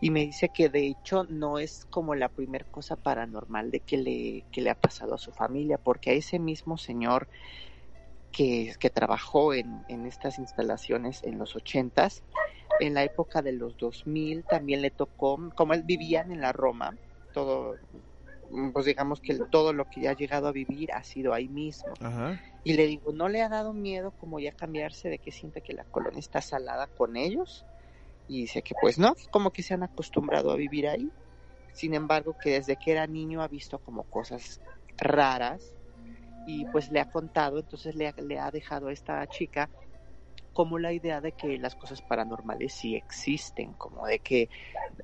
Y 0.00 0.10
me 0.10 0.20
dice 0.20 0.48
que 0.48 0.68
de 0.68 0.86
hecho 0.86 1.24
no 1.24 1.58
es 1.58 1.84
como 1.86 2.14
la 2.14 2.28
primer 2.28 2.66
cosa 2.66 2.96
paranormal 2.96 3.70
de 3.70 3.80
que 3.80 3.96
le, 3.96 4.44
que 4.52 4.60
le 4.60 4.70
ha 4.70 4.74
pasado 4.74 5.14
a 5.14 5.18
su 5.18 5.32
familia, 5.32 5.78
porque 5.78 6.10
a 6.10 6.14
ese 6.14 6.38
mismo 6.38 6.78
señor 6.78 7.28
que, 8.32 8.74
que 8.78 8.90
trabajó 8.90 9.54
en, 9.54 9.84
en 9.88 10.06
estas 10.06 10.38
instalaciones 10.38 11.22
en 11.24 11.38
los 11.38 11.56
ochentas, 11.56 12.22
en 12.80 12.94
la 12.94 13.04
época 13.04 13.42
de 13.42 13.52
los 13.52 13.76
2000 13.76 14.44
también 14.44 14.82
le 14.82 14.90
tocó, 14.90 15.38
como 15.54 15.74
él 15.74 15.82
vivían 15.82 16.30
en 16.30 16.40
la 16.40 16.52
Roma, 16.52 16.96
todo, 17.32 17.76
pues 18.72 18.86
digamos 18.86 19.20
que 19.20 19.38
todo 19.50 19.72
lo 19.72 19.86
que 19.86 20.02
ya 20.02 20.10
ha 20.10 20.16
llegado 20.16 20.48
a 20.48 20.52
vivir 20.52 20.92
ha 20.92 21.02
sido 21.02 21.34
ahí 21.34 21.48
mismo. 21.48 21.92
Ajá. 22.00 22.40
Y 22.64 22.74
le 22.74 22.86
digo, 22.86 23.12
¿no 23.12 23.28
le 23.28 23.42
ha 23.42 23.48
dado 23.48 23.72
miedo 23.72 24.12
como 24.12 24.40
ya 24.40 24.52
cambiarse 24.52 25.08
de 25.08 25.18
que 25.18 25.32
siente 25.32 25.62
que 25.62 25.72
la 25.72 25.84
colonia 25.84 26.20
está 26.20 26.40
salada 26.40 26.86
con 26.86 27.16
ellos? 27.16 27.64
Y 28.28 28.42
dice 28.42 28.62
que 28.62 28.76
pues 28.76 28.98
no, 28.98 29.14
como 29.30 29.52
que 29.52 29.64
se 29.64 29.74
han 29.74 29.84
acostumbrado 29.84 30.52
a 30.52 30.56
vivir 30.56 30.88
ahí. 30.88 31.12
Sin 31.72 31.94
embargo, 31.94 32.34
que 32.34 32.52
desde 32.52 32.76
que 32.78 32.92
era 32.92 33.06
niño 33.08 33.42
ha 33.42 33.48
visto 33.48 33.80
como 33.80 34.04
cosas 34.04 34.60
raras 34.98 35.74
y 36.44 36.66
pues 36.66 36.90
le 36.90 37.00
ha 37.00 37.06
contado, 37.06 37.58
entonces 37.60 37.94
le 37.96 38.08
ha, 38.08 38.14
le 38.18 38.38
ha 38.40 38.50
dejado 38.50 38.88
a 38.88 38.92
esta 38.94 39.26
chica 39.28 39.70
como 40.52 40.78
la 40.78 40.92
idea 40.92 41.20
de 41.20 41.32
que 41.34 41.58
las 41.58 41.76
cosas 41.76 42.02
paranormales 42.02 42.74
sí 42.74 42.96
existen, 42.96 43.74
como 43.74 44.06
de 44.06 44.20
que 44.20 44.48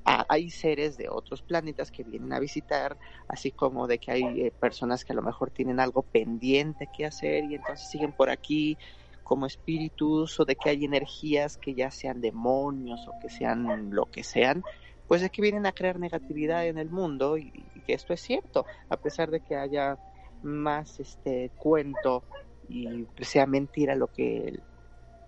ha- 0.05 0.25
hay 0.29 0.49
seres 0.49 0.97
de 0.97 1.09
otros 1.09 1.43
planetas 1.43 1.91
que 1.91 2.03
vienen 2.03 2.33
a 2.33 2.39
visitar, 2.39 2.97
así 3.27 3.51
como 3.51 3.87
de 3.87 3.99
que 3.99 4.11
hay 4.11 4.41
eh, 4.41 4.51
personas 4.59 5.05
que 5.05 5.13
a 5.13 5.15
lo 5.15 5.21
mejor 5.23 5.51
tienen 5.51 5.79
algo 5.79 6.03
pendiente 6.03 6.87
que 6.87 7.05
hacer 7.05 7.45
y 7.45 7.55
entonces 7.55 7.87
siguen 7.89 8.13
por 8.13 8.29
aquí 8.29 8.77
como 9.25 9.47
espíritus 9.47 10.39
o 10.39 10.45
de 10.45 10.55
que 10.55 10.69
hay 10.69 10.85
energías 10.85 11.57
que 11.57 11.73
ya 11.73 11.89
sean 11.89 12.21
demonios 12.21 13.07
o 13.07 13.19
que 13.19 13.27
sean 13.27 13.89
lo 13.89 14.05
que 14.05 14.23
sean, 14.23 14.63
pues 15.07 15.21
de 15.21 15.31
que 15.31 15.41
vienen 15.41 15.65
a 15.65 15.71
crear 15.71 15.99
negatividad 15.99 16.67
en 16.67 16.77
el 16.77 16.91
mundo 16.91 17.37
y, 17.37 17.51
que 17.85 17.93
esto 17.93 18.13
es 18.13 18.21
cierto, 18.21 18.65
a 18.87 18.97
pesar 18.97 19.31
de 19.31 19.39
que 19.41 19.55
haya 19.55 19.97
más 20.43 20.99
este 20.99 21.51
cuento 21.57 22.23
y 22.69 23.07
sea 23.21 23.47
mentira 23.47 23.95
lo 23.95 24.07
que 24.07 24.59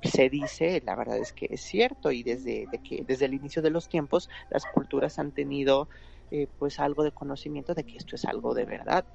se 0.03 0.29
dice, 0.29 0.81
la 0.85 0.95
verdad 0.95 1.17
es 1.17 1.33
que 1.33 1.47
es 1.49 1.61
cierto 1.61 2.11
y 2.11 2.21
desde 2.21 2.67
de 2.71 2.79
que 2.79 3.03
desde 3.03 3.25
el 3.25 3.33
inicio 3.33 3.63
de 3.63 3.71
los 3.71 3.89
tiempos 3.89 4.29
las 4.51 4.63
culturas 4.65 5.17
han 5.17 5.31
tenido 5.31 5.89
eh, 6.29 6.47
pues 6.59 6.79
algo 6.79 7.03
de 7.03 7.11
conocimiento 7.11 7.73
de 7.73 7.83
que 7.83 7.97
esto 7.97 8.15
es 8.15 8.25
algo 8.25 8.53
de 8.53 8.65
verdad. 8.65 9.05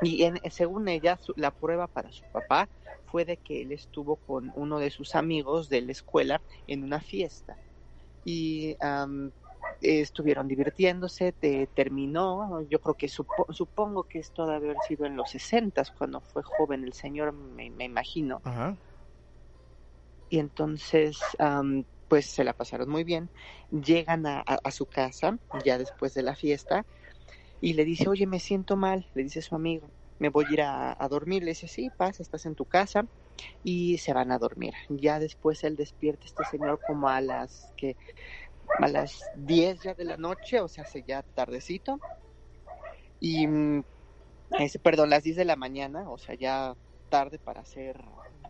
Y 0.00 0.24
en, 0.24 0.38
según 0.50 0.88
ella, 0.88 1.18
su- 1.18 1.32
la 1.36 1.50
prueba 1.50 1.88
para 1.88 2.10
su 2.12 2.24
papá 2.32 2.68
fue 3.06 3.24
de 3.24 3.36
que 3.38 3.62
él 3.62 3.72
estuvo 3.72 4.16
con 4.16 4.52
uno 4.56 4.78
de 4.78 4.90
sus 4.90 5.14
amigos 5.14 5.68
de 5.68 5.82
la 5.82 5.92
escuela 5.92 6.42
en 6.66 6.82
una 6.84 7.00
fiesta 7.00 7.58
y 8.24 8.76
am, 8.80 9.32
estuvieron 9.80 10.48
divirtiéndose, 10.48 11.32
te- 11.32 11.66
terminó, 11.68 12.62
yo 12.68 12.80
creo 12.80 12.94
que 12.94 13.08
supo- 13.08 13.52
supongo 13.52 14.04
que 14.04 14.18
esto 14.20 14.46
debe 14.46 14.70
haber 14.70 14.78
sido 14.88 15.06
en 15.06 15.16
los 15.16 15.30
60 15.30 15.82
cuando 15.98 16.20
fue 16.20 16.42
joven 16.42 16.84
el 16.84 16.92
señor, 16.92 17.32
me, 17.32 17.70
me 17.70 17.84
imagino. 17.84 18.40
Ajá. 18.44 18.76
Y 20.28 20.38
entonces, 20.38 21.18
pues 22.08 22.26
se 22.26 22.44
la 22.44 22.52
pasaron 22.54 22.88
muy 22.90 23.04
bien. 23.04 23.30
Llegan 23.70 24.26
a, 24.26 24.40
a- 24.46 24.58
a 24.62 24.70
su 24.70 24.86
casa 24.86 25.38
ya 25.64 25.78
después 25.78 26.14
de 26.14 26.22
la 26.22 26.36
fiesta 26.36 26.84
y 27.62 27.74
le 27.74 27.84
dice, 27.86 28.08
oye, 28.08 28.26
me 28.26 28.40
siento 28.40 28.76
mal, 28.76 29.06
le 29.14 29.22
dice 29.22 29.40
su 29.40 29.54
amigo, 29.54 29.92
me 30.18 30.30
voy 30.30 30.46
a 30.50 30.52
ir 30.52 30.62
a, 30.62 30.96
a 30.98 31.08
dormir. 31.08 31.44
Le 31.44 31.52
dice, 31.52 31.68
sí, 31.68 31.90
pasa, 31.96 32.22
estás 32.22 32.44
en 32.44 32.56
tu 32.56 32.66
casa 32.66 33.04
y 33.62 33.98
se 33.98 34.12
van 34.12 34.32
a 34.32 34.38
dormir. 34.40 34.74
Ya 34.88 35.20
después 35.20 35.62
él 35.64 35.76
despierta 35.76 36.26
este 36.26 36.44
señor 36.50 36.80
como 36.86 37.08
a 37.08 37.20
las 37.20 37.72
que 37.76 37.96
a 38.80 38.88
las 38.88 39.20
10 39.36 39.80
ya 39.82 39.94
de 39.94 40.04
la 40.04 40.16
noche, 40.16 40.60
o 40.60 40.68
sea, 40.68 40.84
hace 40.84 41.04
ya 41.06 41.22
tardecito. 41.34 41.98
Y, 43.20 43.46
mm, 43.46 43.84
ese, 44.58 44.80
perdón, 44.80 45.10
las 45.10 45.22
10 45.22 45.36
de 45.36 45.44
la 45.44 45.56
mañana, 45.56 46.10
o 46.10 46.18
sea, 46.18 46.34
ya 46.34 46.74
tarde 47.08 47.38
para 47.38 47.60
hacer 47.62 47.96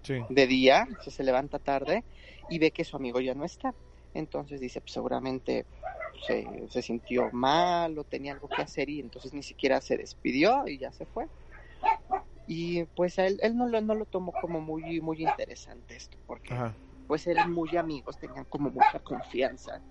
Sí. 0.02 0.20
de 0.30 0.46
día, 0.46 0.86
o 0.98 1.02
sea, 1.02 1.12
se 1.12 1.22
levanta 1.24 1.58
tarde 1.58 2.04
y 2.48 2.58
ve 2.58 2.70
que 2.72 2.84
su 2.84 2.96
amigo 2.96 3.20
ya 3.20 3.34
no 3.34 3.44
está. 3.44 3.74
Entonces 4.14 4.60
dice, 4.60 4.80
pues 4.80 4.92
seguramente 4.92 5.66
se, 6.26 6.68
se 6.68 6.82
sintió 6.82 7.30
mal 7.32 7.98
o 7.98 8.04
tenía 8.04 8.32
algo 8.32 8.48
que 8.48 8.62
hacer 8.62 8.88
y 8.90 9.00
entonces 9.00 9.32
ni 9.32 9.42
siquiera 9.42 9.80
se 9.80 9.96
despidió 9.96 10.66
y 10.66 10.78
ya 10.78 10.92
se 10.92 11.06
fue. 11.06 11.26
Y 12.46 12.84
pues 12.84 13.18
a 13.18 13.26
él, 13.26 13.38
él 13.42 13.56
no, 13.56 13.68
lo, 13.68 13.80
no 13.80 13.94
lo 13.94 14.04
tomó 14.04 14.32
como 14.32 14.60
muy, 14.60 15.00
muy 15.00 15.22
interesante 15.22 15.96
esto, 15.96 16.18
porque 16.26 16.54
Ajá. 16.54 16.76
pues 17.06 17.26
eran 17.26 17.52
muy 17.52 17.76
amigos, 17.76 18.18
tenían 18.18 18.44
como 18.44 18.70
mucha 18.70 18.98
confianza. 18.98 19.82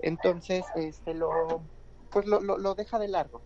Entonces, 0.00 0.64
este 0.76 1.14
lo, 1.14 1.62
pues 2.10 2.26
lo, 2.26 2.40
lo, 2.40 2.58
lo 2.58 2.74
deja 2.74 2.98
de 2.98 3.08
largo. 3.08 3.42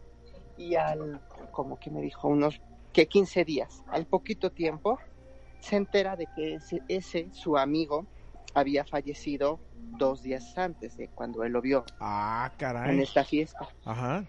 Y 0.56 0.74
al, 0.74 1.20
como 1.52 1.78
que 1.78 1.90
me 1.90 2.00
dijo, 2.02 2.28
unos 2.28 2.60
que 2.92 3.06
15 3.06 3.44
días, 3.44 3.82
al 3.88 4.06
poquito 4.06 4.50
tiempo, 4.50 4.98
se 5.60 5.76
entera 5.76 6.16
de 6.16 6.26
que 6.34 6.54
ese, 6.54 6.82
ese 6.88 7.30
su 7.32 7.56
amigo 7.56 8.06
había 8.54 8.84
fallecido 8.84 9.62
dos 9.72 10.22
días 10.22 10.52
antes 10.56 10.96
de 10.96 11.08
cuando 11.14 11.44
él 11.44 11.52
lo 11.52 11.62
vio 11.62 11.84
Ah, 12.00 12.54
caray. 12.58 12.94
en 12.94 13.00
esta 13.00 13.24
fiesta. 13.24 13.68
Ajá. 13.84 14.26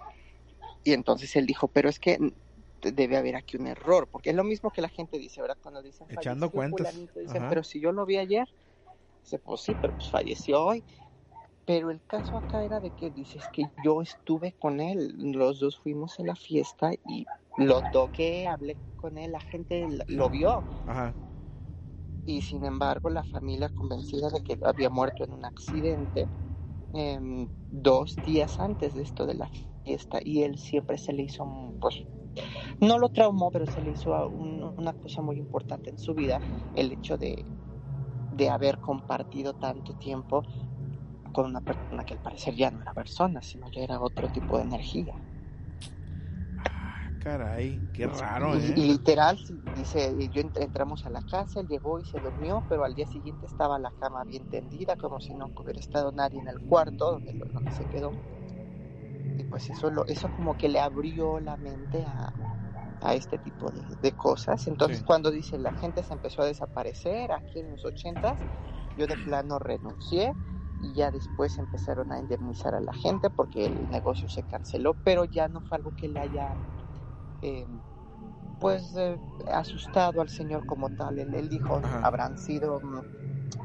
Y 0.83 0.93
entonces 0.93 1.35
él 1.35 1.45
dijo, 1.45 1.67
pero 1.69 1.89
es 1.89 1.99
que 1.99 2.17
debe 2.81 3.17
haber 3.17 3.35
aquí 3.35 3.57
un 3.57 3.67
error, 3.67 4.07
porque 4.11 4.29
es 4.29 4.35
lo 4.35 4.43
mismo 4.43 4.71
que 4.71 4.81
la 4.81 4.89
gente 4.89 5.17
dice, 5.17 5.41
¿verdad? 5.41 5.57
Cuando 5.61 5.81
dicen 5.81 6.09
Echando 6.09 6.45
"Falleció 6.45 6.49
cuentas. 6.51 6.87
fulanito", 6.87 7.19
dicen, 7.19 7.45
pero 7.47 7.63
si 7.63 7.81
yo 7.81 7.91
lo 7.91 8.05
vi 8.05 8.17
ayer, 8.17 8.45
dice, 9.23 9.39
pues 9.39 9.61
sí, 9.61 9.75
pero 9.75 9.93
pues 9.93 10.09
falleció 10.09 10.63
hoy. 10.65 10.85
Pero 11.65 11.91
el 11.91 12.01
caso 12.07 12.37
acá 12.37 12.65
era 12.65 12.79
de 12.81 12.91
que 12.91 13.11
dices 13.11 13.43
que 13.53 13.65
yo 13.85 14.01
estuve 14.01 14.55
con 14.59 14.81
él, 14.81 15.13
los 15.17 15.59
dos 15.59 15.79
fuimos 15.79 16.19
a 16.19 16.23
la 16.23 16.35
fiesta 16.35 16.91
y 17.07 17.25
lo 17.57 17.81
toqué, 17.93 18.47
hablé 18.47 18.79
con 18.95 19.17
él, 19.17 19.33
la 19.33 19.41
gente 19.41 19.87
lo 20.07 20.29
vio. 20.29 20.65
Ajá. 20.85 21.15
Y 22.25 22.41
sin 22.41 22.63
embargo, 22.65 23.09
la 23.09 23.23
familia 23.23 23.69
convencida 23.69 24.29
de 24.29 24.41
que 24.41 24.57
había 24.63 24.89
muerto 24.89 25.23
en 25.23 25.33
un 25.33 25.45
accidente 25.45 26.29
em, 26.93 27.49
dos 27.69 28.21
días 28.23 28.59
antes 28.59 28.93
de 28.95 29.03
esto 29.03 29.25
de 29.27 29.35
la 29.35 29.49
fiesta. 29.83 30.19
Y 30.23 30.43
él 30.43 30.57
siempre 30.57 30.97
se 30.97 31.13
le 31.13 31.23
hizo, 31.23 31.45
pues, 31.79 31.95
no 32.81 32.99
lo 32.99 33.09
traumó, 33.09 33.51
pero 33.51 33.67
se 33.67 33.81
le 33.81 33.91
hizo 33.91 34.11
un- 34.29 34.73
una 34.77 34.93
cosa 34.93 35.21
muy 35.21 35.37
importante 35.39 35.89
en 35.91 35.97
su 35.99 36.13
vida, 36.15 36.43
el 36.73 36.91
hecho 36.93 37.17
de, 37.17 37.47
de 38.31 38.49
haber 38.49 38.79
compartido 38.79 39.53
tanto 39.53 39.93
tiempo 39.95 40.43
con 41.31 41.45
una 41.47 41.61
persona 41.61 42.03
que 42.05 42.13
al 42.15 42.19
parecer 42.19 42.55
ya 42.55 42.71
no 42.71 42.81
era 42.81 42.93
persona, 42.93 43.41
sino 43.41 43.69
ya 43.71 43.83
era 43.83 44.01
otro 44.01 44.29
tipo 44.29 44.57
de 44.57 44.63
energía. 44.65 45.15
Caray, 47.19 47.87
qué 47.93 48.07
raro, 48.07 48.55
Y, 48.55 48.57
¿eh? 48.57 48.81
y 48.81 48.87
literal, 48.87 49.39
dice, 49.49 50.15
yo 50.29 50.41
ent- 50.41 50.59
entramos 50.61 51.05
a 51.05 51.09
la 51.09 51.21
casa, 51.21 51.59
él 51.61 51.67
llegó 51.67 51.99
y 51.99 52.05
se 52.05 52.19
durmió, 52.19 52.65
pero 52.67 52.83
al 52.83 52.95
día 52.95 53.05
siguiente 53.05 53.45
estaba 53.45 53.79
la 53.79 53.91
cama 53.91 54.25
bien 54.25 54.47
tendida, 54.47 54.95
como 54.97 55.19
si 55.19 55.35
no 55.35 55.51
hubiera 55.55 55.79
estado 55.79 56.11
nadie 56.11 56.39
en 56.39 56.47
el 56.47 56.61
cuarto 56.61 57.11
donde, 57.11 57.33
donde 57.53 57.71
se 57.71 57.85
quedó. 57.85 58.17
Y 59.37 59.45
pues 59.45 59.69
eso, 59.69 59.89
lo, 59.91 60.05
eso 60.07 60.29
como 60.29 60.55
que 60.55 60.69
le 60.69 60.79
abrió 60.79 61.39
la 61.39 61.57
mente 61.57 62.05
a, 62.05 62.29
a 63.01 63.15
este 63.15 63.39
tipo 63.39 63.71
de, 63.71 63.83
de 64.01 64.13
cosas. 64.13 64.67
Entonces 64.67 65.01
Sí. 65.01 65.05
cuando 65.05 65.31
dice 65.31 65.57
la 65.59 65.73
gente 65.73 66.03
se 66.03 66.13
empezó 66.13 66.41
a 66.43 66.47
desaparecer 66.47 67.31
aquí 67.31 67.59
en 67.59 67.71
los 67.71 67.85
ochentas, 67.85 68.45
yo 68.95 69.07
de 69.07 69.17
plano 69.17 69.59
renuncié 69.59 70.35
y 70.79 70.93
ya 70.95 71.11
después 71.11 71.57
empezaron 71.59 72.11
a 72.11 72.19
indemnizar 72.19 72.75
a 72.75 72.81
la 72.81 72.93
gente 72.93 73.29
porque 73.29 73.65
el 73.67 73.89
negocio 73.89 74.29
se 74.29 74.43
canceló, 74.43 74.95
pero 75.03 75.25
ya 75.25 75.47
no 75.49 75.61
fue 75.61 75.77
algo 75.77 75.93
que 75.93 76.09
le 76.09 76.19
haya 76.19 76.57
eh, 77.41 77.67
pues 78.59 78.95
eh, 78.97 79.19
asustado 79.47 80.21
al 80.21 80.29
señor 80.29 80.65
como 80.65 80.89
tal. 80.91 81.19
Él, 81.19 81.35
él 81.35 81.49
dijo, 81.49 81.81
Ajá. 81.81 82.01
habrán 82.01 82.37
sido 82.37 82.81
mm, 82.81 83.01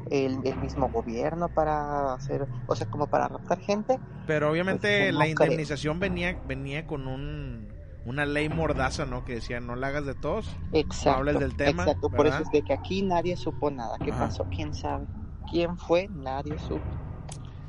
el, 0.07 0.47
el 0.47 0.59
mismo 0.59 0.89
gobierno 0.89 1.49
para 1.49 2.13
hacer, 2.15 2.49
o 2.67 2.75
sea, 2.75 2.87
como 2.87 3.07
para 3.09 3.27
raptar 3.29 3.59
gente. 3.61 4.01
Pero 4.25 4.49
obviamente 4.49 4.87
Pues, 4.87 5.03
no 5.03 5.19
la 5.19 5.27
creo. 5.35 5.61
indemnización 5.67 5.99
venía 5.99 6.39
venía 6.43 6.85
con 6.87 7.07
un 7.07 7.75
una 8.03 8.25
ley 8.25 8.49
mordaza, 8.49 9.05
¿no? 9.05 9.23
Que 9.23 9.35
decía, 9.35 9.59
no 9.59 9.75
la 9.75 9.87
hagas 9.87 10.05
de 10.05 10.15
todos. 10.15 10.49
Exacto. 10.71 11.05
No 11.05 11.11
hables 11.15 11.39
del 11.39 11.55
tema. 11.55 11.91
Exacto, 11.93 12.11
por 12.11 12.27
eso 12.27 12.43
es 12.43 12.51
de 12.51 12.61
que 12.63 12.73
aquí 12.73 13.01
nadie 13.01 13.35
supo 13.35 13.71
nada. 13.71 13.97
¿Qué 14.03 14.13
Ajá. 14.13 14.13
pasó? 14.13 14.45
¿Quién 14.47 14.73
sabe? 14.73 15.07
¿Quién 15.49 15.77
fue? 15.77 16.07
Nadie 16.11 16.59
supo. 16.59 16.99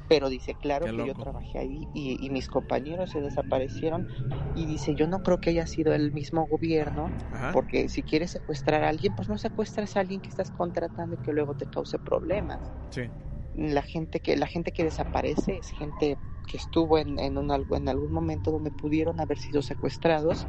Pero 0.09 0.29
dice, 0.29 0.55
claro 0.57 0.91
que 0.91 1.05
yo 1.05 1.15
trabajé 1.17 1.59
ahí 1.59 1.89
y, 1.93 2.25
y 2.25 2.31
mis 2.31 2.49
compañeros 2.49 3.11
se 3.11 3.21
desaparecieron. 3.21 4.07
Y 4.55 4.67
dice, 4.67 4.95
yo 4.95 5.07
no 5.07 5.21
creo 5.21 5.39
que 5.39 5.51
haya 5.51 5.67
sido 5.67 5.95
el 5.95 6.13
mismo 6.13 6.47
gobierno, 6.47 7.15
Ajá. 7.31 7.53
porque 7.53 7.89
si 7.89 8.03
quieres 8.05 8.31
secuestrar 8.33 8.85
a 8.85 8.89
alguien, 8.89 9.15
pues 9.15 9.29
no 9.29 9.39
secuestres 9.39 9.97
a 9.97 10.01
alguien 10.01 10.21
que 10.21 10.31
estás 10.31 10.51
contratando 10.51 11.17
y 11.17 11.19
que 11.19 11.33
luego 11.33 11.55
te 11.55 11.67
cause 11.67 11.99
problemas. 11.99 12.73
Sí. 12.91 13.13
La 13.55 13.83
gente 13.83 14.21
que, 14.21 14.37
la 14.37 14.47
gente 14.47 14.73
que 14.73 14.85
desaparece 14.85 15.59
es 15.59 15.71
gente 15.71 16.19
que 16.47 16.57
estuvo 16.59 16.99
en, 16.99 17.19
en, 17.19 17.39
un, 17.39 17.51
en 17.75 17.89
algún 17.89 18.13
momento 18.13 18.53
donde 18.53 18.71
pudieron 18.73 19.21
haber 19.21 19.39
sido 19.39 19.63
secuestrados 19.63 20.49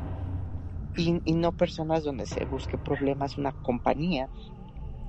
y, 0.95 1.21
y 1.25 1.33
no 1.35 1.53
personas 1.53 2.03
donde 2.03 2.25
se 2.25 2.45
busque 2.45 2.77
problemas, 2.77 3.37
una 3.37 3.53
compañía. 3.61 4.29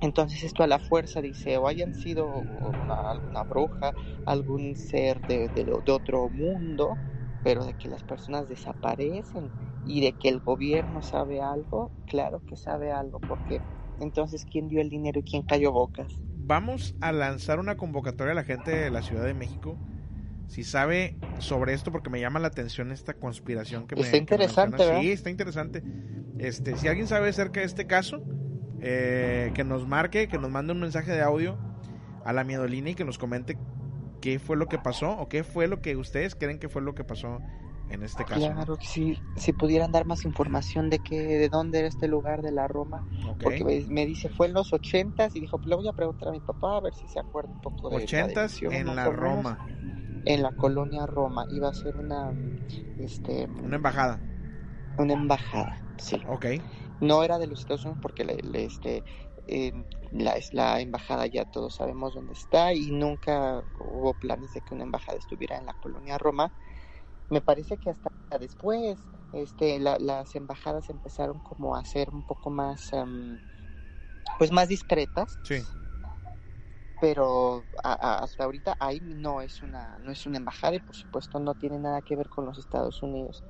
Entonces 0.01 0.43
esto 0.43 0.63
a 0.63 0.67
la 0.67 0.79
fuerza 0.79 1.21
dice, 1.21 1.57
o 1.57 1.67
hayan 1.67 1.93
sido 1.93 2.27
una, 2.41 3.11
alguna 3.11 3.43
bruja, 3.43 3.93
algún 4.25 4.75
ser 4.75 5.21
de, 5.25 5.49
de, 5.49 5.65
de 5.65 5.91
otro 5.91 6.29
mundo, 6.29 6.99
pero 7.41 7.65
de 7.65 7.75
que 7.75 7.89
las 7.89 8.03
personas 8.03 8.47
desaparecen 8.47 9.53
y 9.83 10.01
de 10.01 10.17
que 10.17 10.29
el 10.29 10.39
gobierno 10.41 11.01
sabe 11.01 11.41
algo, 11.41 11.93
claro 12.05 12.43
que 12.45 12.55
sabe 12.57 12.91
algo, 12.91 13.21
porque 13.21 13.63
entonces 13.97 14.45
¿quién 14.45 14.67
dio 14.69 14.81
el 14.81 14.89
dinero 14.89 15.19
y 15.19 15.23
quién 15.23 15.43
cayó 15.43 15.71
bocas? 15.71 16.23
Vamos 16.35 16.95
a 17.01 17.11
lanzar 17.11 17.59
una 17.59 17.77
convocatoria 17.77 18.31
a 18.31 18.35
la 18.35 18.43
gente 18.43 18.71
de 18.71 18.89
la 18.91 19.01
Ciudad 19.01 19.25
de 19.25 19.33
México. 19.33 19.81
Si 20.47 20.63
sabe 20.63 21.19
sobre 21.39 21.73
esto, 21.73 21.91
porque 21.91 22.09
me 22.09 22.21
llama 22.21 22.39
la 22.39 22.47
atención 22.49 22.91
esta 22.91 23.15
conspiración 23.15 23.87
que 23.87 23.95
me 23.95 24.01
Está 24.01 24.17
que 24.25 24.35
me 24.35 24.45
interesante, 24.45 24.47
mencionas. 24.47 24.85
¿verdad? 24.85 25.01
Sí, 25.01 25.11
está 25.11 25.29
interesante. 25.29 25.85
Este, 26.37 26.77
si 26.77 26.87
alguien 26.87 27.07
sabe 27.07 27.29
acerca 27.29 27.61
de 27.61 27.67
este 27.67 27.87
caso, 27.87 28.23
eh, 28.81 29.51
que 29.53 29.63
nos 29.63 29.87
marque, 29.87 30.27
que 30.27 30.37
nos 30.37 30.49
mande 30.49 30.73
un 30.73 30.79
mensaje 30.79 31.11
de 31.11 31.21
audio 31.21 31.57
a 32.25 32.33
la 32.33 32.43
miedolina 32.43 32.91
y 32.91 32.95
que 32.95 33.05
nos 33.05 33.17
comente 33.17 33.57
qué 34.21 34.39
fue 34.39 34.57
lo 34.57 34.67
que 34.67 34.77
pasó 34.77 35.11
o 35.11 35.29
qué 35.29 35.43
fue 35.43 35.67
lo 35.67 35.81
que 35.81 35.95
ustedes 35.95 36.35
creen 36.35 36.59
que 36.59 36.69
fue 36.69 36.81
lo 36.81 36.93
que 36.93 37.03
pasó 37.03 37.39
en 37.89 38.03
este 38.03 38.23
caso. 38.23 38.39
Claro 38.39 38.77
sí, 38.81 39.19
si 39.35 39.53
pudieran 39.53 39.91
dar 39.91 40.05
más 40.05 40.25
información 40.25 40.89
de 40.89 40.99
que, 40.99 41.19
de 41.19 41.49
dónde 41.49 41.79
era 41.79 41.87
este 41.87 42.07
lugar 42.07 42.41
de 42.41 42.51
la 42.51 42.67
Roma, 42.67 43.03
porque 43.41 43.63
me, 43.63 43.83
me 43.87 44.05
dice 44.05 44.29
fue 44.29 44.47
en 44.47 44.53
los 44.53 44.73
ochentas 44.73 45.35
y 45.35 45.39
dijo, 45.39 45.57
pues 45.57 45.67
le 45.69 45.75
voy 45.75 45.87
a 45.87 45.93
preguntar 45.93 46.29
a 46.29 46.31
mi 46.31 46.39
papá 46.39 46.77
a 46.77 46.81
ver 46.81 46.93
si 46.93 47.07
se 47.07 47.19
acuerda 47.19 47.51
un 47.51 47.61
poco 47.61 47.89
de 47.89 47.97
Ochentas 47.97 48.61
en 48.61 48.95
la 48.95 49.09
menos. 49.09 49.15
Roma, 49.15 49.67
en 50.25 50.43
la 50.43 50.51
colonia 50.51 51.05
Roma, 51.05 51.45
iba 51.49 51.69
a 51.69 51.73
ser 51.73 51.97
una, 51.97 52.31
este, 52.99 53.47
una 53.63 53.77
embajada. 53.77 54.19
una 54.97 55.13
embajada, 55.13 55.81
sí. 55.97 56.21
Ok. 56.27 56.45
No 56.99 57.23
era 57.23 57.39
de 57.39 57.47
los 57.47 57.59
Estados 57.61 57.85
Unidos 57.85 57.99
porque 58.01 58.25
le, 58.25 58.37
le, 58.43 58.65
este, 58.65 59.03
eh, 59.47 59.71
la, 60.11 60.33
es 60.37 60.53
la 60.53 60.81
embajada 60.81 61.27
ya 61.27 61.45
todos 61.45 61.75
sabemos 61.75 62.13
dónde 62.13 62.33
está 62.33 62.73
y 62.73 62.91
nunca 62.91 63.63
hubo 63.73 64.13
planes 64.15 64.53
de 64.53 64.61
que 64.61 64.73
una 64.75 64.83
embajada 64.83 65.17
estuviera 65.17 65.57
en 65.57 65.65
la 65.65 65.73
colonia 65.75 66.17
Roma. 66.17 66.53
Me 67.29 67.41
parece 67.41 67.77
que 67.77 67.91
hasta 67.91 68.09
después 68.39 68.99
este, 69.31 69.79
la- 69.79 69.97
las 69.99 70.35
embajadas 70.35 70.89
empezaron 70.89 71.39
como 71.41 71.75
a 71.75 71.85
ser 71.85 72.09
un 72.11 72.23
poco 72.23 72.49
más, 72.49 72.93
em, 72.93 73.39
pues 74.39 74.51
más 74.51 74.67
discretas 74.69 75.39
Sí. 75.43 75.65
pero 77.01 77.65
hasta 77.83 78.43
ahorita 78.43 78.75
ahí 78.79 78.99
no 79.01 79.41
es 79.41 79.61
una 79.61 79.97
no 79.99 80.11
es 80.11 80.25
una 80.25 80.37
embajada 80.37 80.75
y 80.75 80.79
por 80.79 80.95
supuesto 80.95 81.39
no 81.39 81.55
tiene 81.55 81.79
nada 81.79 82.01
que 82.01 82.15
ver 82.17 82.27
con 82.29 82.45
los 82.45 82.57
Estados 82.57 83.01
Unidos. 83.01 83.43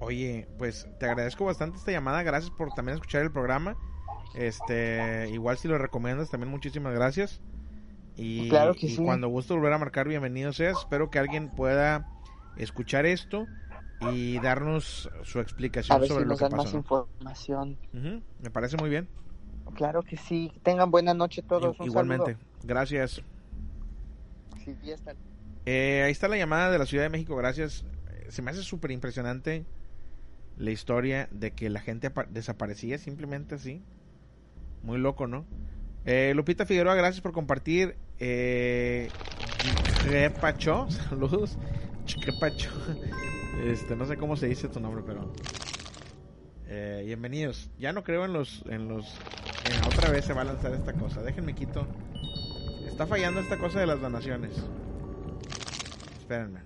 Oye, 0.00 0.46
pues 0.58 0.88
te 0.98 1.06
agradezco 1.06 1.44
bastante 1.44 1.78
esta 1.78 1.90
llamada, 1.90 2.22
gracias 2.22 2.50
por 2.50 2.72
también 2.72 2.94
escuchar 2.94 3.22
el 3.22 3.32
programa. 3.32 3.76
Este, 4.34 5.28
igual 5.30 5.58
si 5.58 5.68
lo 5.68 5.78
recomiendas 5.78 6.30
también 6.30 6.50
muchísimas 6.50 6.94
gracias. 6.94 7.40
Y, 8.16 8.48
claro 8.48 8.74
que 8.74 8.88
sí. 8.88 8.96
cuando 8.96 9.28
gusto 9.28 9.54
volver 9.54 9.72
a 9.72 9.78
marcar, 9.78 10.06
bienvenido 10.08 10.52
seas. 10.52 10.78
Espero 10.78 11.10
que 11.10 11.18
alguien 11.18 11.50
pueda 11.50 12.08
escuchar 12.56 13.06
esto 13.06 13.46
y 14.12 14.38
darnos 14.40 15.10
su 15.22 15.40
explicación 15.40 16.06
sobre 16.06 16.26
lo 16.26 16.36
que 16.36 16.44
pasó. 16.44 16.56
más 16.56 16.74
información. 16.74 17.78
Me 17.92 18.50
parece 18.50 18.76
muy 18.76 18.90
bien. 18.90 19.08
Claro 19.74 20.02
que 20.02 20.16
sí. 20.16 20.52
Tengan 20.62 20.90
buena 20.90 21.14
noche 21.14 21.42
todos. 21.42 21.76
igualmente. 21.80 22.36
Gracias. 22.62 23.22
Sí, 24.64 24.76
ya 24.82 24.94
está. 24.94 25.14
Eh, 25.66 26.02
ahí 26.04 26.12
está 26.12 26.28
la 26.28 26.36
llamada 26.36 26.70
de 26.70 26.78
la 26.78 26.86
Ciudad 26.86 27.04
de 27.04 27.10
México. 27.10 27.36
Gracias. 27.36 27.84
Se 28.28 28.42
me 28.42 28.50
hace 28.50 28.62
súper 28.62 28.90
impresionante 28.90 29.64
la 30.58 30.72
historia 30.72 31.28
de 31.30 31.52
que 31.52 31.70
la 31.70 31.80
gente 31.80 32.10
desaparecía 32.30 32.98
simplemente 32.98 33.54
así. 33.54 33.82
Muy 34.82 34.98
loco, 34.98 35.26
¿no? 35.26 35.44
Eh, 36.04 36.32
Lupita 36.34 36.66
Figueroa, 36.66 36.94
gracias 36.94 37.20
por 37.20 37.32
compartir. 37.32 37.96
Eh, 38.18 39.08
Pacho, 40.40 40.90
saludos. 41.08 41.56
Pacho. 42.40 42.70
Este, 43.64 43.96
no 43.96 44.06
sé 44.06 44.16
cómo 44.16 44.36
se 44.36 44.46
dice 44.46 44.68
tu 44.68 44.80
nombre, 44.80 45.02
pero 45.06 45.32
eh, 46.66 47.02
bienvenidos. 47.06 47.70
Ya 47.78 47.92
no 47.92 48.02
creo 48.02 48.24
en 48.24 48.32
los, 48.32 48.64
en 48.68 48.88
los, 48.88 49.14
otra 49.86 50.10
vez 50.10 50.24
se 50.24 50.32
va 50.32 50.42
a 50.42 50.44
lanzar 50.44 50.72
esta 50.74 50.92
cosa. 50.92 51.22
Déjenme 51.22 51.54
quito. 51.54 51.86
Está 52.86 53.06
fallando 53.06 53.40
esta 53.40 53.58
cosa 53.58 53.80
de 53.80 53.86
las 53.86 54.00
donaciones. 54.00 54.52
Espérenme. 56.18 56.60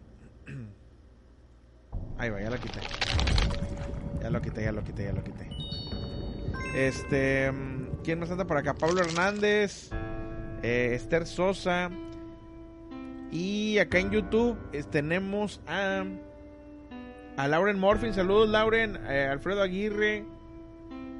Ahí 2.19 2.31
va, 2.31 2.41
ya 2.41 2.51
lo 2.51 2.57
quité. 2.57 2.81
Ya 4.23 4.31
lo 4.31 4.41
quité, 4.41 4.63
ya 4.63 4.71
lo 4.71 4.85
quité, 4.85 5.05
ya 5.05 5.13
lo 5.13 5.25
quité. 5.25 5.49
Este, 6.77 7.51
¿quién 8.05 8.21
más 8.21 8.31
anda 8.31 8.45
por 8.45 8.57
acá? 8.57 8.75
Pablo 8.75 9.01
Hernández, 9.01 9.91
eh, 10.63 10.93
Esther 10.95 11.27
Sosa. 11.27 11.91
Y 13.33 13.79
acá 13.79 13.99
en 13.99 14.13
YouTube 14.13 14.57
tenemos 14.91 15.61
a 15.67 16.05
a 17.37 17.49
Lauren 17.49 17.81
Morfin, 17.81 18.15
saludos 18.15 18.49
Lauren, 18.49 18.97
eh, 19.09 19.27
Alfredo 19.29 19.63
Aguirre, 19.63 20.25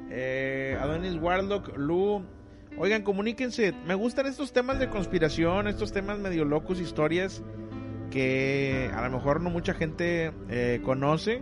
eh, 0.09 0.77
Adonis 0.79 1.15
Warlock, 1.15 1.75
Lu. 1.75 2.23
Oigan, 2.77 3.01
comuníquense. 3.01 3.73
Me 3.85 3.95
gustan 3.95 4.27
estos 4.27 4.53
temas 4.53 4.79
de 4.79 4.89
conspiración, 4.89 5.67
estos 5.67 5.91
temas 5.91 6.19
medio 6.19 6.45
locos, 6.45 6.79
historias 6.79 7.43
que 8.11 8.89
a 8.95 9.01
lo 9.01 9.17
mejor 9.17 9.41
no 9.41 9.49
mucha 9.49 9.73
gente 9.73 10.31
conoce. 10.83 11.41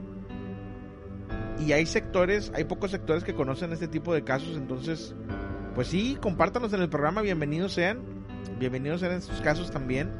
Y 1.66 1.74
hay 1.74 1.86
sectores, 1.86 2.52
hay 2.56 2.64
pocos 2.64 2.90
sectores 2.90 3.24
que 3.24 3.36
conocen 3.36 3.72
este 3.72 3.88
tipo 3.88 4.14
de 4.14 4.24
casos. 4.24 4.58
Entonces, 4.58 5.14
pues 5.76 5.88
sí, 5.88 6.18
compártanos 6.20 6.74
en 6.74 6.82
el 6.82 6.90
programa. 6.90 7.22
Bienvenidos 7.22 7.74
sean. 7.74 8.00
Bienvenidos 8.58 9.02
sean 9.02 9.12
estos 9.12 9.42
casos 9.42 9.70
también. 9.70 10.12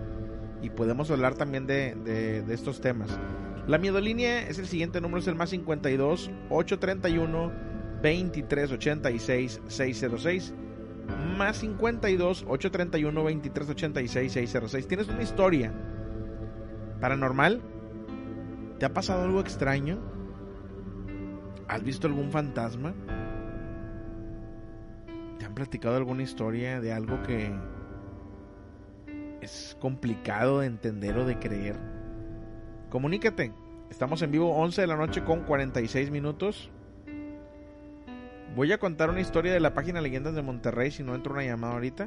Y 0.62 0.70
podemos 0.70 1.10
hablar 1.10 1.34
también 1.34 1.66
de, 1.66 2.44
estos 2.50 2.80
temas. 2.80 3.10
La 3.68 3.80
miedolínea 3.80 4.48
es 4.48 4.60
el 4.60 4.68
siguiente 4.68 5.02
número, 5.02 5.20
es 5.20 5.28
el 5.28 5.36
más 5.36 5.50
52 5.50 6.30
831 6.50 7.52
2386 8.04 9.62
606 9.68 10.54
más 11.38 11.58
52 11.58 12.46
831 12.48 13.24
2386 13.24 14.32
606. 14.32 14.88
¿Tienes 14.88 15.08
una 15.08 15.24
historia 15.24 15.74
paranormal? 17.00 17.62
¿Te 18.78 18.86
ha 18.86 18.94
pasado 18.94 19.24
algo 19.24 19.40
extraño? 19.40 20.21
¿Has 21.72 21.82
visto 21.82 22.06
algún 22.06 22.30
fantasma? 22.32 22.94
¿Te 25.40 25.46
han 25.46 25.56
platicado 25.56 25.96
alguna 25.96 26.22
historia 26.22 26.82
de 26.82 26.92
algo 26.92 27.24
que 27.24 27.50
es 29.40 29.78
complicado 29.80 30.60
de 30.60 30.68
entender 30.68 31.18
o 31.18 31.24
de 31.26 31.40
creer? 31.40 31.78
Comunícate. 32.90 33.54
Estamos 33.90 34.22
en 34.22 34.32
vivo 34.32 34.54
11 34.54 34.82
de 34.82 34.88
la 34.88 34.98
noche 34.98 35.24
con 35.24 35.44
46 35.46 36.12
minutos. 36.12 36.70
Voy 38.54 38.74
a 38.74 38.78
contar 38.78 39.10
una 39.10 39.22
historia 39.22 39.54
de 39.54 39.62
la 39.62 39.74
página 39.74 40.02
Leyendas 40.02 40.36
de 40.36 40.42
Monterrey 40.42 40.92
si 40.92 41.04
no 41.04 41.16
entro 41.16 41.32
una 41.32 41.46
llamada 41.46 41.76
ahorita. 41.76 42.06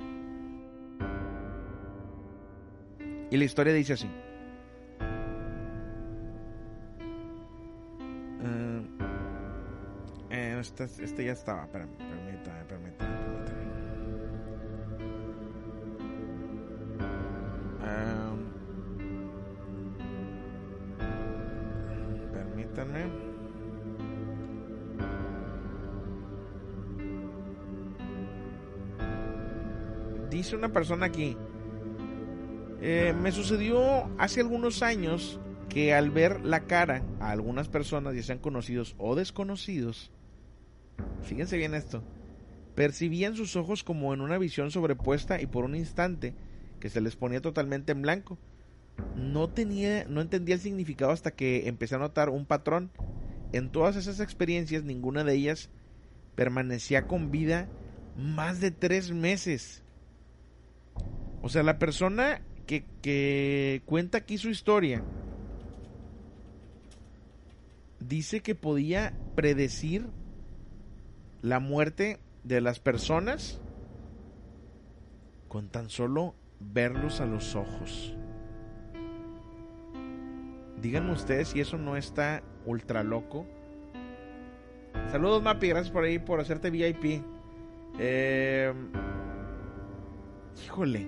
Y 3.30 3.36
la 3.38 3.44
historia 3.44 3.72
dice 3.72 3.94
así. 3.94 4.10
Uh, 8.42 9.13
este, 10.34 10.84
este, 10.84 11.24
ya 11.24 11.32
estaba. 11.32 11.66
Permítame, 11.66 12.64
permítame, 12.64 12.64
permítame. 12.64 13.24
Dice 30.30 30.56
una 30.56 30.72
persona 30.72 31.06
aquí. 31.06 31.36
Eh, 32.80 33.14
me 33.18 33.32
sucedió 33.32 34.10
hace 34.18 34.40
algunos 34.40 34.82
años 34.82 35.40
que 35.68 35.94
al 35.94 36.10
ver 36.10 36.44
la 36.44 36.66
cara 36.66 37.02
a 37.20 37.30
algunas 37.30 37.68
personas, 37.68 38.14
ya 38.14 38.22
sean 38.22 38.38
conocidos 38.38 38.94
o 38.98 39.14
desconocidos, 39.14 40.10
fíjense 41.22 41.56
bien 41.56 41.74
esto, 41.74 42.02
percibían 42.74 43.36
sus 43.36 43.56
ojos 43.56 43.84
como 43.84 44.14
en 44.14 44.20
una 44.20 44.38
visión 44.38 44.70
sobrepuesta 44.70 45.40
y 45.40 45.46
por 45.46 45.64
un 45.64 45.76
instante 45.76 46.34
que 46.80 46.90
se 46.90 47.00
les 47.00 47.16
ponía 47.16 47.40
totalmente 47.40 47.92
en 47.92 48.02
blanco. 48.02 48.38
No 49.16 49.48
tenía, 49.48 50.04
no 50.04 50.20
entendía 50.20 50.54
el 50.54 50.60
significado 50.60 51.10
hasta 51.10 51.32
que 51.32 51.68
empecé 51.68 51.96
a 51.96 51.98
notar 51.98 52.28
un 52.28 52.46
patrón 52.46 52.90
en 53.52 53.70
todas 53.70 53.96
esas 53.96 54.20
experiencias, 54.20 54.84
ninguna 54.84 55.24
de 55.24 55.34
ellas 55.34 55.70
permanecía 56.34 57.06
con 57.06 57.30
vida 57.30 57.68
más 58.16 58.60
de 58.60 58.70
tres 58.70 59.12
meses. 59.12 59.82
O 61.42 61.48
sea, 61.48 61.62
la 61.62 61.78
persona 61.78 62.42
que, 62.66 62.84
que 63.00 63.82
cuenta 63.86 64.18
aquí 64.18 64.38
su 64.38 64.48
historia 64.48 65.04
dice 68.00 68.40
que 68.40 68.54
podía 68.54 69.16
predecir 69.34 70.06
la 71.44 71.60
muerte 71.60 72.20
de 72.42 72.62
las 72.62 72.80
personas 72.80 73.60
con 75.46 75.68
tan 75.68 75.90
solo 75.90 76.34
verlos 76.58 77.20
a 77.20 77.26
los 77.26 77.54
ojos. 77.54 78.16
Díganme 80.80 81.12
ustedes 81.12 81.48
si 81.48 81.60
eso 81.60 81.76
no 81.76 81.98
está 81.98 82.42
ultra 82.64 83.02
loco. 83.02 83.44
Saludos, 85.12 85.42
Mapi. 85.42 85.68
Gracias 85.68 85.92
por 85.92 86.04
ahí, 86.04 86.18
por 86.18 86.40
hacerte 86.40 86.70
VIP. 86.70 87.22
Eh, 87.98 88.72
híjole. 90.64 91.06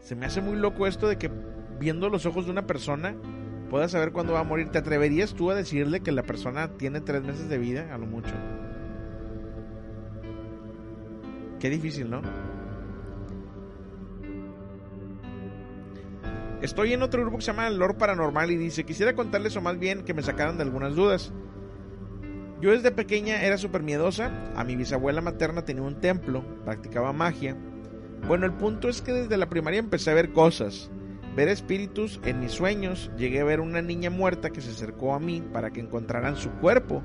Se 0.00 0.16
me 0.16 0.26
hace 0.26 0.40
muy 0.40 0.56
loco 0.56 0.88
esto 0.88 1.06
de 1.06 1.16
que 1.16 1.30
viendo 1.78 2.08
los 2.08 2.26
ojos 2.26 2.46
de 2.46 2.50
una 2.50 2.66
persona 2.66 3.14
puedas 3.70 3.92
saber 3.92 4.10
cuándo 4.10 4.32
va 4.32 4.40
a 4.40 4.44
morir. 4.44 4.70
¿Te 4.70 4.78
atreverías 4.78 5.34
tú 5.34 5.52
a 5.52 5.54
decirle 5.54 6.00
que 6.00 6.10
la 6.10 6.24
persona 6.24 6.76
tiene 6.76 7.00
tres 7.00 7.22
meses 7.22 7.48
de 7.48 7.58
vida? 7.58 7.94
A 7.94 7.98
lo 7.98 8.06
mucho. 8.06 8.34
Qué 11.64 11.70
difícil, 11.70 12.10
¿no? 12.10 12.20
Estoy 16.60 16.92
en 16.92 17.02
otro 17.02 17.22
grupo 17.22 17.38
que 17.38 17.42
se 17.42 17.52
llama 17.52 17.70
Lord 17.70 17.96
Paranormal 17.96 18.50
y 18.50 18.58
dice, 18.58 18.84
quisiera 18.84 19.14
contarles 19.14 19.56
o 19.56 19.62
más 19.62 19.78
bien 19.78 20.04
que 20.04 20.12
me 20.12 20.22
sacaran 20.22 20.58
de 20.58 20.62
algunas 20.64 20.94
dudas. 20.94 21.32
Yo 22.60 22.72
desde 22.72 22.90
pequeña 22.90 23.44
era 23.44 23.56
súper 23.56 23.82
miedosa, 23.82 24.52
a 24.54 24.62
mi 24.62 24.76
bisabuela 24.76 25.22
materna 25.22 25.64
tenía 25.64 25.84
un 25.84 26.02
templo, 26.02 26.44
practicaba 26.66 27.14
magia. 27.14 27.56
Bueno, 28.28 28.44
el 28.44 28.52
punto 28.52 28.90
es 28.90 29.00
que 29.00 29.14
desde 29.14 29.38
la 29.38 29.48
primaria 29.48 29.78
empecé 29.78 30.10
a 30.10 30.14
ver 30.14 30.32
cosas, 30.32 30.90
ver 31.34 31.48
espíritus 31.48 32.20
en 32.26 32.40
mis 32.40 32.52
sueños, 32.52 33.10
llegué 33.16 33.40
a 33.40 33.44
ver 33.44 33.60
una 33.60 33.80
niña 33.80 34.10
muerta 34.10 34.50
que 34.50 34.60
se 34.60 34.72
acercó 34.72 35.14
a 35.14 35.18
mí 35.18 35.40
para 35.40 35.70
que 35.70 35.80
encontraran 35.80 36.36
su 36.36 36.50
cuerpo. 36.50 37.02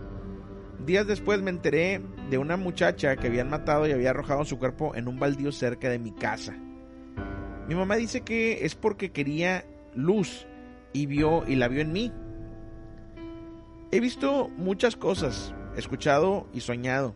Días 0.86 1.06
después 1.08 1.42
me 1.42 1.50
enteré 1.50 2.02
de 2.30 2.38
una 2.38 2.56
muchacha 2.56 3.16
que 3.18 3.28
habían 3.28 3.50
matado 3.50 3.86
y 3.88 3.92
había 3.92 4.12
arrojado 4.12 4.46
su 4.46 4.58
cuerpo 4.58 4.96
en 4.96 5.08
un 5.08 5.20
baldío 5.20 5.52
cerca 5.52 5.90
de 5.90 6.00
mi 6.00 6.12
casa. 6.12 6.56
Mi 7.68 7.76
mamá 7.76 7.98
dice 7.98 8.22
que 8.22 8.66
es 8.66 8.76
porque 8.76 9.12
quería 9.12 9.66
luz 9.94 10.48
y 10.94 11.06
vio 11.06 11.44
y 11.48 11.56
la 11.56 11.68
vio 11.68 11.82
en 11.82 11.92
mí. 11.92 12.12
He 13.92 14.00
visto 14.00 14.50
muchas 14.58 14.96
cosas, 14.96 15.54
escuchado 15.76 16.48
y 16.54 16.62
soñado. 16.62 17.14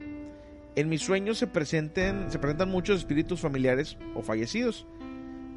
en 0.75 0.89
mis 0.89 1.03
sueños 1.03 1.37
se 1.37 1.45
presenten, 1.45 2.31
se 2.31 2.39
presentan 2.39 2.69
muchos 2.69 2.97
espíritus 2.97 3.39
familiares 3.39 3.97
o 4.15 4.23
fallecidos. 4.23 4.87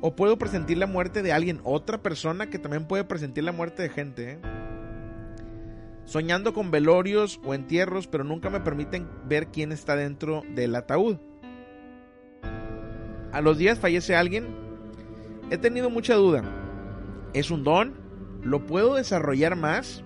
O 0.02 0.14
puedo 0.14 0.36
presentir 0.36 0.76
la 0.76 0.86
muerte 0.86 1.22
de 1.22 1.32
alguien, 1.32 1.60
otra 1.64 2.02
persona 2.02 2.50
que 2.50 2.58
también 2.58 2.86
puede 2.86 3.04
presentir 3.04 3.44
la 3.44 3.52
muerte 3.52 3.82
de 3.82 3.88
gente. 3.88 4.32
¿eh? 4.32 4.38
Soñando 6.06 6.54
con 6.54 6.70
velorios 6.70 7.40
o 7.44 7.52
entierros, 7.52 8.06
pero 8.06 8.24
nunca 8.24 8.48
me 8.48 8.60
permiten 8.60 9.08
ver 9.28 9.48
quién 9.48 9.72
está 9.72 9.96
dentro 9.96 10.44
del 10.54 10.74
ataúd. 10.76 11.18
A 13.32 13.40
los 13.40 13.58
días 13.58 13.78
fallece 13.78 14.14
alguien. 14.14 14.46
He 15.50 15.58
tenido 15.58 15.90
mucha 15.90 16.14
duda. 16.14 16.42
¿Es 17.34 17.50
un 17.50 17.64
don? 17.64 17.94
¿Lo 18.42 18.64
puedo 18.66 18.94
desarrollar 18.94 19.56
más? 19.56 20.04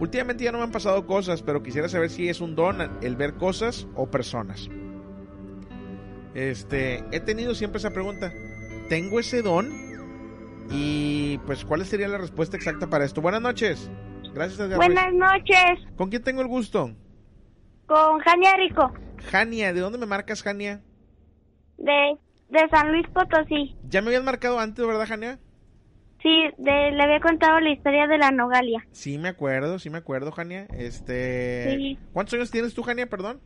Últimamente 0.00 0.42
ya 0.44 0.50
no 0.50 0.58
me 0.58 0.64
han 0.64 0.72
pasado 0.72 1.06
cosas, 1.06 1.42
pero 1.42 1.62
quisiera 1.62 1.88
saber 1.88 2.10
si 2.10 2.28
es 2.28 2.40
un 2.40 2.56
don 2.56 2.80
el 3.02 3.14
ver 3.14 3.34
cosas 3.34 3.86
o 3.94 4.10
personas. 4.10 4.68
Este, 6.34 7.04
he 7.12 7.20
tenido 7.20 7.54
siempre 7.54 7.78
esa 7.78 7.90
pregunta. 7.90 8.32
¿Tengo 8.88 9.20
ese 9.20 9.42
don? 9.42 9.70
Y 10.70 11.38
pues, 11.46 11.64
¿cuál 11.64 11.86
sería 11.86 12.08
la 12.08 12.18
respuesta 12.18 12.56
exacta 12.56 12.88
para 12.88 13.04
esto? 13.04 13.20
Buenas 13.20 13.40
noches. 13.40 13.88
Gracias, 14.34 14.60
Edgar 14.60 14.76
Buenas 14.78 15.06
Ruiz. 15.10 15.18
noches, 15.20 15.96
¿Con 15.96 16.10
quién 16.10 16.22
tengo 16.22 16.42
el 16.42 16.48
gusto? 16.48 16.90
con 17.86 18.18
Jania 18.20 18.56
Rico, 18.56 18.92
Jania, 19.30 19.72
¿de 19.72 19.80
dónde 19.80 19.98
me 19.98 20.06
marcas, 20.06 20.42
Jania? 20.42 20.82
de, 21.76 22.16
de 22.48 22.68
San 22.70 22.92
Luis 22.92 23.06
Potosí. 23.08 23.76
Ya 23.88 24.00
me 24.00 24.08
habían 24.08 24.24
marcado 24.24 24.58
antes, 24.58 24.86
¿verdad, 24.86 25.06
Jania? 25.06 25.38
Sí, 26.22 26.44
de, 26.56 26.90
le 26.92 27.02
había 27.02 27.20
contado 27.20 27.60
la 27.60 27.70
historia 27.70 28.06
de 28.06 28.16
la 28.16 28.30
Nogalia. 28.30 28.86
Sí, 28.92 29.18
me 29.18 29.28
acuerdo, 29.28 29.78
sí 29.78 29.90
me 29.90 29.98
acuerdo, 29.98 30.32
Jania. 30.32 30.66
Este. 30.72 31.76
Sí. 31.76 31.98
¿Cuántos 32.14 32.34
años 32.34 32.50
tienes 32.50 32.72
tú, 32.74 32.82
Jania, 32.82 33.06
perdón? 33.10 33.40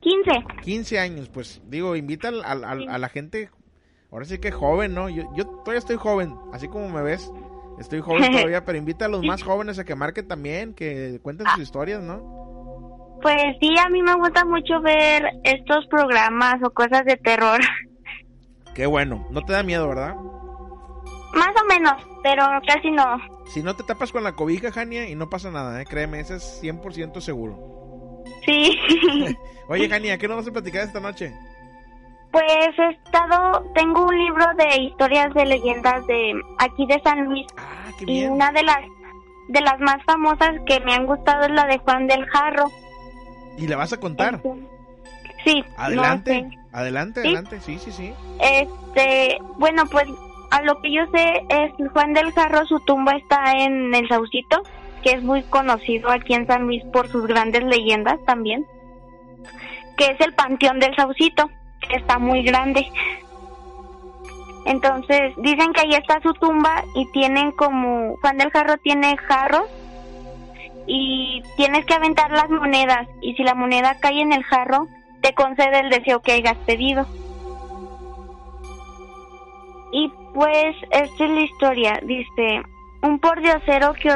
15. 0.00 0.30
15 0.62 0.98
años, 0.98 1.28
pues 1.30 1.62
digo, 1.66 1.96
invita 1.96 2.28
al- 2.28 2.44
al- 2.44 2.64
al- 2.64 2.88
a 2.88 2.98
la 2.98 3.08
gente, 3.08 3.50
ahora 4.10 4.24
sí 4.26 4.38
que 4.38 4.50
joven, 4.50 4.94
¿no? 4.94 5.08
Yo, 5.08 5.22
yo 5.36 5.46
todavía 5.46 5.78
estoy 5.78 5.96
joven, 5.96 6.34
así 6.52 6.68
como 6.68 6.88
me 6.90 7.02
ves, 7.02 7.30
estoy 7.80 8.00
joven 8.00 8.30
todavía, 8.32 8.64
pero 8.64 8.78
invita 8.78 9.06
a 9.06 9.08
los 9.08 9.24
más 9.24 9.42
jóvenes 9.42 9.78
a 9.78 9.84
que 9.84 9.96
marquen 9.96 10.28
también, 10.28 10.74
que 10.74 11.18
cuenten 11.22 11.46
sus 11.48 11.62
historias, 11.62 12.02
¿no? 12.02 13.18
Pues 13.22 13.56
sí, 13.60 13.74
a 13.78 13.88
mí 13.88 14.02
me 14.02 14.14
gusta 14.14 14.44
mucho 14.44 14.80
ver 14.80 15.24
estos 15.44 15.86
programas 15.88 16.56
o 16.64 16.70
cosas 16.70 17.04
de 17.04 17.16
terror. 17.16 17.60
Qué 18.74 18.86
bueno, 18.86 19.26
no 19.30 19.42
te 19.42 19.52
da 19.52 19.62
miedo, 19.62 19.88
¿verdad? 19.88 20.14
Más 21.34 21.52
o 21.62 21.66
menos, 21.66 21.92
pero 22.22 22.44
casi 22.66 22.90
no. 22.90 23.18
Si 23.46 23.62
no 23.62 23.74
te 23.76 23.82
tapas 23.82 24.12
con 24.12 24.24
la 24.24 24.32
cobija, 24.32 24.72
Jania, 24.72 25.08
y 25.08 25.14
no 25.14 25.28
pasa 25.28 25.50
nada, 25.50 25.82
¿eh? 25.82 25.84
créeme, 25.84 26.20
eso 26.20 26.34
es 26.34 26.60
100% 26.62 27.20
seguro. 27.20 28.24
Sí. 28.44 28.78
Oye, 29.68 29.88
Jania, 29.88 30.18
¿qué 30.18 30.28
nos 30.28 30.38
vas 30.38 30.48
a 30.48 30.52
platicar 30.52 30.82
esta 30.84 31.00
noche? 31.00 31.34
Pues 32.30 32.78
he 32.78 32.88
estado, 32.90 33.64
tengo 33.74 34.06
un 34.06 34.16
libro 34.16 34.44
de 34.56 34.82
historias 34.82 35.32
de 35.34 35.46
leyendas 35.46 36.06
de 36.06 36.32
aquí 36.58 36.86
de 36.86 37.00
San 37.02 37.24
Luis. 37.24 37.46
y 38.00 38.04
bien. 38.04 38.32
una 38.32 38.52
de 38.52 38.62
las 38.62 38.80
de 39.48 39.60
las 39.62 39.80
más 39.80 40.02
famosas 40.04 40.52
que 40.64 40.78
me 40.80 40.94
han 40.94 41.06
gustado 41.06 41.42
es 41.42 41.50
la 41.50 41.66
de 41.66 41.78
Juan 41.78 42.06
del 42.06 42.24
Jarro. 42.26 42.70
¿Y 43.58 43.66
la 43.66 43.76
vas 43.76 43.92
a 43.92 43.98
contar? 43.98 44.40
Sí. 45.44 45.64
Adelante, 45.76 46.42
no 46.42 46.50
sé. 46.50 46.58
adelante, 46.72 47.22
¿Sí? 47.22 47.28
adelante, 47.28 47.60
sí, 47.60 47.78
sí, 47.78 47.90
sí. 47.90 48.12
Este, 48.40 49.38
bueno, 49.58 49.82
pues 49.90 50.06
a 50.50 50.62
lo 50.62 50.80
que 50.80 50.92
yo 50.92 51.02
sé 51.12 51.44
es 51.48 51.72
Juan 51.92 52.12
del 52.12 52.32
Jarro, 52.32 52.64
su 52.66 52.78
tumba 52.80 53.12
está 53.16 53.52
en 53.52 53.92
el 53.94 54.08
Saucito, 54.08 54.62
que 55.02 55.10
es 55.12 55.22
muy 55.22 55.42
conocido 55.44 56.10
aquí 56.10 56.34
en 56.34 56.46
San 56.46 56.62
Luis 56.66 56.84
por 56.92 57.08
sus 57.08 57.26
grandes 57.26 57.64
leyendas 57.64 58.18
también, 58.26 58.66
que 59.96 60.06
es 60.06 60.20
el 60.20 60.32
Panteón 60.34 60.78
del 60.78 60.94
Saucito, 60.94 61.50
que 61.88 61.96
está 61.96 62.18
muy 62.18 62.42
grande. 62.42 62.86
Entonces, 64.66 65.32
dicen 65.38 65.72
que 65.72 65.80
ahí 65.80 65.94
está 65.94 66.20
su 66.20 66.32
tumba 66.34 66.84
y 66.94 67.10
tienen 67.12 67.52
como, 67.52 68.16
Juan 68.16 68.38
del 68.38 68.50
Jarro 68.50 68.76
tiene 68.78 69.16
jarros 69.16 69.64
y 70.86 71.42
tienes 71.56 71.84
que 71.86 71.94
aventar 71.94 72.30
las 72.30 72.50
monedas 72.50 73.08
y 73.20 73.34
si 73.34 73.42
la 73.42 73.54
moneda 73.54 73.96
cae 74.00 74.20
en 74.20 74.32
el 74.32 74.44
jarro, 74.44 74.88
te 75.22 75.34
concede 75.34 75.80
el 75.80 75.90
deseo 75.90 76.20
que 76.20 76.32
hayas 76.32 76.56
pedido. 76.66 77.06
Y 79.92 80.12
pues 80.34 80.76
esta 80.90 81.24
es 81.24 81.30
la 81.30 81.40
historia, 81.40 82.00
dice, 82.02 82.62
un 83.02 83.18
pordiosero 83.18 83.94
que 83.94 84.10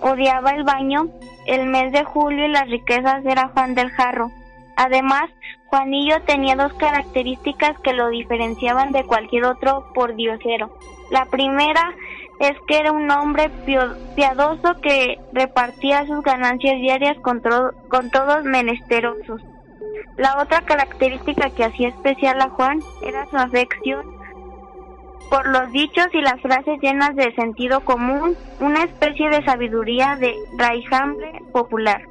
odiaba 0.00 0.50
el 0.50 0.64
baño, 0.64 1.08
el 1.46 1.66
mes 1.66 1.92
de 1.92 2.04
julio 2.04 2.46
y 2.46 2.52
las 2.52 2.68
riquezas 2.68 3.24
era 3.24 3.48
Juan 3.48 3.74
del 3.74 3.90
Jarro. 3.90 4.30
Además, 4.76 5.28
Juanillo 5.68 6.20
tenía 6.22 6.56
dos 6.56 6.72
características 6.74 7.78
que 7.80 7.92
lo 7.92 8.08
diferenciaban 8.08 8.92
de 8.92 9.04
cualquier 9.04 9.44
otro 9.44 9.86
pordiosero. 9.94 10.70
La 11.10 11.26
primera 11.26 11.94
es 12.40 12.52
que 12.66 12.78
era 12.78 12.92
un 12.92 13.10
hombre 13.10 13.50
piadoso 14.14 14.80
que 14.80 15.18
repartía 15.32 16.06
sus 16.06 16.22
ganancias 16.22 16.76
diarias 16.76 17.16
con, 17.18 17.42
con 17.88 18.10
todos 18.10 18.44
menesterosos. 18.44 19.42
La 20.16 20.40
otra 20.40 20.62
característica 20.62 21.50
que 21.50 21.64
hacía 21.64 21.88
especial 21.88 22.40
a 22.40 22.48
Juan 22.50 22.80
era 23.02 23.26
su 23.26 23.36
afección 23.36 24.18
por 25.30 25.46
los 25.46 25.70
dichos 25.72 26.06
y 26.12 26.22
las 26.22 26.40
frases 26.40 26.80
llenas 26.80 27.14
de 27.14 27.34
sentido 27.34 27.80
común, 27.80 28.36
una 28.60 28.84
especie 28.84 29.28
de 29.28 29.44
sabiduría 29.44 30.16
de 30.16 30.34
raijambre 30.56 31.42
popular. 31.52 32.02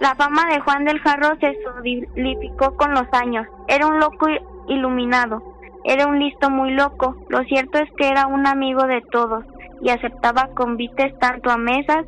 La 0.00 0.14
fama 0.14 0.46
de 0.46 0.60
Juan 0.60 0.86
del 0.86 0.98
Jarro 1.00 1.36
se 1.40 1.54
solidificó 1.62 2.74
con 2.74 2.94
los 2.94 3.06
años. 3.12 3.46
Era 3.68 3.86
un 3.86 4.00
loco 4.00 4.28
iluminado, 4.66 5.42
era 5.84 6.06
un 6.06 6.18
listo 6.18 6.48
muy 6.48 6.72
loco. 6.72 7.16
Lo 7.28 7.44
cierto 7.44 7.78
es 7.78 7.90
que 7.98 8.08
era 8.08 8.26
un 8.26 8.46
amigo 8.46 8.84
de 8.86 9.02
todos 9.02 9.44
y 9.82 9.90
aceptaba 9.90 10.48
convites 10.54 11.18
tanto 11.18 11.50
a 11.50 11.58
mesas 11.58 12.06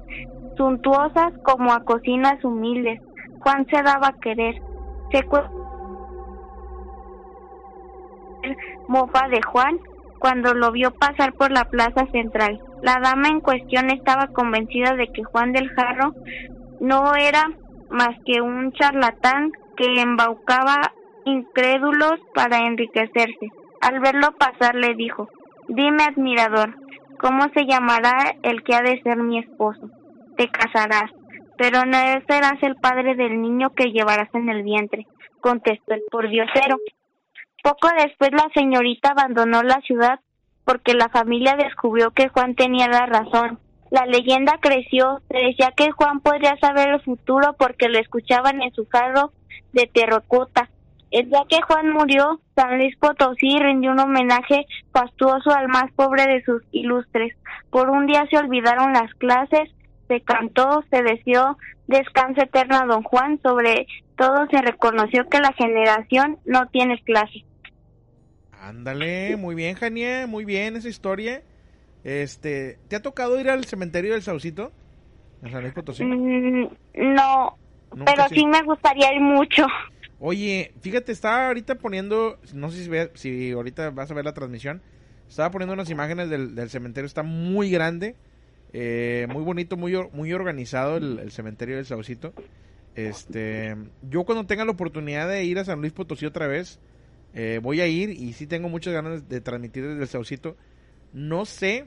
suntuosas 0.56 1.34
como 1.42 1.74
a 1.74 1.84
cocinas 1.84 2.42
humildes. 2.42 3.02
Juan 3.40 3.66
se 3.66 3.82
daba 3.82 4.08
a 4.08 4.20
querer. 4.20 4.62
Se 5.10 5.22
mofa 8.88 9.28
de 9.28 9.42
Juan 9.42 9.78
cuando 10.18 10.54
lo 10.54 10.72
vio 10.72 10.92
pasar 10.92 11.34
por 11.34 11.50
la 11.50 11.66
plaza 11.66 12.06
central. 12.10 12.58
La 12.80 13.00
dama 13.00 13.28
en 13.28 13.40
cuestión 13.40 13.90
estaba 13.90 14.28
convencida 14.28 14.94
de 14.94 15.08
que 15.08 15.24
Juan 15.24 15.52
del 15.52 15.68
Jarro 15.70 16.14
no 16.80 17.14
era 17.14 17.50
más 17.92 18.16
que 18.24 18.40
un 18.40 18.72
charlatán 18.72 19.52
que 19.76 20.00
embaucaba 20.00 20.92
incrédulos 21.24 22.14
para 22.34 22.66
enriquecerse. 22.66 23.48
Al 23.80 24.00
verlo 24.00 24.32
pasar 24.38 24.74
le 24.74 24.94
dijo, 24.94 25.28
dime 25.68 26.04
admirador, 26.04 26.74
¿cómo 27.20 27.48
se 27.54 27.66
llamará 27.66 28.34
el 28.42 28.62
que 28.62 28.74
ha 28.74 28.82
de 28.82 29.00
ser 29.02 29.18
mi 29.18 29.38
esposo? 29.38 29.90
Te 30.36 30.48
casarás, 30.48 31.10
pero 31.56 31.84
no 31.84 31.98
serás 32.28 32.62
el 32.62 32.76
padre 32.76 33.14
del 33.14 33.40
niño 33.40 33.70
que 33.70 33.92
llevarás 33.92 34.28
en 34.34 34.48
el 34.48 34.62
vientre, 34.62 35.06
contestó 35.40 35.94
el 35.94 36.02
pordiosero. 36.10 36.78
Poco 37.62 37.88
después 37.96 38.30
la 38.32 38.48
señorita 38.54 39.10
abandonó 39.10 39.62
la 39.62 39.80
ciudad 39.86 40.20
porque 40.64 40.94
la 40.94 41.08
familia 41.08 41.56
descubrió 41.56 42.10
que 42.10 42.28
Juan 42.28 42.54
tenía 42.54 42.88
la 42.88 43.06
razón. 43.06 43.58
La 43.92 44.06
leyenda 44.06 44.56
creció, 44.58 45.20
se 45.30 45.36
decía 45.36 45.70
que 45.76 45.90
Juan 45.90 46.20
podría 46.20 46.56
saber 46.56 46.88
el 46.88 47.02
futuro 47.02 47.54
porque 47.58 47.90
lo 47.90 47.98
escuchaban 47.98 48.62
en 48.62 48.72
su 48.72 48.88
carro 48.88 49.34
de 49.74 49.86
terracota. 49.86 50.70
El 51.10 51.28
día 51.28 51.42
que 51.46 51.60
Juan 51.60 51.90
murió, 51.90 52.40
San 52.54 52.78
Luis 52.78 52.96
Potosí 52.96 53.58
rindió 53.58 53.92
un 53.92 53.98
homenaje 53.98 54.64
fastuoso 54.94 55.50
al 55.50 55.68
más 55.68 55.92
pobre 55.92 56.26
de 56.26 56.42
sus 56.42 56.62
ilustres. 56.72 57.36
Por 57.68 57.90
un 57.90 58.06
día 58.06 58.26
se 58.30 58.38
olvidaron 58.38 58.94
las 58.94 59.12
clases, 59.16 59.68
se 60.08 60.22
cantó, 60.22 60.82
se 60.88 61.02
deseó 61.02 61.58
descanso 61.86 62.40
eterno 62.40 62.76
a 62.76 62.86
don 62.86 63.02
Juan, 63.02 63.40
sobre 63.42 63.86
todo 64.16 64.46
se 64.50 64.62
reconoció 64.62 65.28
que 65.28 65.40
la 65.40 65.52
generación 65.52 66.38
no 66.46 66.66
tiene 66.68 66.98
clase. 67.02 67.44
Ándale, 68.58 69.36
muy 69.36 69.54
bien, 69.54 69.74
Jania, 69.74 70.26
muy 70.26 70.46
bien 70.46 70.76
esa 70.76 70.88
historia. 70.88 71.42
Este, 72.04 72.78
¿te 72.88 72.96
ha 72.96 73.00
tocado 73.00 73.38
ir 73.40 73.48
al 73.48 73.64
cementerio 73.64 74.12
del 74.12 74.22
Saucito? 74.22 74.72
En 75.42 75.52
San 75.52 75.62
Luis 75.62 75.74
Potosí. 75.74 76.04
Mm, 76.04 76.66
no, 76.94 77.56
pero 78.04 78.28
sí. 78.28 78.36
sí 78.36 78.46
me 78.46 78.62
gustaría 78.62 79.12
ir 79.14 79.20
mucho. 79.20 79.66
Oye, 80.18 80.72
fíjate, 80.80 81.12
estaba 81.12 81.48
ahorita 81.48 81.76
poniendo, 81.76 82.38
no 82.54 82.70
sé 82.70 82.84
si, 82.84 82.88
ve- 82.88 83.10
si 83.14 83.50
ahorita 83.52 83.90
vas 83.90 84.10
a 84.10 84.14
ver 84.14 84.24
la 84.24 84.34
transmisión, 84.34 84.82
estaba 85.28 85.50
poniendo 85.50 85.74
unas 85.74 85.90
imágenes 85.90 86.30
del, 86.30 86.54
del 86.54 86.70
cementerio, 86.70 87.06
está 87.06 87.22
muy 87.24 87.70
grande, 87.70 88.14
eh, 88.72 89.26
muy 89.30 89.42
bonito, 89.42 89.76
muy, 89.76 89.94
muy 90.12 90.32
organizado 90.32 90.96
el, 90.96 91.18
el 91.18 91.32
cementerio 91.32 91.76
del 91.76 91.86
Saucito. 91.86 92.32
Este, 92.94 93.76
yo 94.02 94.24
cuando 94.24 94.46
tenga 94.46 94.64
la 94.64 94.72
oportunidad 94.72 95.28
de 95.28 95.44
ir 95.44 95.58
a 95.58 95.64
San 95.64 95.80
Luis 95.80 95.92
Potosí 95.92 96.26
otra 96.26 96.46
vez, 96.46 96.78
eh, 97.32 97.58
voy 97.62 97.80
a 97.80 97.86
ir 97.86 98.10
y 98.10 98.32
sí 98.34 98.46
tengo 98.46 98.68
muchas 98.68 98.92
ganas 98.92 99.28
de 99.28 99.40
transmitir 99.40 99.86
desde 99.86 100.02
el 100.02 100.08
Saucito. 100.08 100.56
No 101.12 101.44
sé, 101.44 101.86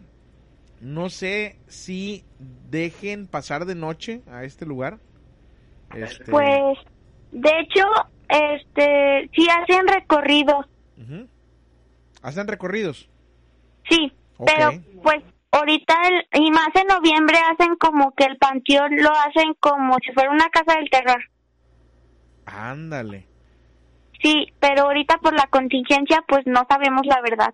no 0.81 1.09
sé 1.09 1.57
si 1.67 2.23
dejen 2.69 3.27
pasar 3.27 3.65
de 3.65 3.75
noche 3.75 4.21
a 4.27 4.43
este 4.43 4.65
lugar. 4.65 4.99
Este, 5.93 6.31
Pues 6.31 6.77
De 7.31 7.49
hecho, 7.59 7.85
este, 8.29 9.29
sí 9.35 9.47
hacen 9.49 9.87
recorridos. 9.87 10.65
¿Hacen 12.21 12.47
recorridos? 12.47 13.09
sí, 13.87 14.11
pero 14.43 14.71
pues 15.03 15.23
ahorita 15.51 15.93
el, 16.07 16.41
y 16.41 16.49
más 16.51 16.69
en 16.73 16.87
noviembre 16.87 17.37
hacen 17.51 17.75
como 17.75 18.13
que 18.15 18.25
el 18.25 18.37
panteón 18.37 18.95
lo 18.97 19.11
hacen 19.11 19.53
como 19.59 19.95
si 20.03 20.11
fuera 20.13 20.31
una 20.31 20.49
casa 20.49 20.77
del 20.77 20.89
terror. 20.89 21.23
Ándale. 22.45 23.27
Sí, 24.21 24.47
pero 24.59 24.83
ahorita 24.83 25.17
por 25.17 25.33
la 25.33 25.47
contingencia 25.47 26.23
pues 26.27 26.45
no 26.47 26.65
sabemos 26.67 27.05
la 27.05 27.21
verdad. 27.21 27.53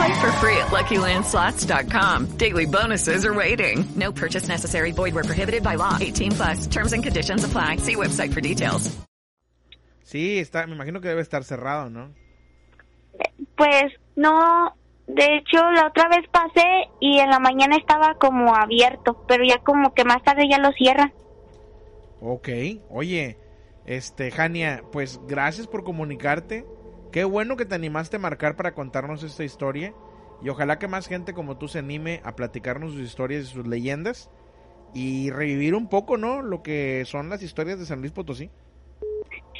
Play 0.00 0.14
for 0.14 0.32
free 0.40 0.56
at 0.56 0.68
LuckyLandSlots.com. 0.68 2.38
Daily 2.38 2.64
bonuses 2.64 3.26
are 3.26 3.34
waiting. 3.34 3.84
No 3.96 4.10
purchase 4.12 4.48
necessary. 4.48 4.92
Void 4.92 5.14
where 5.14 5.24
prohibited 5.24 5.62
by 5.62 5.74
law. 5.76 5.98
18 6.00 6.32
plus. 6.32 6.66
Terms 6.68 6.94
and 6.94 7.02
conditions 7.02 7.44
apply. 7.44 7.76
See 7.76 7.96
website 7.96 8.32
for 8.32 8.40
details. 8.40 8.90
Sí, 10.02 10.38
está, 10.38 10.66
me 10.66 10.74
imagino 10.74 11.02
que 11.02 11.08
debe 11.08 11.20
estar 11.20 11.44
cerrado, 11.44 11.90
¿no? 11.90 12.14
Pues 13.56 13.92
no, 14.16 14.74
de 15.06 15.36
hecho 15.36 15.70
la 15.70 15.88
otra 15.88 16.08
vez 16.08 16.26
pasé 16.32 16.88
y 16.98 17.18
en 17.20 17.28
la 17.28 17.38
mañana 17.38 17.76
estaba 17.76 18.14
como 18.14 18.56
abierto, 18.56 19.24
pero 19.28 19.44
ya 19.44 19.58
como 19.58 19.92
que 19.92 20.04
más 20.04 20.22
tarde 20.24 20.48
ya 20.50 20.58
lo 20.58 20.72
cierran. 20.72 21.12
Ok, 22.22 22.48
oye, 22.88 23.36
este, 23.84 24.30
Jania, 24.30 24.82
pues 24.90 25.20
gracias 25.28 25.66
por 25.66 25.84
comunicarte. 25.84 26.64
Qué 27.12 27.24
bueno 27.24 27.56
que 27.56 27.64
te 27.64 27.74
animaste 27.74 28.16
a 28.16 28.20
marcar 28.20 28.56
para 28.56 28.74
contarnos 28.74 29.22
esta 29.22 29.44
historia. 29.44 29.94
Y 30.42 30.48
ojalá 30.48 30.78
que 30.78 30.88
más 30.88 31.08
gente 31.08 31.34
como 31.34 31.58
tú 31.58 31.68
se 31.68 31.80
anime 31.80 32.20
a 32.24 32.36
platicarnos 32.36 32.92
sus 32.92 33.02
historias 33.02 33.44
y 33.44 33.46
sus 33.46 33.66
leyendas. 33.66 34.30
Y 34.94 35.30
revivir 35.30 35.74
un 35.74 35.88
poco, 35.88 36.16
¿no? 36.16 36.42
Lo 36.42 36.62
que 36.62 37.04
son 37.04 37.28
las 37.28 37.42
historias 37.42 37.78
de 37.78 37.86
San 37.86 38.00
Luis 38.00 38.12
Potosí. 38.12 38.50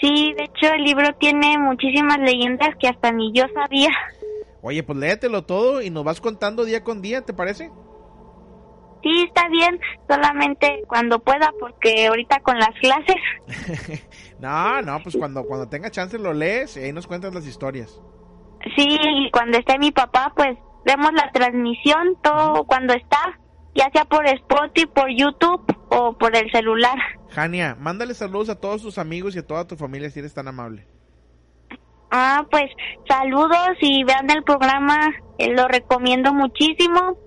Sí, 0.00 0.32
de 0.36 0.44
hecho 0.44 0.72
el 0.72 0.84
libro 0.84 1.06
tiene 1.18 1.58
muchísimas 1.58 2.18
leyendas 2.18 2.70
que 2.80 2.88
hasta 2.88 3.12
ni 3.12 3.32
yo 3.32 3.44
sabía. 3.54 3.90
Oye, 4.62 4.82
pues 4.82 4.98
léetelo 4.98 5.44
todo 5.44 5.82
y 5.82 5.90
nos 5.90 6.04
vas 6.04 6.20
contando 6.20 6.64
día 6.64 6.82
con 6.82 7.02
día, 7.02 7.22
¿te 7.22 7.34
parece? 7.34 7.70
Sí, 9.02 9.24
está 9.26 9.48
bien, 9.48 9.80
solamente 10.08 10.82
cuando 10.86 11.18
pueda 11.18 11.52
porque 11.58 12.06
ahorita 12.06 12.40
con 12.40 12.58
las 12.58 12.74
clases. 12.80 13.16
No, 14.40 14.80
no, 14.82 15.02
pues 15.02 15.16
cuando, 15.16 15.44
cuando 15.44 15.68
tenga 15.68 15.90
chance 15.90 16.18
lo 16.18 16.32
lees 16.32 16.76
y 16.76 16.80
ahí 16.80 16.92
nos 16.92 17.06
cuentas 17.06 17.34
las 17.34 17.46
historias. 17.46 18.00
Sí, 18.76 18.98
y 19.00 19.30
cuando 19.30 19.58
esté 19.58 19.78
mi 19.78 19.90
papá, 19.90 20.32
pues 20.34 20.56
vemos 20.84 21.12
la 21.12 21.30
transmisión, 21.32 22.16
todo 22.22 22.64
cuando 22.64 22.94
está, 22.94 23.38
ya 23.74 23.90
sea 23.92 24.04
por 24.04 24.26
Spotify, 24.26 24.86
por 24.86 25.08
YouTube 25.10 25.76
o 25.90 26.16
por 26.16 26.34
el 26.36 26.50
celular. 26.50 26.98
Jania, 27.30 27.76
mándale 27.78 28.14
saludos 28.14 28.48
a 28.48 28.60
todos 28.60 28.82
tus 28.82 28.98
amigos 28.98 29.36
y 29.36 29.40
a 29.40 29.46
toda 29.46 29.66
tu 29.66 29.76
familia 29.76 30.10
si 30.10 30.20
eres 30.20 30.34
tan 30.34 30.48
amable. 30.48 30.86
Ah, 32.10 32.44
pues 32.50 32.70
saludos 33.08 33.76
y 33.80 34.02
vean 34.04 34.28
el 34.30 34.42
programa, 34.42 34.96
eh, 35.38 35.54
lo 35.54 35.68
recomiendo 35.68 36.34
muchísimo. 36.34 37.18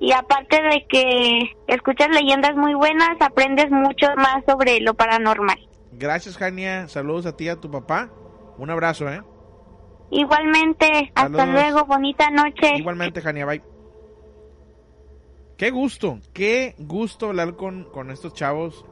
Y 0.00 0.12
aparte 0.12 0.62
de 0.62 0.86
que 0.88 1.40
escuchas 1.68 2.08
leyendas 2.10 2.54
muy 2.54 2.74
buenas, 2.74 3.16
aprendes 3.20 3.70
mucho 3.70 4.08
más 4.16 4.42
sobre 4.46 4.80
lo 4.80 4.94
paranormal. 4.94 5.58
Gracias, 5.98 6.36
Jania. 6.36 6.88
Saludos 6.88 7.26
a 7.26 7.36
ti 7.36 7.44
y 7.44 7.48
a 7.48 7.56
tu 7.56 7.70
papá. 7.70 8.10
Un 8.58 8.70
abrazo, 8.70 9.08
¿eh? 9.08 9.22
Igualmente, 10.10 11.10
hasta 11.14 11.46
luego, 11.46 11.84
bonita 11.84 12.30
noche. 12.30 12.76
Igualmente, 12.76 13.20
Jania, 13.20 13.44
bye. 13.44 13.62
Qué 15.56 15.70
gusto, 15.70 16.20
qué 16.34 16.74
gusto 16.78 17.28
hablar 17.28 17.56
con, 17.56 17.84
con 17.84 18.10
estos 18.10 18.34
chavos. 18.34 18.84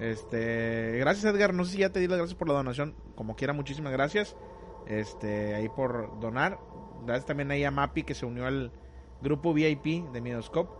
Este, 0.00 0.98
gracias 0.98 1.24
Edgar, 1.32 1.54
no 1.54 1.64
sé 1.64 1.72
si 1.72 1.78
ya 1.78 1.90
te 1.90 2.00
di 2.00 2.06
las 2.06 2.18
gracias 2.18 2.38
por 2.38 2.48
la 2.48 2.54
donación, 2.54 2.94
como 3.16 3.34
quiera, 3.34 3.52
muchísimas 3.52 3.92
gracias. 3.92 4.36
Este, 4.86 5.54
ahí 5.54 5.68
por 5.68 6.18
donar. 6.20 6.58
Gracias 7.04 7.26
también 7.26 7.50
ahí 7.50 7.64
a 7.64 7.70
Mapi 7.70 8.02
que 8.02 8.14
se 8.14 8.26
unió 8.26 8.46
al 8.46 8.72
grupo 9.22 9.54
VIP 9.54 10.10
de 10.12 10.20
Midoscope. 10.20 10.72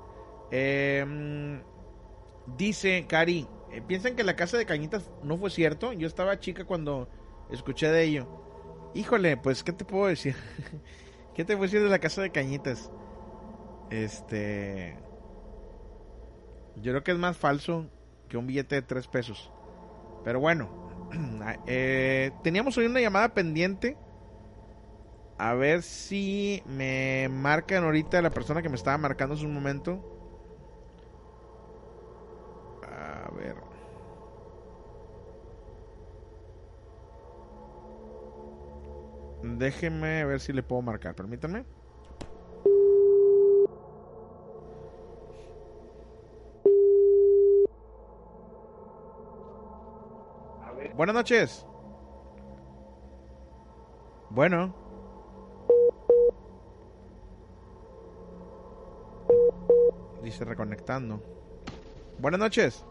Eh, 0.50 1.04
mm, 1.06 2.56
dice 2.56 3.06
Cari, 3.08 3.46
eh, 3.72 3.82
piensan 3.86 4.16
que 4.16 4.24
la 4.24 4.36
casa 4.36 4.56
de 4.56 4.66
cañitas 4.66 5.10
no 5.22 5.36
fue 5.36 5.50
cierto. 5.50 5.92
Yo 5.92 6.06
estaba 6.06 6.38
chica 6.38 6.64
cuando 6.64 7.08
escuché 7.50 7.88
de 7.88 8.04
ello. 8.04 8.26
Híjole, 8.94 9.36
pues, 9.36 9.62
¿qué 9.62 9.72
te 9.72 9.84
puedo 9.84 10.06
decir? 10.06 10.34
¿Qué 11.34 11.44
te 11.44 11.54
puedo 11.54 11.64
decir 11.64 11.82
de 11.82 11.90
la 11.90 11.98
casa 11.98 12.22
de 12.22 12.30
cañitas? 12.30 12.90
Este. 13.90 14.96
Yo 16.76 16.92
creo 16.92 17.04
que 17.04 17.12
es 17.12 17.18
más 17.18 17.36
falso 17.36 17.86
que 18.28 18.36
un 18.36 18.46
billete 18.46 18.76
de 18.76 18.82
tres 18.82 19.06
pesos. 19.08 19.50
Pero 20.24 20.40
bueno, 20.40 20.68
eh, 21.66 22.32
teníamos 22.42 22.76
hoy 22.78 22.86
una 22.86 23.00
llamada 23.00 23.34
pendiente. 23.34 23.96
A 25.38 25.54
ver 25.54 25.82
si 25.82 26.62
me 26.66 27.28
marcan 27.30 27.84
ahorita 27.84 28.20
la 28.22 28.30
persona 28.30 28.60
que 28.60 28.68
me 28.68 28.74
estaba 28.74 28.98
marcando 28.98 29.34
hace 29.34 29.46
un 29.46 29.54
momento. 29.54 30.02
A 32.82 33.27
ver. 33.38 33.56
Déjenme 39.42 40.24
ver 40.24 40.40
si 40.40 40.52
le 40.52 40.62
puedo 40.62 40.82
marcar. 40.82 41.14
Permítanme. 41.14 41.64
Buenas 50.94 51.14
noches. 51.14 51.64
Bueno. 54.30 54.74
Dice 60.22 60.44
reconectando. 60.44 61.22
Buenas 62.18 62.40
noches. 62.40 62.84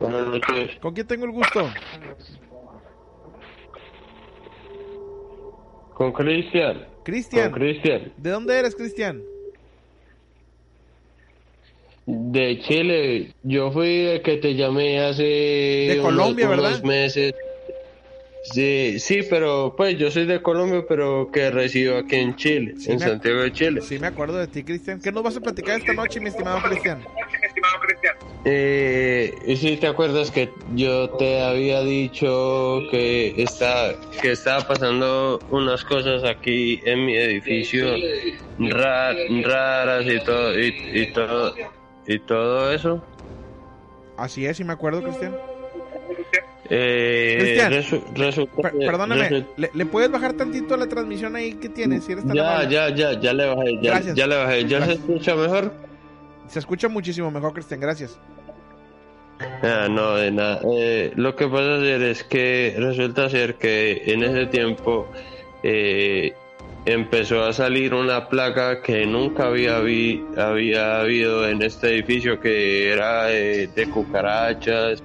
Buenas 0.00 0.26
noches. 0.26 0.70
¿Con 0.80 0.94
quién 0.94 1.06
tengo 1.06 1.24
el 1.24 1.30
gusto? 1.30 1.70
Con 5.94 6.12
Cristian. 6.12 6.86
Cristian. 7.04 7.52
Cristian. 7.52 8.12
¿De 8.16 8.30
dónde 8.30 8.58
eres, 8.58 8.74
Cristian? 8.74 9.22
De 12.06 12.60
Chile. 12.60 13.34
Yo 13.42 13.70
fui 13.70 14.06
el 14.06 14.22
que 14.22 14.36
te 14.38 14.54
llamé 14.54 15.00
hace 15.00 15.22
De 15.22 15.98
Colombia, 16.02 16.46
unos 16.48 16.60
¿verdad? 16.62 16.82
meses. 16.82 17.34
Sí, 18.52 18.98
sí, 18.98 19.20
pero 19.30 19.74
pues 19.74 19.96
yo 19.96 20.10
soy 20.10 20.26
de 20.26 20.42
Colombia, 20.42 20.84
pero 20.86 21.30
que 21.32 21.50
resido 21.50 21.96
aquí 21.96 22.16
en 22.16 22.36
Chile, 22.36 22.74
en 22.86 23.00
Santiago 23.00 23.40
de 23.40 23.52
Chile. 23.52 23.80
Sí, 23.80 23.98
me 23.98 24.08
acuerdo 24.08 24.36
de 24.36 24.48
ti, 24.48 24.62
Cristian. 24.62 25.00
¿Qué 25.00 25.10
nos 25.10 25.22
vas 25.22 25.36
a 25.38 25.40
platicar 25.40 25.78
esta 25.78 25.94
noche, 25.94 26.20
mi 26.20 26.28
estimado 26.28 26.60
Cristian? 26.68 27.02
Eh, 28.46 29.34
y 29.46 29.56
si 29.56 29.76
te 29.78 29.86
acuerdas 29.86 30.30
que 30.30 30.50
yo 30.74 31.08
te 31.16 31.40
había 31.40 31.80
dicho 31.80 32.80
que 32.90 33.42
está 33.42 33.94
que 34.20 34.32
estaba 34.32 34.66
pasando 34.68 35.42
unas 35.48 35.82
cosas 35.84 36.22
aquí 36.24 36.78
en 36.84 37.06
mi 37.06 37.16
edificio 37.16 37.86
ra- 38.58 39.14
raras 39.42 40.04
y 40.06 40.22
todo 40.22 40.58
y, 40.60 40.74
y 40.92 41.12
todo 41.14 41.54
y 42.06 42.18
todo 42.18 42.70
eso. 42.72 43.02
Así 44.18 44.44
es, 44.44 44.58
sí 44.58 44.64
me 44.64 44.74
acuerdo, 44.74 45.02
Cristian. 45.02 45.34
Eh, 46.68 47.36
Cristian, 47.38 47.72
resu- 47.72 48.04
resulta 48.14 48.60
Per- 48.62 48.72
que- 48.72 48.86
perdóname, 48.86 49.30
resu- 49.30 49.46
¿le, 49.56 49.70
le 49.72 49.86
puedes 49.86 50.10
bajar 50.10 50.34
tantito 50.34 50.76
la 50.76 50.86
transmisión 50.86 51.34
ahí 51.34 51.54
que 51.54 51.70
tienes? 51.70 52.04
Si 52.04 52.12
eres 52.12 52.26
tan 52.26 52.36
ya, 52.36 52.50
amable? 52.56 52.74
ya, 52.74 52.88
ya, 52.94 53.20
ya 53.20 53.32
le 53.32 53.46
bajé, 53.46 53.78
ya, 53.82 54.00
ya 54.00 54.26
le 54.26 54.36
bajé, 54.36 54.64
ya 54.66 54.78
Gracias. 54.78 54.96
se 54.98 55.00
escucha 55.02 55.34
mejor. 55.34 55.72
Se 56.48 56.58
escucha 56.58 56.88
muchísimo 56.88 57.30
mejor, 57.30 57.54
Cristian, 57.54 57.80
gracias. 57.80 58.18
Ah, 59.62 59.88
no, 59.90 60.14
de 60.14 60.30
nada. 60.30 60.60
Eh, 60.76 61.12
lo 61.16 61.34
que 61.34 61.48
pasa 61.48 61.78
es 61.78 62.24
que 62.24 62.74
resulta 62.78 63.28
ser 63.28 63.56
que 63.56 64.02
en 64.06 64.22
ese 64.22 64.46
tiempo 64.46 65.08
eh, 65.62 66.34
empezó 66.84 67.42
a 67.44 67.52
salir 67.52 67.94
una 67.94 68.28
plaga 68.28 68.82
que 68.82 69.06
nunca 69.06 69.46
había, 69.46 69.76
había 69.76 71.00
habido 71.00 71.48
en 71.48 71.62
este 71.62 71.88
edificio, 71.88 72.40
que 72.40 72.92
era 72.92 73.32
eh, 73.32 73.68
de 73.74 73.90
cucarachas, 73.90 75.02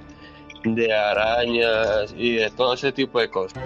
de 0.64 0.92
arañas 0.92 2.14
y 2.16 2.36
de 2.36 2.50
todo 2.50 2.74
ese 2.74 2.92
tipo 2.92 3.20
de 3.20 3.30
cosas. 3.30 3.62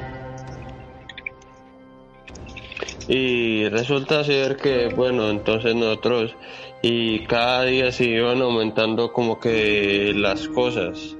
Y 3.08 3.68
resulta 3.68 4.24
ser 4.24 4.56
que, 4.56 4.88
bueno, 4.88 5.28
entonces 5.28 5.74
nosotros, 5.74 6.34
y 6.86 7.20
cada 7.20 7.64
día 7.64 7.90
se 7.92 8.04
iban 8.04 8.42
aumentando 8.42 9.10
como 9.10 9.40
que 9.40 10.12
las 10.14 10.48
cosas, 10.48 11.16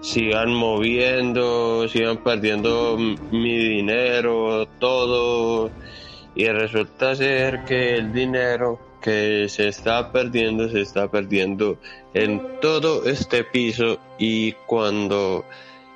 se 0.00 0.20
iban 0.24 0.52
moviendo, 0.52 1.86
se 1.88 2.00
iban 2.00 2.16
perdiendo 2.16 2.98
mi 2.98 3.56
dinero, 3.56 4.66
todo, 4.80 5.70
y 6.34 6.48
resulta 6.48 7.14
ser 7.14 7.62
que 7.64 7.94
el 7.94 8.12
dinero 8.12 8.80
que 9.00 9.48
se 9.48 9.68
está 9.68 10.10
perdiendo, 10.10 10.68
se 10.68 10.80
está 10.80 11.08
perdiendo 11.08 11.78
en 12.12 12.58
todo 12.60 13.04
este 13.04 13.44
piso. 13.44 14.00
Y 14.18 14.50
cuando 14.66 15.44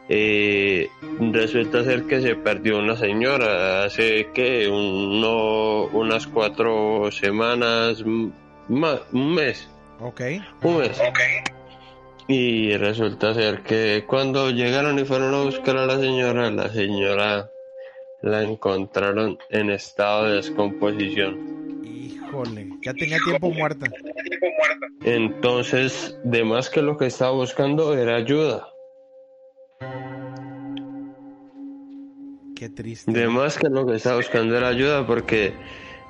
eh, 0.08 0.90
resulta 1.32 1.82
ser 1.82 2.04
que 2.04 2.20
se 2.20 2.36
perdió 2.36 2.78
una 2.78 2.94
señora 2.94 3.82
hace 3.82 4.28
que 4.32 4.68
uno, 4.68 5.86
unas 5.86 6.28
cuatro 6.28 7.10
semanas, 7.10 8.04
un 8.68 9.34
mes, 9.34 9.68
Ok. 10.00 10.20
un 10.62 10.78
mes. 10.78 11.00
Y 12.26 12.76
resulta 12.76 13.32
ser 13.32 13.62
que 13.62 14.04
cuando 14.06 14.50
llegaron 14.50 14.98
y 14.98 15.04
fueron 15.04 15.34
a 15.34 15.42
buscar 15.44 15.78
a 15.78 15.86
la 15.86 15.98
señora, 15.98 16.50
la 16.50 16.68
señora 16.68 17.50
la 18.20 18.42
encontraron 18.42 19.38
en 19.48 19.70
estado 19.70 20.26
de 20.26 20.36
descomposición. 20.36 21.80
Híjole, 21.84 22.68
ya 22.82 22.92
tenía 22.92 23.18
tiempo 23.24 23.50
muerta. 23.50 23.86
Entonces, 25.04 26.18
de 26.24 26.44
más 26.44 26.68
que 26.68 26.82
lo 26.82 26.98
que 26.98 27.06
estaba 27.06 27.30
buscando 27.30 27.96
era 27.96 28.16
ayuda. 28.16 28.68
Qué 32.54 32.68
triste. 32.68 33.10
De 33.12 33.28
más 33.28 33.56
que 33.56 33.68
lo 33.70 33.86
que 33.86 33.94
estaba 33.96 34.16
buscando 34.16 34.56
era 34.56 34.68
ayuda 34.68 35.06
porque 35.06 35.54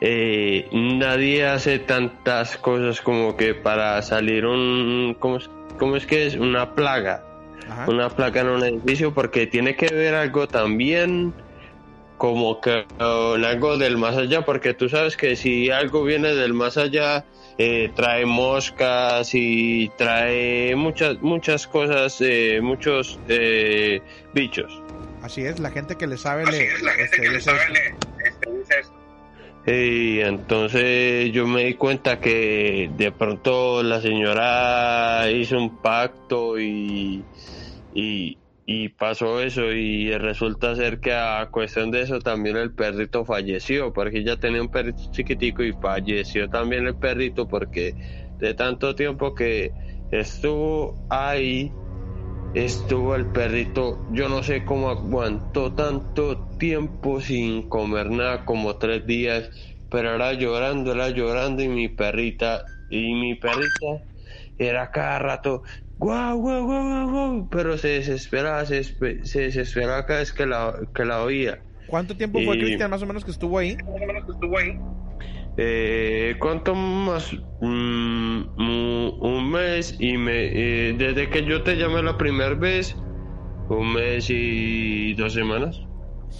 eh, 0.00 0.68
nadie 0.72 1.46
hace 1.46 1.78
tantas 1.78 2.56
cosas 2.56 3.00
como 3.00 3.36
que 3.36 3.54
para 3.54 4.00
salir 4.02 4.46
un... 4.46 5.16
¿Cómo 5.18 5.36
es, 5.36 5.50
cómo 5.78 5.96
es 5.96 6.06
que 6.06 6.26
es? 6.26 6.36
Una 6.36 6.74
plaga. 6.74 7.24
Ajá. 7.68 7.86
Una 7.88 8.08
plaga 8.08 8.40
en 8.40 8.48
un 8.48 8.64
edificio 8.64 9.12
porque 9.12 9.46
tiene 9.46 9.76
que 9.76 9.92
ver 9.94 10.14
algo 10.14 10.48
también 10.48 11.34
como 12.18 12.60
que 12.60 12.84
con 12.98 13.44
algo 13.44 13.78
del 13.78 13.96
más 13.96 14.16
allá 14.16 14.44
porque 14.44 14.74
tú 14.74 14.88
sabes 14.88 15.16
que 15.16 15.36
si 15.36 15.70
algo 15.70 16.02
viene 16.02 16.34
del 16.34 16.52
más 16.52 16.76
allá 16.76 17.24
eh, 17.58 17.90
trae 17.94 18.26
moscas 18.26 19.30
y 19.34 19.88
trae 19.96 20.74
muchas 20.74 21.22
muchas 21.22 21.66
cosas 21.66 22.20
eh, 22.20 22.60
muchos 22.60 23.18
eh, 23.28 24.02
bichos 24.34 24.82
Así 25.22 25.44
es, 25.44 25.58
la 25.58 25.70
gente 25.70 25.96
que 25.96 26.06
le 26.06 26.16
sabe 26.16 26.44
le, 26.46 26.68
este, 27.02 27.28
dice. 27.28 27.50
Y 29.66 30.20
entonces 30.20 31.30
yo 31.32 31.46
me 31.46 31.64
di 31.64 31.74
cuenta 31.74 32.20
que 32.20 32.88
de 32.92 33.12
pronto 33.12 33.82
la 33.82 34.00
señora 34.00 35.30
hizo 35.30 35.58
un 35.58 35.78
pacto 35.78 36.58
y, 36.58 37.26
y, 37.92 38.88
pasó 38.90 39.40
eso 39.40 39.72
y 39.72 40.10
resulta 40.16 40.74
ser 40.74 41.00
que 41.00 41.12
a 41.12 41.48
cuestión 41.50 41.90
de 41.90 42.02
eso 42.02 42.18
también 42.20 42.56
el 42.56 42.74
perrito 42.74 43.24
falleció 43.24 43.92
porque 43.92 44.18
ella 44.18 44.36
tenía 44.36 44.62
un 44.62 44.68
perrito 44.70 45.02
chiquitico 45.10 45.62
y 45.62 45.72
falleció 45.72 46.48
también 46.48 46.86
el 46.86 46.96
perrito 46.96 47.46
porque 47.46 47.96
de 48.38 48.54
tanto 48.54 48.94
tiempo 48.94 49.34
que 49.34 49.74
estuvo 50.10 50.98
ahí 51.08 51.76
estuvo 52.52 53.14
el 53.14 53.30
perrito, 53.30 54.04
yo 54.08 54.28
no 54.28 54.42
sé 54.42 54.64
cómo 54.64 54.90
aguantó 54.90 55.74
tanto 55.74 56.46
tiempo 56.58 57.20
sin 57.20 57.68
comer 57.68 58.10
nada, 58.10 58.44
como 58.44 58.76
tres 58.78 59.06
días, 59.06 59.50
pero 59.88 60.14
era 60.14 60.32
llorando, 60.34 60.92
era 60.92 61.08
llorando 61.10 61.62
y 61.62 61.68
mi 61.68 61.88
perrita, 61.88 62.64
y 62.88 63.14
mi 63.14 63.34
perrita 63.36 63.86
era 64.58 64.90
cada 64.90 65.18
rato, 65.18 65.62
guau, 65.96 66.38
guau, 66.40 66.64
guau, 66.66 67.10
guau, 67.10 67.48
pero 67.50 67.78
se 67.78 67.88
desesperaba, 67.88 68.64
se, 68.66 68.84
se 68.84 69.40
desesperaba 69.40 70.06
cada 70.06 70.20
vez 70.20 70.32
que 70.32 70.46
la, 70.46 70.74
que 70.94 71.04
la 71.04 71.22
oía. 71.22 71.64
¿Cuánto 71.86 72.16
tiempo 72.16 72.42
fue, 72.42 72.56
Y- 72.56 72.58
Cristian, 72.58 72.90
más 72.90 73.02
o 73.02 73.06
menos 73.06 73.24
que 73.24 73.30
estuvo 73.32 73.58
ahí? 73.58 73.82
Eh, 75.60 76.36
¿Cuánto 76.40 76.74
más? 76.74 77.32
Mm, 77.60 78.42
un 79.20 79.50
mes 79.50 79.96
y 79.98 80.16
me, 80.16 80.46
eh, 80.90 80.92
desde 80.96 81.28
que 81.30 81.44
yo 81.44 81.62
te 81.64 81.76
llamé 81.76 82.02
la 82.02 82.16
primera 82.16 82.54
vez, 82.54 82.96
un 83.68 83.94
mes 83.94 84.26
y 84.30 85.14
dos 85.14 85.34
semanas. 85.34 85.80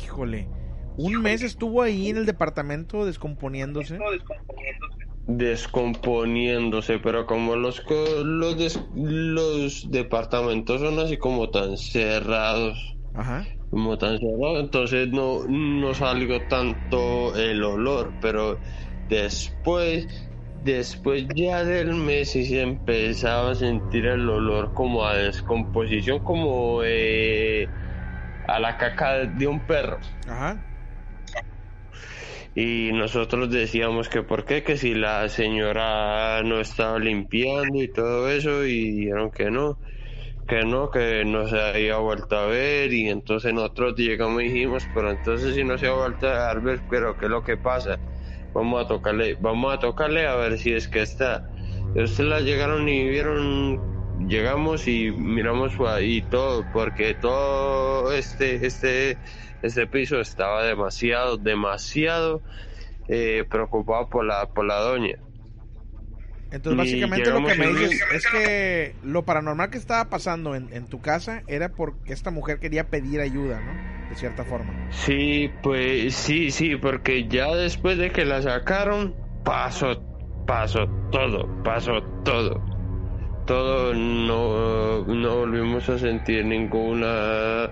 Híjole, 0.03 0.51
un 0.97 1.21
mes 1.23 1.43
estuvo 1.43 1.83
ahí 1.83 2.09
en 2.11 2.16
el 2.19 2.27
departamento 2.27 3.05
descomponiéndose. 3.05 3.99
Descomponiéndose, 5.27 6.99
pero 7.01 7.27
como 7.27 7.55
los, 7.57 7.81
co- 7.83 8.25
los, 8.25 8.57
des- 8.57 8.81
los 8.95 9.91
departamentos 9.91 10.81
son 10.81 10.99
así 11.01 11.19
como 11.19 11.51
tan 11.51 11.77
cerrados, 11.77 12.79
Ajá. 13.12 13.47
como 13.71 13.99
tan 13.99 14.19
cerrados, 14.19 14.61
entonces 14.61 15.09
no, 15.11 15.45
no 15.49 15.95
salió 15.95 16.47
tanto 16.49 17.37
el 17.37 17.62
olor, 17.64 18.16
pero 18.21 18.61
después, 19.09 20.06
después 20.62 21.26
ya 21.34 21.64
del 21.64 21.94
mes 21.94 22.30
sí 22.30 22.44
se 22.44 22.62
empezaba 22.62 23.52
a 23.52 23.54
sentir 23.54 24.06
el 24.06 24.28
olor 24.28 24.72
como 24.74 25.04
a 25.04 25.16
descomposición, 25.16 26.20
como 26.20 26.82
eh, 26.84 27.68
a 28.46 28.59
la 28.61 28.76
caca 28.76 29.26
de 29.26 29.46
un 29.46 29.64
perro. 29.66 29.98
Ajá. 30.26 30.64
Y 32.54 32.90
nosotros 32.92 33.50
decíamos 33.50 34.09
que 34.09 34.22
por 34.22 34.44
qué, 34.44 34.62
que 34.64 34.76
si 34.76 34.94
la 34.94 35.28
señora 35.28 36.42
no 36.42 36.61
estaba 36.61 36.98
limpiando 36.98 37.80
y 37.82 37.88
todo 37.92 38.28
eso, 38.28 38.64
y 38.64 38.90
dijeron 39.02 39.30
que 39.30 39.50
no, 39.50 39.78
que 40.48 40.64
no, 40.64 40.90
que 40.90 41.24
no 41.24 41.46
se 41.46 41.61
había 41.61 41.98
vuelto 41.98 42.36
a 42.36 42.46
ver, 42.46 42.92
y 42.92 43.09
entonces 43.11 43.52
nosotros 43.54 43.94
llegamos 43.96 44.42
y 44.42 44.46
dijimos, 44.46 44.88
pero 44.92 45.11
entonces 45.11 45.54
si 45.54 45.64
no 45.64 45.78
se 45.78 45.86
ha 45.86 45.92
vuelto 45.92 46.26
a 46.28 46.54
ver, 46.54 46.82
pero 46.88 47.16
¿qué 47.16 47.26
es 47.26 47.30
lo 47.30 47.42
que 47.44 47.59
pasa? 47.59 48.00
Vamos 48.55 48.84
a 48.84 48.88
tocarle, 48.88 49.36
vamos 49.40 49.74
a 49.74 49.78
tocarle 49.78 50.26
a 50.26 50.34
ver 50.36 50.59
si 50.59 50.72
es 50.72 50.88
que 50.88 51.03
está. 51.03 51.49
Y 51.94 52.03
Ustedes 52.03 52.28
la 52.28 52.40
llegaron 52.40 52.88
y 52.88 53.09
vieron, 53.09 53.80
llegamos 54.28 54.88
y 54.88 55.11
miramos 55.11 55.78
ahí 55.80 56.22
todo, 56.22 56.64
porque 56.72 57.14
todo 57.14 58.12
este, 58.12 58.66
este, 58.66 59.18
este 59.62 59.86
piso 59.86 60.20
estaba 60.20 60.64
demasiado, 60.64 61.36
demasiado 61.36 62.42
eh, 63.09 63.44
preocupado 63.49 64.09
por 64.09 64.24
la, 64.24 64.46
por 64.46 64.66
la 64.66 64.76
doña. 64.80 65.16
Entonces, 66.51 66.92
Y 66.92 67.01
básicamente 67.01 67.30
lo 67.30 67.46
que 67.46 67.55
me 67.55 67.70
y- 67.70 67.74
dices 67.74 68.01
es 68.14 68.26
que 68.26 68.94
lo 69.03 69.22
paranormal 69.22 69.70
que 69.70 69.78
estaba 69.78 70.09
pasando 70.09 70.55
en, 70.55 70.72
en 70.72 70.86
tu 70.86 71.01
casa 71.01 71.42
era 71.46 71.68
porque 71.68 72.12
esta 72.12 72.30
mujer 72.30 72.59
quería 72.59 72.84
pedir 72.84 73.20
ayuda, 73.20 73.61
¿no? 73.61 73.97
De 74.09 74.16
cierta 74.16 74.44
forma. 74.44 74.72
Sí, 74.90 75.50
pues 75.62 76.14
sí, 76.14 76.50
sí, 76.50 76.76
porque 76.76 77.28
ya 77.28 77.54
después 77.54 77.98
de 77.98 78.11
que 78.11 78.24
la 78.24 78.40
sacaron, 78.40 79.14
pasó, 79.44 80.02
pasó 80.46 80.88
todo, 81.11 81.46
pasó 81.62 82.02
todo. 82.24 82.64
Todo, 83.46 83.94
no, 83.94 85.04
no 85.06 85.36
volvimos 85.36 85.88
a 85.88 85.98
sentir 85.98 86.44
ninguna 86.44 87.70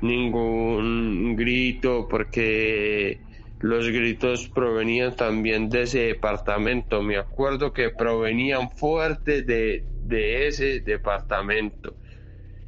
ningún 0.00 1.34
grito 1.36 2.06
porque 2.08 3.20
los 3.60 3.88
gritos 3.88 4.48
provenían 4.48 5.16
también 5.16 5.68
de 5.68 5.82
ese 5.82 6.00
departamento. 6.00 7.02
Me 7.02 7.16
acuerdo 7.16 7.72
que 7.72 7.90
provenían 7.90 8.70
fuerte 8.70 9.42
de, 9.42 9.84
de 10.04 10.46
ese 10.46 10.80
departamento. 10.80 11.94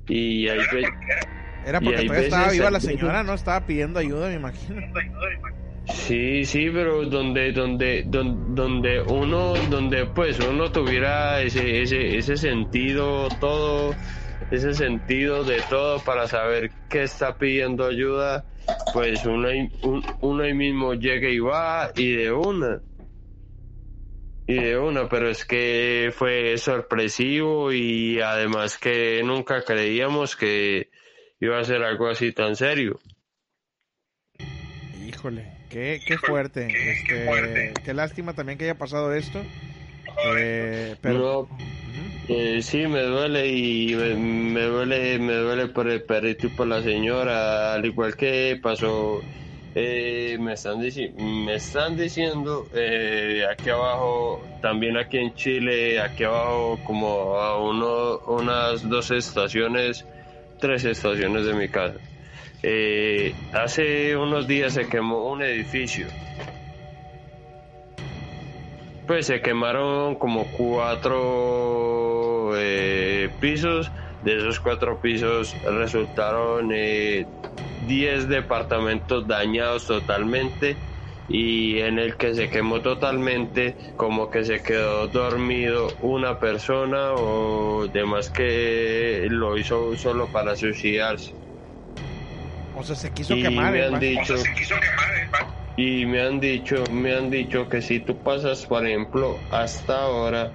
Y 0.09 0.49
ahí 0.49 0.61
Era 1.65 1.81
porque 1.81 2.03
todavía 2.05 2.25
estaba 2.25 2.51
viva 2.53 2.71
la 2.71 2.81
señora, 2.81 3.23
¿no? 3.23 3.35
Estaba 3.35 3.61
pidiendo 3.67 3.99
ayuda, 3.99 4.29
me 4.29 4.35
imagino. 4.35 4.81
Sí, 5.87 6.45
sí, 6.45 6.71
pero 6.71 7.05
donde, 7.07 7.53
donde, 7.53 8.05
don- 8.07 8.55
donde 8.55 9.01
uno, 9.03 9.55
donde 9.69 10.07
pues 10.07 10.39
uno 10.39 10.71
tuviera 10.71 11.41
ese, 11.43 11.83
ese, 11.83 12.17
ese 12.17 12.37
sentido 12.37 13.29
todo, 13.41 13.97
ese 14.51 14.75
sentido 14.75 15.43
de 15.43 15.61
todo 15.63 15.99
para 16.01 16.29
saber 16.29 16.71
que 16.89 17.03
está 17.03 17.37
pidiendo 17.37 17.87
ayuda, 17.87 18.47
pues 18.93 19.25
uno 19.25 19.49
un- 19.83 20.05
uno 20.21 20.43
ahí 20.45 20.55
mismo 20.55 20.95
llega 20.95 21.29
y 21.29 21.39
va 21.41 21.91
y 21.97 22.13
de 22.13 22.33
una. 22.33 22.83
Y 24.47 24.55
de 24.55 24.79
una, 24.79 25.09
pero 25.09 25.29
es 25.31 25.45
que 25.45 26.13
fue 26.15 26.59
sorpresivo 26.59 27.73
y 27.73 28.21
además 28.21 28.79
que 28.79 29.23
nunca 29.25 29.63
creíamos 29.65 30.35
que 30.37 30.91
iba 31.41 31.59
a 31.59 31.65
ser 31.65 31.83
algo 31.83 32.09
así 32.09 32.33
tan 32.33 32.55
serio. 32.57 33.01
Híjole, 35.07 35.51
qué, 35.69 36.01
qué 36.07 36.19
fuerte. 36.19 36.67
Este, 36.67 37.73
qué 37.85 37.95
lástima 37.95 38.35
también 38.35 38.59
que 38.59 38.65
haya 38.65 38.79
pasado 38.79 39.15
esto. 39.15 39.43
Eh, 40.37 40.97
pero 41.01 41.19
No, 41.19 41.59
eh, 42.29 42.61
sí, 42.63 42.87
me 42.87 43.03
duele 43.03 43.49
y 43.49 43.95
me, 43.97 44.15
me 44.15 44.63
duele, 44.63 45.19
me 45.19 45.35
duele 45.35 45.67
por 45.69 45.89
el 45.89 46.03
perrito 46.03 46.47
y 46.47 46.51
por 46.51 46.67
la 46.67 46.83
señora, 46.83 47.75
al 47.75 47.85
igual 47.85 48.15
que 48.17 48.59
pasó, 48.63 49.21
eh, 49.75 50.37
me 50.41 50.55
están 50.55 50.79
me 50.79 51.55
están 51.55 51.97
diciendo 51.97 52.69
eh, 52.75 53.45
aquí 53.51 53.71
abajo, 53.71 54.45
también 54.61 54.97
aquí 54.97 55.19
en 55.19 55.35
Chile, 55.35 56.01
aquí 56.01 56.25
abajo 56.25 56.79
como 56.85 57.37
a 57.37 57.59
uno, 57.61 58.19
unas 58.27 58.89
dos 58.89 59.11
estaciones, 59.11 60.05
tres 60.61 60.85
estaciones 60.85 61.47
de 61.47 61.55
mi 61.55 61.69
casa. 61.69 61.97
Eh, 62.63 63.35
hace 63.53 64.17
unos 64.17 64.47
días 64.47 64.75
se 64.75 64.89
quemó 64.89 65.31
un 65.31 65.43
edificio 65.43 66.07
pues 69.11 69.27
se 69.27 69.43
quemaron 69.43 70.15
como 70.15 70.45
cuatro 70.57 72.53
eh, 72.55 73.29
pisos. 73.41 73.91
De 74.23 74.37
esos 74.37 74.61
cuatro 74.61 75.01
pisos 75.01 75.53
resultaron 75.65 76.71
eh, 76.73 77.27
10 77.89 78.29
departamentos 78.29 79.27
dañados 79.27 79.89
totalmente 79.89 80.77
y 81.33 81.79
en 81.79 82.01
el 82.01 82.17
que 82.17 82.35
se 82.35 82.51
quemó 82.51 82.81
totalmente 82.81 83.77
como 83.97 84.31
que 84.31 84.45
se 84.45 84.63
quedó 84.65 85.07
dormido 85.07 85.87
una 86.01 86.41
persona 86.41 87.13
o 87.13 87.87
demás 87.87 88.31
que 88.31 89.29
lo 89.31 89.57
hizo 89.57 89.97
solo 89.97 90.27
para 90.27 90.57
suicidarse. 90.57 91.33
o 92.77 92.83
sea, 92.83 92.97
se 92.97 93.13
quiso 93.13 93.35
y 93.35 93.43
quemar. 93.43 93.73
me 93.73 93.79
el 93.79 93.95
han 93.95 94.01
dicho 94.01 94.35
y 95.77 96.05
me 96.05 96.21
han 96.21 96.41
dicho 96.41 96.83
me 96.91 97.15
han 97.15 97.31
dicho 97.31 97.69
que 97.69 97.81
si 97.81 98.01
tú 98.01 98.19
pasas 98.19 98.67
por 98.67 98.85
ejemplo 98.85 99.39
hasta 99.53 100.03
ahora 100.03 100.53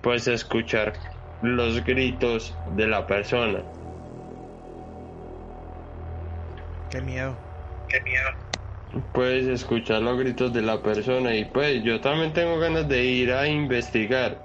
puedes 0.00 0.26
escuchar 0.26 0.94
los 1.42 1.84
gritos 1.84 2.56
de 2.76 2.86
la 2.86 3.06
persona 3.06 3.62
Qué 6.90 7.02
miedo. 7.02 7.36
Qué 7.90 8.00
miedo. 8.00 8.47
Puedes 9.12 9.46
escuchar 9.46 10.02
los 10.02 10.18
gritos 10.18 10.52
de 10.52 10.62
la 10.62 10.82
persona 10.82 11.34
y 11.36 11.44
pues 11.46 11.82
yo 11.82 12.00
también 12.00 12.32
tengo 12.32 12.58
ganas 12.58 12.88
de 12.88 13.04
ir 13.04 13.32
a 13.32 13.48
investigar 13.48 14.42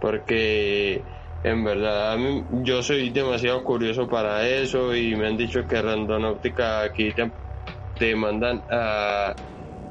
porque 0.00 1.04
en 1.42 1.64
verdad 1.64 2.18
yo 2.64 2.82
soy 2.82 3.10
demasiado 3.10 3.62
curioso 3.64 4.08
para 4.08 4.48
eso 4.48 4.94
y 4.94 5.14
me 5.14 5.28
han 5.28 5.36
dicho 5.36 5.66
que 5.66 5.80
Randonáutica 5.80 6.82
aquí 6.82 7.12
te, 7.12 7.32
te 7.94 8.16
mandan 8.16 8.64
a, 8.70 9.36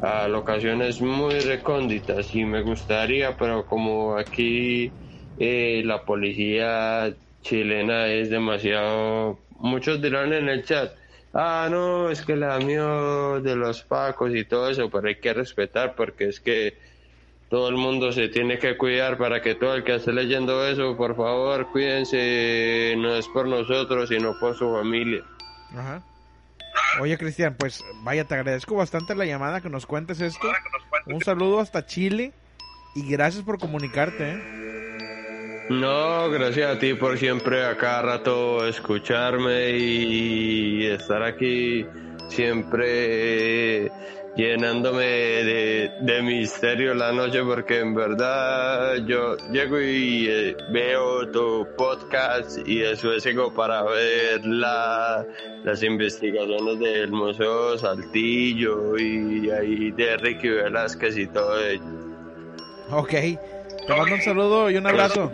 a 0.01 0.27
locaciones 0.27 1.01
muy 1.01 1.39
recónditas 1.39 2.33
y 2.33 2.43
me 2.43 2.63
gustaría 2.63 3.37
pero 3.37 3.65
como 3.65 4.17
aquí 4.17 4.93
eh, 5.37 5.83
la 5.85 6.03
policía 6.03 7.15
chilena 7.41 8.07
es 8.07 8.29
demasiado 8.29 9.39
muchos 9.51 10.01
dirán 10.01 10.33
en 10.33 10.49
el 10.49 10.63
chat 10.65 10.91
ah, 11.33 11.67
no, 11.69 12.09
es 12.09 12.21
que 12.21 12.35
da 12.35 12.59
miedo 12.59 13.41
de 13.41 13.55
los 13.55 13.83
pacos 13.83 14.33
y 14.33 14.45
todo 14.45 14.69
eso, 14.69 14.89
pero 14.89 15.07
hay 15.07 15.15
que 15.15 15.33
respetar 15.33 15.95
porque 15.95 16.29
es 16.29 16.39
que 16.39 16.77
todo 17.49 17.67
el 17.67 17.75
mundo 17.75 18.11
se 18.11 18.29
tiene 18.29 18.59
que 18.59 18.77
cuidar 18.77 19.17
para 19.17 19.41
que 19.41 19.55
todo 19.55 19.75
el 19.75 19.83
que 19.83 19.95
esté 19.95 20.13
leyendo 20.13 20.65
eso, 20.65 20.95
por 20.95 21.15
favor, 21.15 21.69
cuídense, 21.71 22.95
no 22.97 23.15
es 23.15 23.27
por 23.27 23.47
nosotros, 23.47 24.09
sino 24.09 24.39
por 24.39 24.55
su 24.55 24.71
familia. 24.71 25.23
Ajá. 25.71 26.03
Oye, 26.99 27.17
Cristian, 27.17 27.55
pues 27.57 27.83
vaya, 28.03 28.25
te 28.25 28.35
agradezco 28.35 28.75
bastante 28.75 29.15
la 29.15 29.25
llamada 29.25 29.61
que 29.61 29.69
nos 29.69 29.85
cuentes 29.85 30.21
esto. 30.21 30.47
Un 31.05 31.21
saludo 31.21 31.59
hasta 31.59 31.85
Chile 31.85 32.33
y 32.95 33.09
gracias 33.09 33.43
por 33.43 33.59
comunicarte. 33.59 34.31
¿eh? 34.31 34.70
No, 35.71 36.29
gracias 36.29 36.75
a 36.75 36.79
ti 36.79 36.95
por 36.95 37.17
siempre 37.17 37.63
a 37.63 37.77
cada 37.77 38.01
rato 38.01 38.67
escucharme 38.67 39.69
y 39.77 40.85
estar 40.85 41.23
aquí 41.23 41.85
siempre 42.27 43.85
eh, 43.85 43.91
llenándome 44.35 45.05
de, 45.05 45.91
de 46.01 46.21
misterio 46.23 46.93
la 46.93 47.13
noche 47.13 47.41
porque 47.43 47.79
en 47.79 47.95
verdad 47.95 48.97
yo 49.05 49.37
llego 49.49 49.79
y 49.79 50.27
eh, 50.29 50.57
veo 50.73 51.31
tu 51.31 51.65
podcast 51.77 52.57
y 52.67 52.79
después 52.79 53.23
sigo 53.23 53.53
para 53.53 53.81
ver 53.83 54.45
la, 54.45 55.25
las 55.63 55.81
investigaciones 55.83 56.79
del 56.79 57.11
Museo 57.11 57.77
Saltillo 57.77 58.97
y 58.97 59.49
ahí 59.49 59.91
de 59.91 60.17
Ricky 60.17 60.49
Velázquez 60.49 61.17
y 61.17 61.27
todo 61.27 61.65
ello. 61.65 61.83
Ok. 62.91 63.09
Te 63.09 63.95
mando 63.95 64.15
un 64.15 64.21
saludo 64.21 64.69
y 64.69 64.75
un 64.75 64.85
abrazo. 64.85 65.31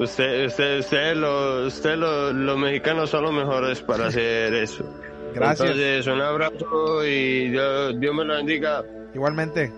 Usted, 0.00 0.46
usted, 0.46 0.78
usted, 0.78 1.14
lo, 1.14 1.66
usted 1.66 1.96
lo- 1.96 2.32
los 2.32 2.58
mexicanos 2.58 3.10
son 3.10 3.24
los 3.24 3.32
mejores 3.32 3.80
para 3.82 4.06
hacer 4.06 4.54
eso. 4.54 4.82
Gracias. 5.34 5.60
Entonces, 5.70 6.06
un 6.06 6.20
abrazo 6.22 7.04
y 7.04 7.50
Dios, 7.50 8.00
Dios 8.00 8.14
me 8.14 8.24
lo 8.24 8.34
bendiga. 8.36 8.82
Igualmente. 9.14 9.70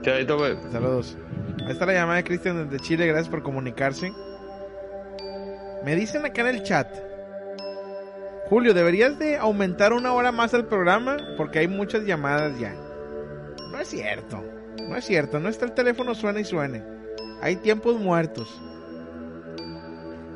Chaito, 0.00 0.36
pues. 0.38 0.56
Saludos. 0.72 1.16
Ahí 1.66 1.72
está 1.72 1.86
la 1.86 1.92
llamada 1.92 2.16
de 2.16 2.24
Cristian 2.24 2.68
desde 2.68 2.82
Chile. 2.82 3.06
Gracias 3.06 3.28
por 3.28 3.42
comunicarse. 3.42 4.12
Me 5.84 5.94
dicen 5.94 6.24
acá 6.24 6.40
en 6.40 6.46
el 6.48 6.62
chat. 6.62 6.88
Julio, 8.48 8.74
deberías 8.74 9.18
de 9.18 9.36
aumentar 9.36 9.92
una 9.92 10.12
hora 10.14 10.32
más 10.32 10.54
el 10.54 10.64
programa 10.64 11.16
porque 11.36 11.58
hay 11.60 11.68
muchas 11.68 12.04
llamadas 12.04 12.58
ya. 12.58 12.74
No 13.70 13.78
es 13.78 13.88
cierto. 13.88 14.42
No 14.88 14.96
es 14.96 15.04
cierto. 15.04 15.38
No 15.40 15.48
está 15.48 15.64
el 15.66 15.72
teléfono 15.72 16.14
suena 16.14 16.40
y 16.40 16.44
suene. 16.44 16.82
Hay 17.42 17.56
tiempos 17.56 17.98
muertos. 17.98 18.62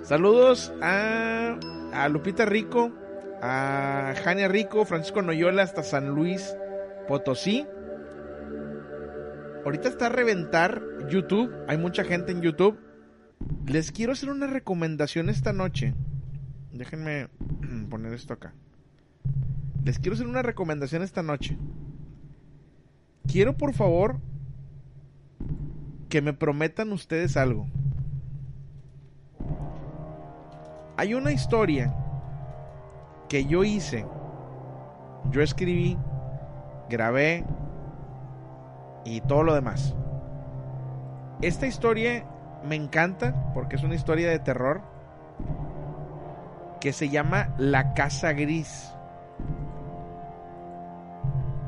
Saludos 0.02 0.72
a, 0.82 1.56
a 1.92 2.08
Lupita 2.08 2.44
Rico, 2.46 2.92
a 3.40 4.12
Jania 4.24 4.48
Rico, 4.48 4.84
Francisco 4.84 5.22
Noyola 5.22 5.62
hasta 5.62 5.84
San 5.84 6.08
Luis 6.08 6.56
Potosí. 7.06 7.64
Ahorita 9.64 9.88
está 9.88 10.06
a 10.06 10.08
reventar 10.08 10.82
YouTube. 11.08 11.54
Hay 11.68 11.78
mucha 11.78 12.02
gente 12.02 12.32
en 12.32 12.42
YouTube. 12.42 12.76
Les 13.66 13.92
quiero 13.92 14.12
hacer 14.12 14.28
una 14.28 14.48
recomendación 14.48 15.28
esta 15.28 15.52
noche. 15.52 15.94
Déjenme 16.72 17.28
poner 17.88 18.14
esto 18.14 18.34
acá. 18.34 18.52
Les 19.84 20.00
quiero 20.00 20.14
hacer 20.14 20.26
una 20.26 20.42
recomendación 20.42 21.02
esta 21.02 21.22
noche. 21.22 21.56
Quiero 23.28 23.56
por 23.56 23.74
favor 23.74 24.18
que 26.08 26.22
me 26.22 26.32
prometan 26.32 26.92
ustedes 26.92 27.36
algo. 27.36 27.66
Hay 30.96 31.14
una 31.14 31.32
historia 31.32 31.94
que 33.28 33.44
yo 33.44 33.64
hice. 33.64 34.06
Yo 35.30 35.42
escribí, 35.42 35.98
grabé 36.88 37.44
y 39.04 39.20
todo 39.22 39.42
lo 39.42 39.54
demás. 39.54 39.94
Esta 41.42 41.66
historia 41.66 42.24
me 42.64 42.76
encanta 42.76 43.52
porque 43.52 43.76
es 43.76 43.82
una 43.82 43.94
historia 43.94 44.30
de 44.30 44.38
terror 44.38 44.82
que 46.80 46.92
se 46.92 47.08
llama 47.08 47.54
La 47.58 47.92
Casa 47.94 48.32
Gris. 48.32 48.92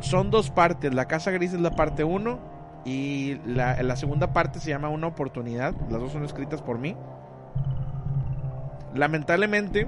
Son 0.00 0.30
dos 0.30 0.50
partes. 0.50 0.94
La 0.94 1.06
Casa 1.06 1.32
Gris 1.32 1.52
es 1.52 1.60
la 1.60 1.72
parte 1.72 2.04
1 2.04 2.57
y 2.88 3.38
la, 3.44 3.96
segunda 3.96 4.32
parte 4.32 4.60
se 4.60 4.70
llama 4.70 4.88
Una 4.88 5.08
Oportunidad. 5.08 5.74
Las 5.90 6.00
dos 6.00 6.10
son 6.10 6.24
escritas 6.24 6.62
por 6.62 6.78
mí. 6.78 6.96
Lamentablemente, 8.94 9.86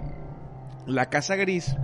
La 0.85 1.06
Casa 1.06 1.35
Gris 1.36 1.74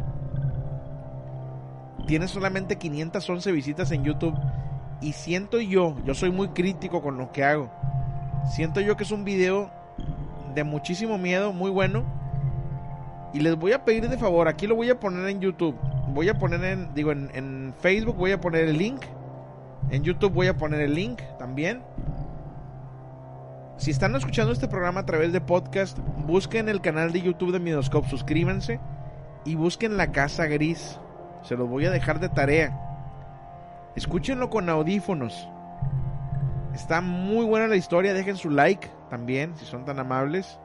tiene 2.07 2.29
solamente 2.29 2.77
511 2.77 3.51
visitas 3.53 3.91
en 3.93 4.05
YouTube 4.05 4.35
y 5.01 5.15
siento 5.15 5.59
yo, 5.59 5.97
yo 6.05 6.13
soy 6.13 6.31
muy 6.31 6.49
crítico 6.49 7.01
con 7.01 7.17
lo 7.17 7.33
que 7.33 7.45
hago. 7.45 7.71
Siento 8.51 8.83
yo 8.83 8.99
que 8.99 9.05
es 9.05 9.11
un 9.11 9.25
video 9.25 9.71
de 10.55 10.65
muchísimo 10.65 11.17
miedo, 11.17 11.55
muy 11.55 11.71
bueno. 11.71 12.05
Y 13.33 13.41
les 13.41 13.57
voy 13.57 13.73
a 13.73 13.87
pedir 13.87 14.07
de 14.11 14.19
favor, 14.19 14.49
aquí 14.49 14.67
lo 14.67 14.77
voy 14.77 14.91
a 14.91 15.01
poner 15.01 15.27
en 15.31 15.41
YouTube. 15.41 15.77
Voy 16.09 16.29
a 16.29 16.35
poner 16.35 16.63
en, 16.63 16.93
digo, 16.95 17.13
en 17.13 17.75
Facebook 17.81 18.17
voy 18.17 18.33
a 18.33 18.41
poner 18.41 18.69
el 18.69 18.77
link. 18.77 19.01
En 19.91 20.03
YouTube 20.03 20.33
voy 20.33 20.49
a 20.49 20.57
poner 20.57 20.81
el 20.81 20.95
link 20.95 21.21
también. 21.39 21.83
Si 23.77 23.91
están 23.91 24.17
escuchando 24.17 24.53
este 24.53 24.69
programa 24.69 25.01
a 25.01 25.07
través 25.07 25.33
de 25.33 25.41
podcast, 25.41 25.99
busquen 26.27 26.69
el 26.69 26.81
canal 26.81 27.13
de 27.13 27.23
YouTube 27.23 27.53
de 27.53 27.61
Midoscope, 27.61 28.09
suscríbanse 28.09 28.81
y 29.45 29.55
busquen 29.55 29.97
La 29.97 30.13
Casa 30.13 30.47
Gris. 30.47 30.99
Se 31.43 31.57
los 31.57 31.69
voy 31.69 31.87
a 31.87 31.91
dejar 31.91 32.19
de 32.19 32.29
tarea. 32.29 32.77
Escúchenlo 33.95 34.51
con 34.51 34.69
audífonos. 34.69 35.49
Está 36.75 37.01
muy 37.01 37.47
buena 37.47 37.69
la 37.69 37.77
historia, 37.77 38.13
dejen 38.13 38.37
su 38.37 38.51
like 38.51 38.91
también, 39.09 39.57
si 39.57 39.65
son 39.65 39.85
tan 39.85 39.99
amables. 39.99 40.59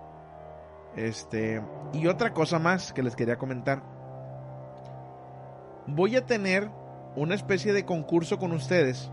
Este, 0.96 1.62
y 1.94 2.08
otra 2.08 2.34
cosa 2.34 2.60
más 2.60 2.92
que 2.92 3.04
les 3.04 3.16
quería 3.16 3.38
comentar. 3.38 3.82
Voy 5.88 6.16
a 6.16 6.26
tener 6.26 6.70
una 7.16 7.36
especie 7.36 7.74
de 7.74 7.86
concurso 7.86 8.38
con 8.38 8.52
ustedes 8.54 9.12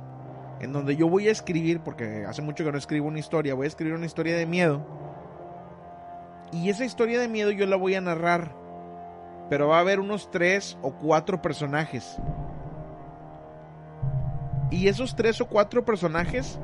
en 0.61 0.73
donde 0.73 0.97
yo 0.97 1.09
voy 1.09 1.29
a 1.29 1.33
escribir, 1.33 1.81
porque 1.81 2.25
hace 2.27 2.43
mucho 2.43 2.65
que 2.65 2.73
no 2.73 2.79
escribo 2.79 3.07
una 3.07 3.19
historia, 3.19 3.55
voy 3.55 3.66
a 3.66 3.69
escribir 3.69 3.95
una 3.95 4.07
historia 4.07 4.37
de 4.37 4.47
miedo. 4.47 4.85
Y 6.53 6.69
esa 6.70 6.85
historia 6.85 7.20
de 7.20 7.29
miedo 7.29 7.51
yo 7.51 7.66
la 7.66 7.77
voy 7.77 7.95
a 7.95 8.01
narrar, 8.01 8.53
pero 9.51 9.69
va 9.69 9.77
a 9.77 9.81
haber 9.81 10.01
unos 10.01 10.31
tres 10.31 10.77
o 10.83 10.93
cuatro 10.93 11.41
personajes. 11.43 12.16
Y 14.70 14.89
esos 14.89 15.15
tres 15.15 15.41
o 15.41 15.47
cuatro 15.47 15.85
personajes 15.85 16.59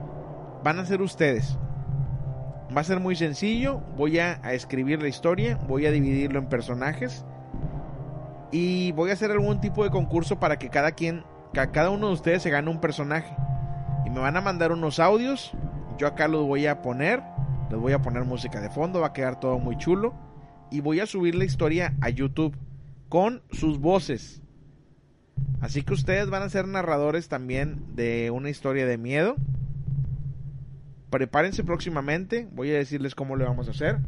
van 0.63 0.79
a 0.79 0.85
ser 0.85 1.01
ustedes. 1.01 1.57
Va 2.77 2.81
a 2.81 2.85
ser 2.85 2.99
muy 2.99 3.15
sencillo, 3.15 3.81
voy 3.97 4.19
a, 4.19 4.41
a 4.43 4.55
escribir 4.55 5.01
la 5.01 5.09
historia, 5.09 5.59
voy 5.69 5.87
a 5.87 5.93
dividirlo 5.93 6.41
en 6.41 6.49
personajes 6.49 7.25
y 8.55 8.93
voy 8.93 9.11
a 9.11 9.15
hacer 9.15 9.33
algún 9.33 9.61
tipo 9.61 9.83
de 9.83 9.91
concurso 9.91 10.39
para 10.39 10.61
que 10.61 10.71
cada 10.71 10.93
quien, 10.93 11.25
cada 11.53 11.91
uno 11.91 12.07
de 12.07 12.13
ustedes 12.13 12.41
se 12.41 12.51
gane 12.51 12.71
un 12.71 12.81
personaje 12.81 13.35
y 14.07 14.11
me 14.11 14.21
van 14.21 14.37
a 14.37 14.43
mandar 14.43 14.71
unos 14.71 15.01
audios. 15.01 15.51
Yo 15.99 16.07
acá 16.07 16.29
los 16.29 16.47
voy 16.47 16.69
a 16.69 16.81
poner. 16.81 17.21
Les 17.69 17.81
voy 17.81 17.95
a 17.95 18.01
poner 18.01 18.25
música 18.25 18.61
de 18.61 18.71
fondo. 18.71 19.01
Va 19.01 19.09
a 19.09 19.13
quedar 19.13 19.41
todo 19.41 19.59
muy 19.59 19.77
chulo. 19.77 20.15
Y 20.71 20.83
voy 20.83 21.01
a 21.01 21.07
subir 21.07 21.35
la 21.35 21.45
historia 21.45 21.97
a 22.01 22.11
YouTube 22.11 22.57
con 23.09 23.43
sus 23.51 23.81
voces. 23.81 24.41
Así 25.61 25.83
que 25.83 25.95
ustedes 25.95 26.31
van 26.31 26.45
a 26.45 26.49
ser 26.49 26.69
narradores 26.69 27.27
también 27.27 27.97
de 27.97 28.31
una 28.31 28.51
historia 28.51 28.87
de 28.87 28.99
miedo. 28.99 29.35
Prepárense 31.11 31.65
próximamente. 31.65 32.49
Voy 32.53 32.71
a 32.71 32.75
decirles 32.75 33.17
cómo 33.17 33.35
le 33.35 33.47
vamos 33.47 33.67
a 33.67 33.73
hacer. 33.73 33.99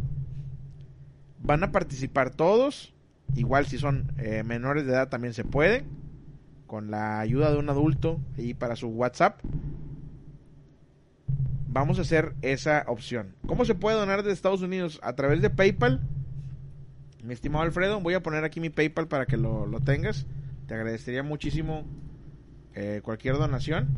Van 1.43 1.65
a 1.65 1.73
participar 1.73 2.31
todos. 2.31 2.96
Igual 3.35 3.67
si 3.67 3.79
son 3.79 4.13
eh, 4.19 4.43
menores 4.45 4.87
de 4.87 4.93
edad 4.93 5.09
también 5.09 5.35
se 5.35 5.45
puede. 5.45 5.85
Con 6.67 6.91
la 6.91 7.21
ayuda 7.21 7.53
de 7.53 7.59
un 7.59 7.69
adulto 7.69 8.21
y 8.37 8.55
para 8.55 8.77
su 8.77 8.89
WhatsApp 8.89 9.41
vamos 11.77 11.99
a 11.99 12.03
hacer 12.03 12.33
esa 12.41 12.85
opción. 12.87 13.35
¿Cómo 13.47 13.67
se 13.67 13.75
puede 13.75 13.99
donar 13.99 14.23
desde 14.23 14.33
Estados 14.33 14.63
Unidos? 14.63 14.99
A 15.03 15.15
través 15.15 15.43
de 15.43 15.51
PayPal. 15.51 16.01
Mi 17.23 17.35
estimado 17.35 17.65
Alfredo, 17.65 18.01
voy 18.01 18.15
a 18.15 18.23
poner 18.23 18.45
aquí 18.45 18.61
mi 18.61 18.71
PayPal 18.71 19.09
para 19.09 19.27
que 19.27 19.37
lo, 19.37 19.67
lo 19.67 19.81
tengas. 19.81 20.27
Te 20.67 20.75
agradecería 20.75 21.23
muchísimo 21.23 21.85
eh, 22.75 23.03
cualquier 23.05 23.37
donación. 23.37 23.89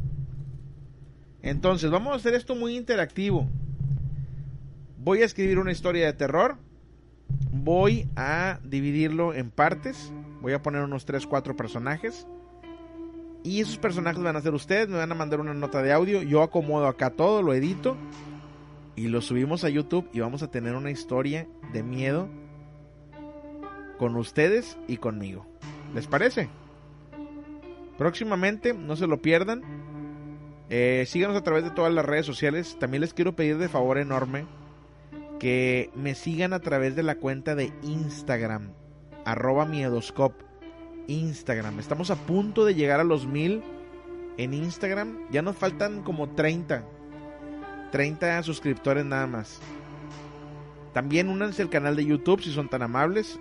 Entonces, 1.41 1.91
vamos 1.93 2.15
a 2.15 2.17
hacer 2.17 2.35
esto 2.35 2.57
muy 2.57 2.77
interactivo. 2.77 3.49
Voy 4.99 5.23
a 5.23 5.25
escribir 5.25 5.61
una 5.61 5.71
historia 5.71 6.07
de 6.07 6.15
terror. 6.15 6.59
Voy 7.53 8.09
a 8.17 8.59
dividirlo 8.65 9.35
en 9.35 9.51
partes. 9.51 10.13
Voy 10.41 10.53
a 10.53 10.63
poner 10.63 10.83
unos 10.83 11.07
3-4 11.07 11.57
personajes. 11.57 12.27
Y 13.43 13.61
esos 13.61 13.79
personajes 13.79 14.23
van 14.23 14.37
a 14.37 14.41
ser 14.41 14.55
ustedes, 14.55 14.89
me 14.89 14.97
van 14.97 15.11
a 15.13 15.15
mandar 15.15 15.41
una 15.41 15.55
nota 15.55 15.83
de 15.83 15.93
audio, 15.93 16.23
yo 16.23 16.43
acomodo 16.43 16.87
acá 16.87 17.11
todo, 17.11 17.41
lo 17.41 17.55
edito 17.55 17.97
y 18.97 19.07
lo 19.07 19.21
subimos 19.21 19.63
a 19.63 19.69
YouTube 19.69 20.09
y 20.13 20.21
vamos 20.21 20.43
a 20.43 20.51
tener 20.51 20.75
una 20.75 20.91
historia 20.91 21.47
de 21.73 21.85
miedo 21.85 22.29
con 23.97 24.17
ustedes 24.17 24.77
y 24.89 24.97
conmigo. 24.97 25.47
¿Les 25.95 26.09
parece? 26.09 26.49
Próximamente, 27.97 28.75
no 28.75 28.97
se 28.97 29.07
lo 29.07 29.23
pierdan. 29.23 29.63
Eh, 30.69 31.05
síganos 31.07 31.37
a 31.37 31.45
través 31.45 31.63
de 31.65 31.71
todas 31.71 31.93
las 31.93 32.05
redes 32.05 32.27
sociales. 32.27 32.77
También 32.81 33.01
les 33.01 33.15
quiero 33.15 33.37
pedir 33.37 33.59
de 33.59 33.69
favor 33.69 33.99
enorme 33.99 34.47
que 35.39 35.91
me 35.95 36.15
sigan 36.15 36.53
a 36.53 36.61
través 36.61 36.97
de 36.97 37.03
la 37.03 37.17
cuenta 37.17 37.55
de 37.55 37.73
Instagram, 37.83 38.73
arroba 39.25 39.65
miedoscope. 39.65 40.49
Instagram. 41.09 41.81
Estamos 41.81 42.11
a 42.11 42.17
punto 42.17 42.65
de 42.65 42.75
llegar 42.75 43.01
a 43.01 43.05
los 43.05 43.27
mil 43.27 43.63
en 44.37 44.55
Instagram. 44.55 45.19
Ya 45.31 45.43
nos 45.43 45.57
faltan 45.57 46.03
como 46.03 46.29
30. 46.29 46.85
30 47.91 48.43
suscriptores 48.43 49.05
nada 49.05 49.27
más. 49.27 49.59
También 50.93 51.29
únanse 51.29 51.63
al 51.63 51.71
canal 51.71 51.97
de 51.97 52.05
YouTube 52.05 52.43
si 52.43 52.53
son 52.53 52.69
tan 52.69 52.83
amables. 52.83 53.41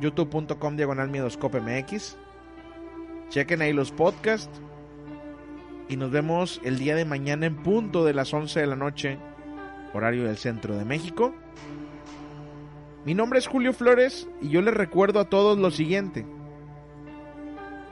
youtube.com 0.00 0.76
diagonal 0.76 1.10
MX. 1.10 2.16
Chequen 3.28 3.62
ahí 3.62 3.72
los 3.72 3.92
podcasts. 3.92 4.60
Y 5.88 5.96
nos 5.96 6.10
vemos 6.10 6.60
el 6.64 6.78
día 6.78 6.94
de 6.94 7.04
mañana 7.04 7.46
en 7.46 7.56
punto 7.62 8.04
de 8.04 8.14
las 8.14 8.32
11 8.32 8.58
de 8.58 8.66
la 8.66 8.76
noche, 8.76 9.18
horario 9.94 10.24
del 10.24 10.36
centro 10.36 10.76
de 10.76 10.84
México. 10.84 11.34
Mi 13.04 13.14
nombre 13.14 13.38
es 13.38 13.46
Julio 13.46 13.72
Flores 13.72 14.28
y 14.40 14.48
yo 14.48 14.60
les 14.60 14.74
recuerdo 14.74 15.20
a 15.20 15.28
todos 15.28 15.58
lo 15.58 15.70
siguiente. 15.70 16.26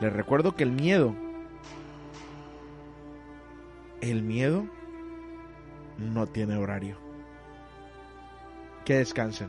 Les 0.01 0.13
recuerdo 0.13 0.57
que 0.57 0.65
el 0.65 0.73
miedo, 0.73 1.15
el 4.01 4.23
miedo 4.23 4.67
no 5.99 6.27
tiene 6.27 6.57
horario. 6.57 6.97
Que 8.85 8.95
descansen. 8.95 9.49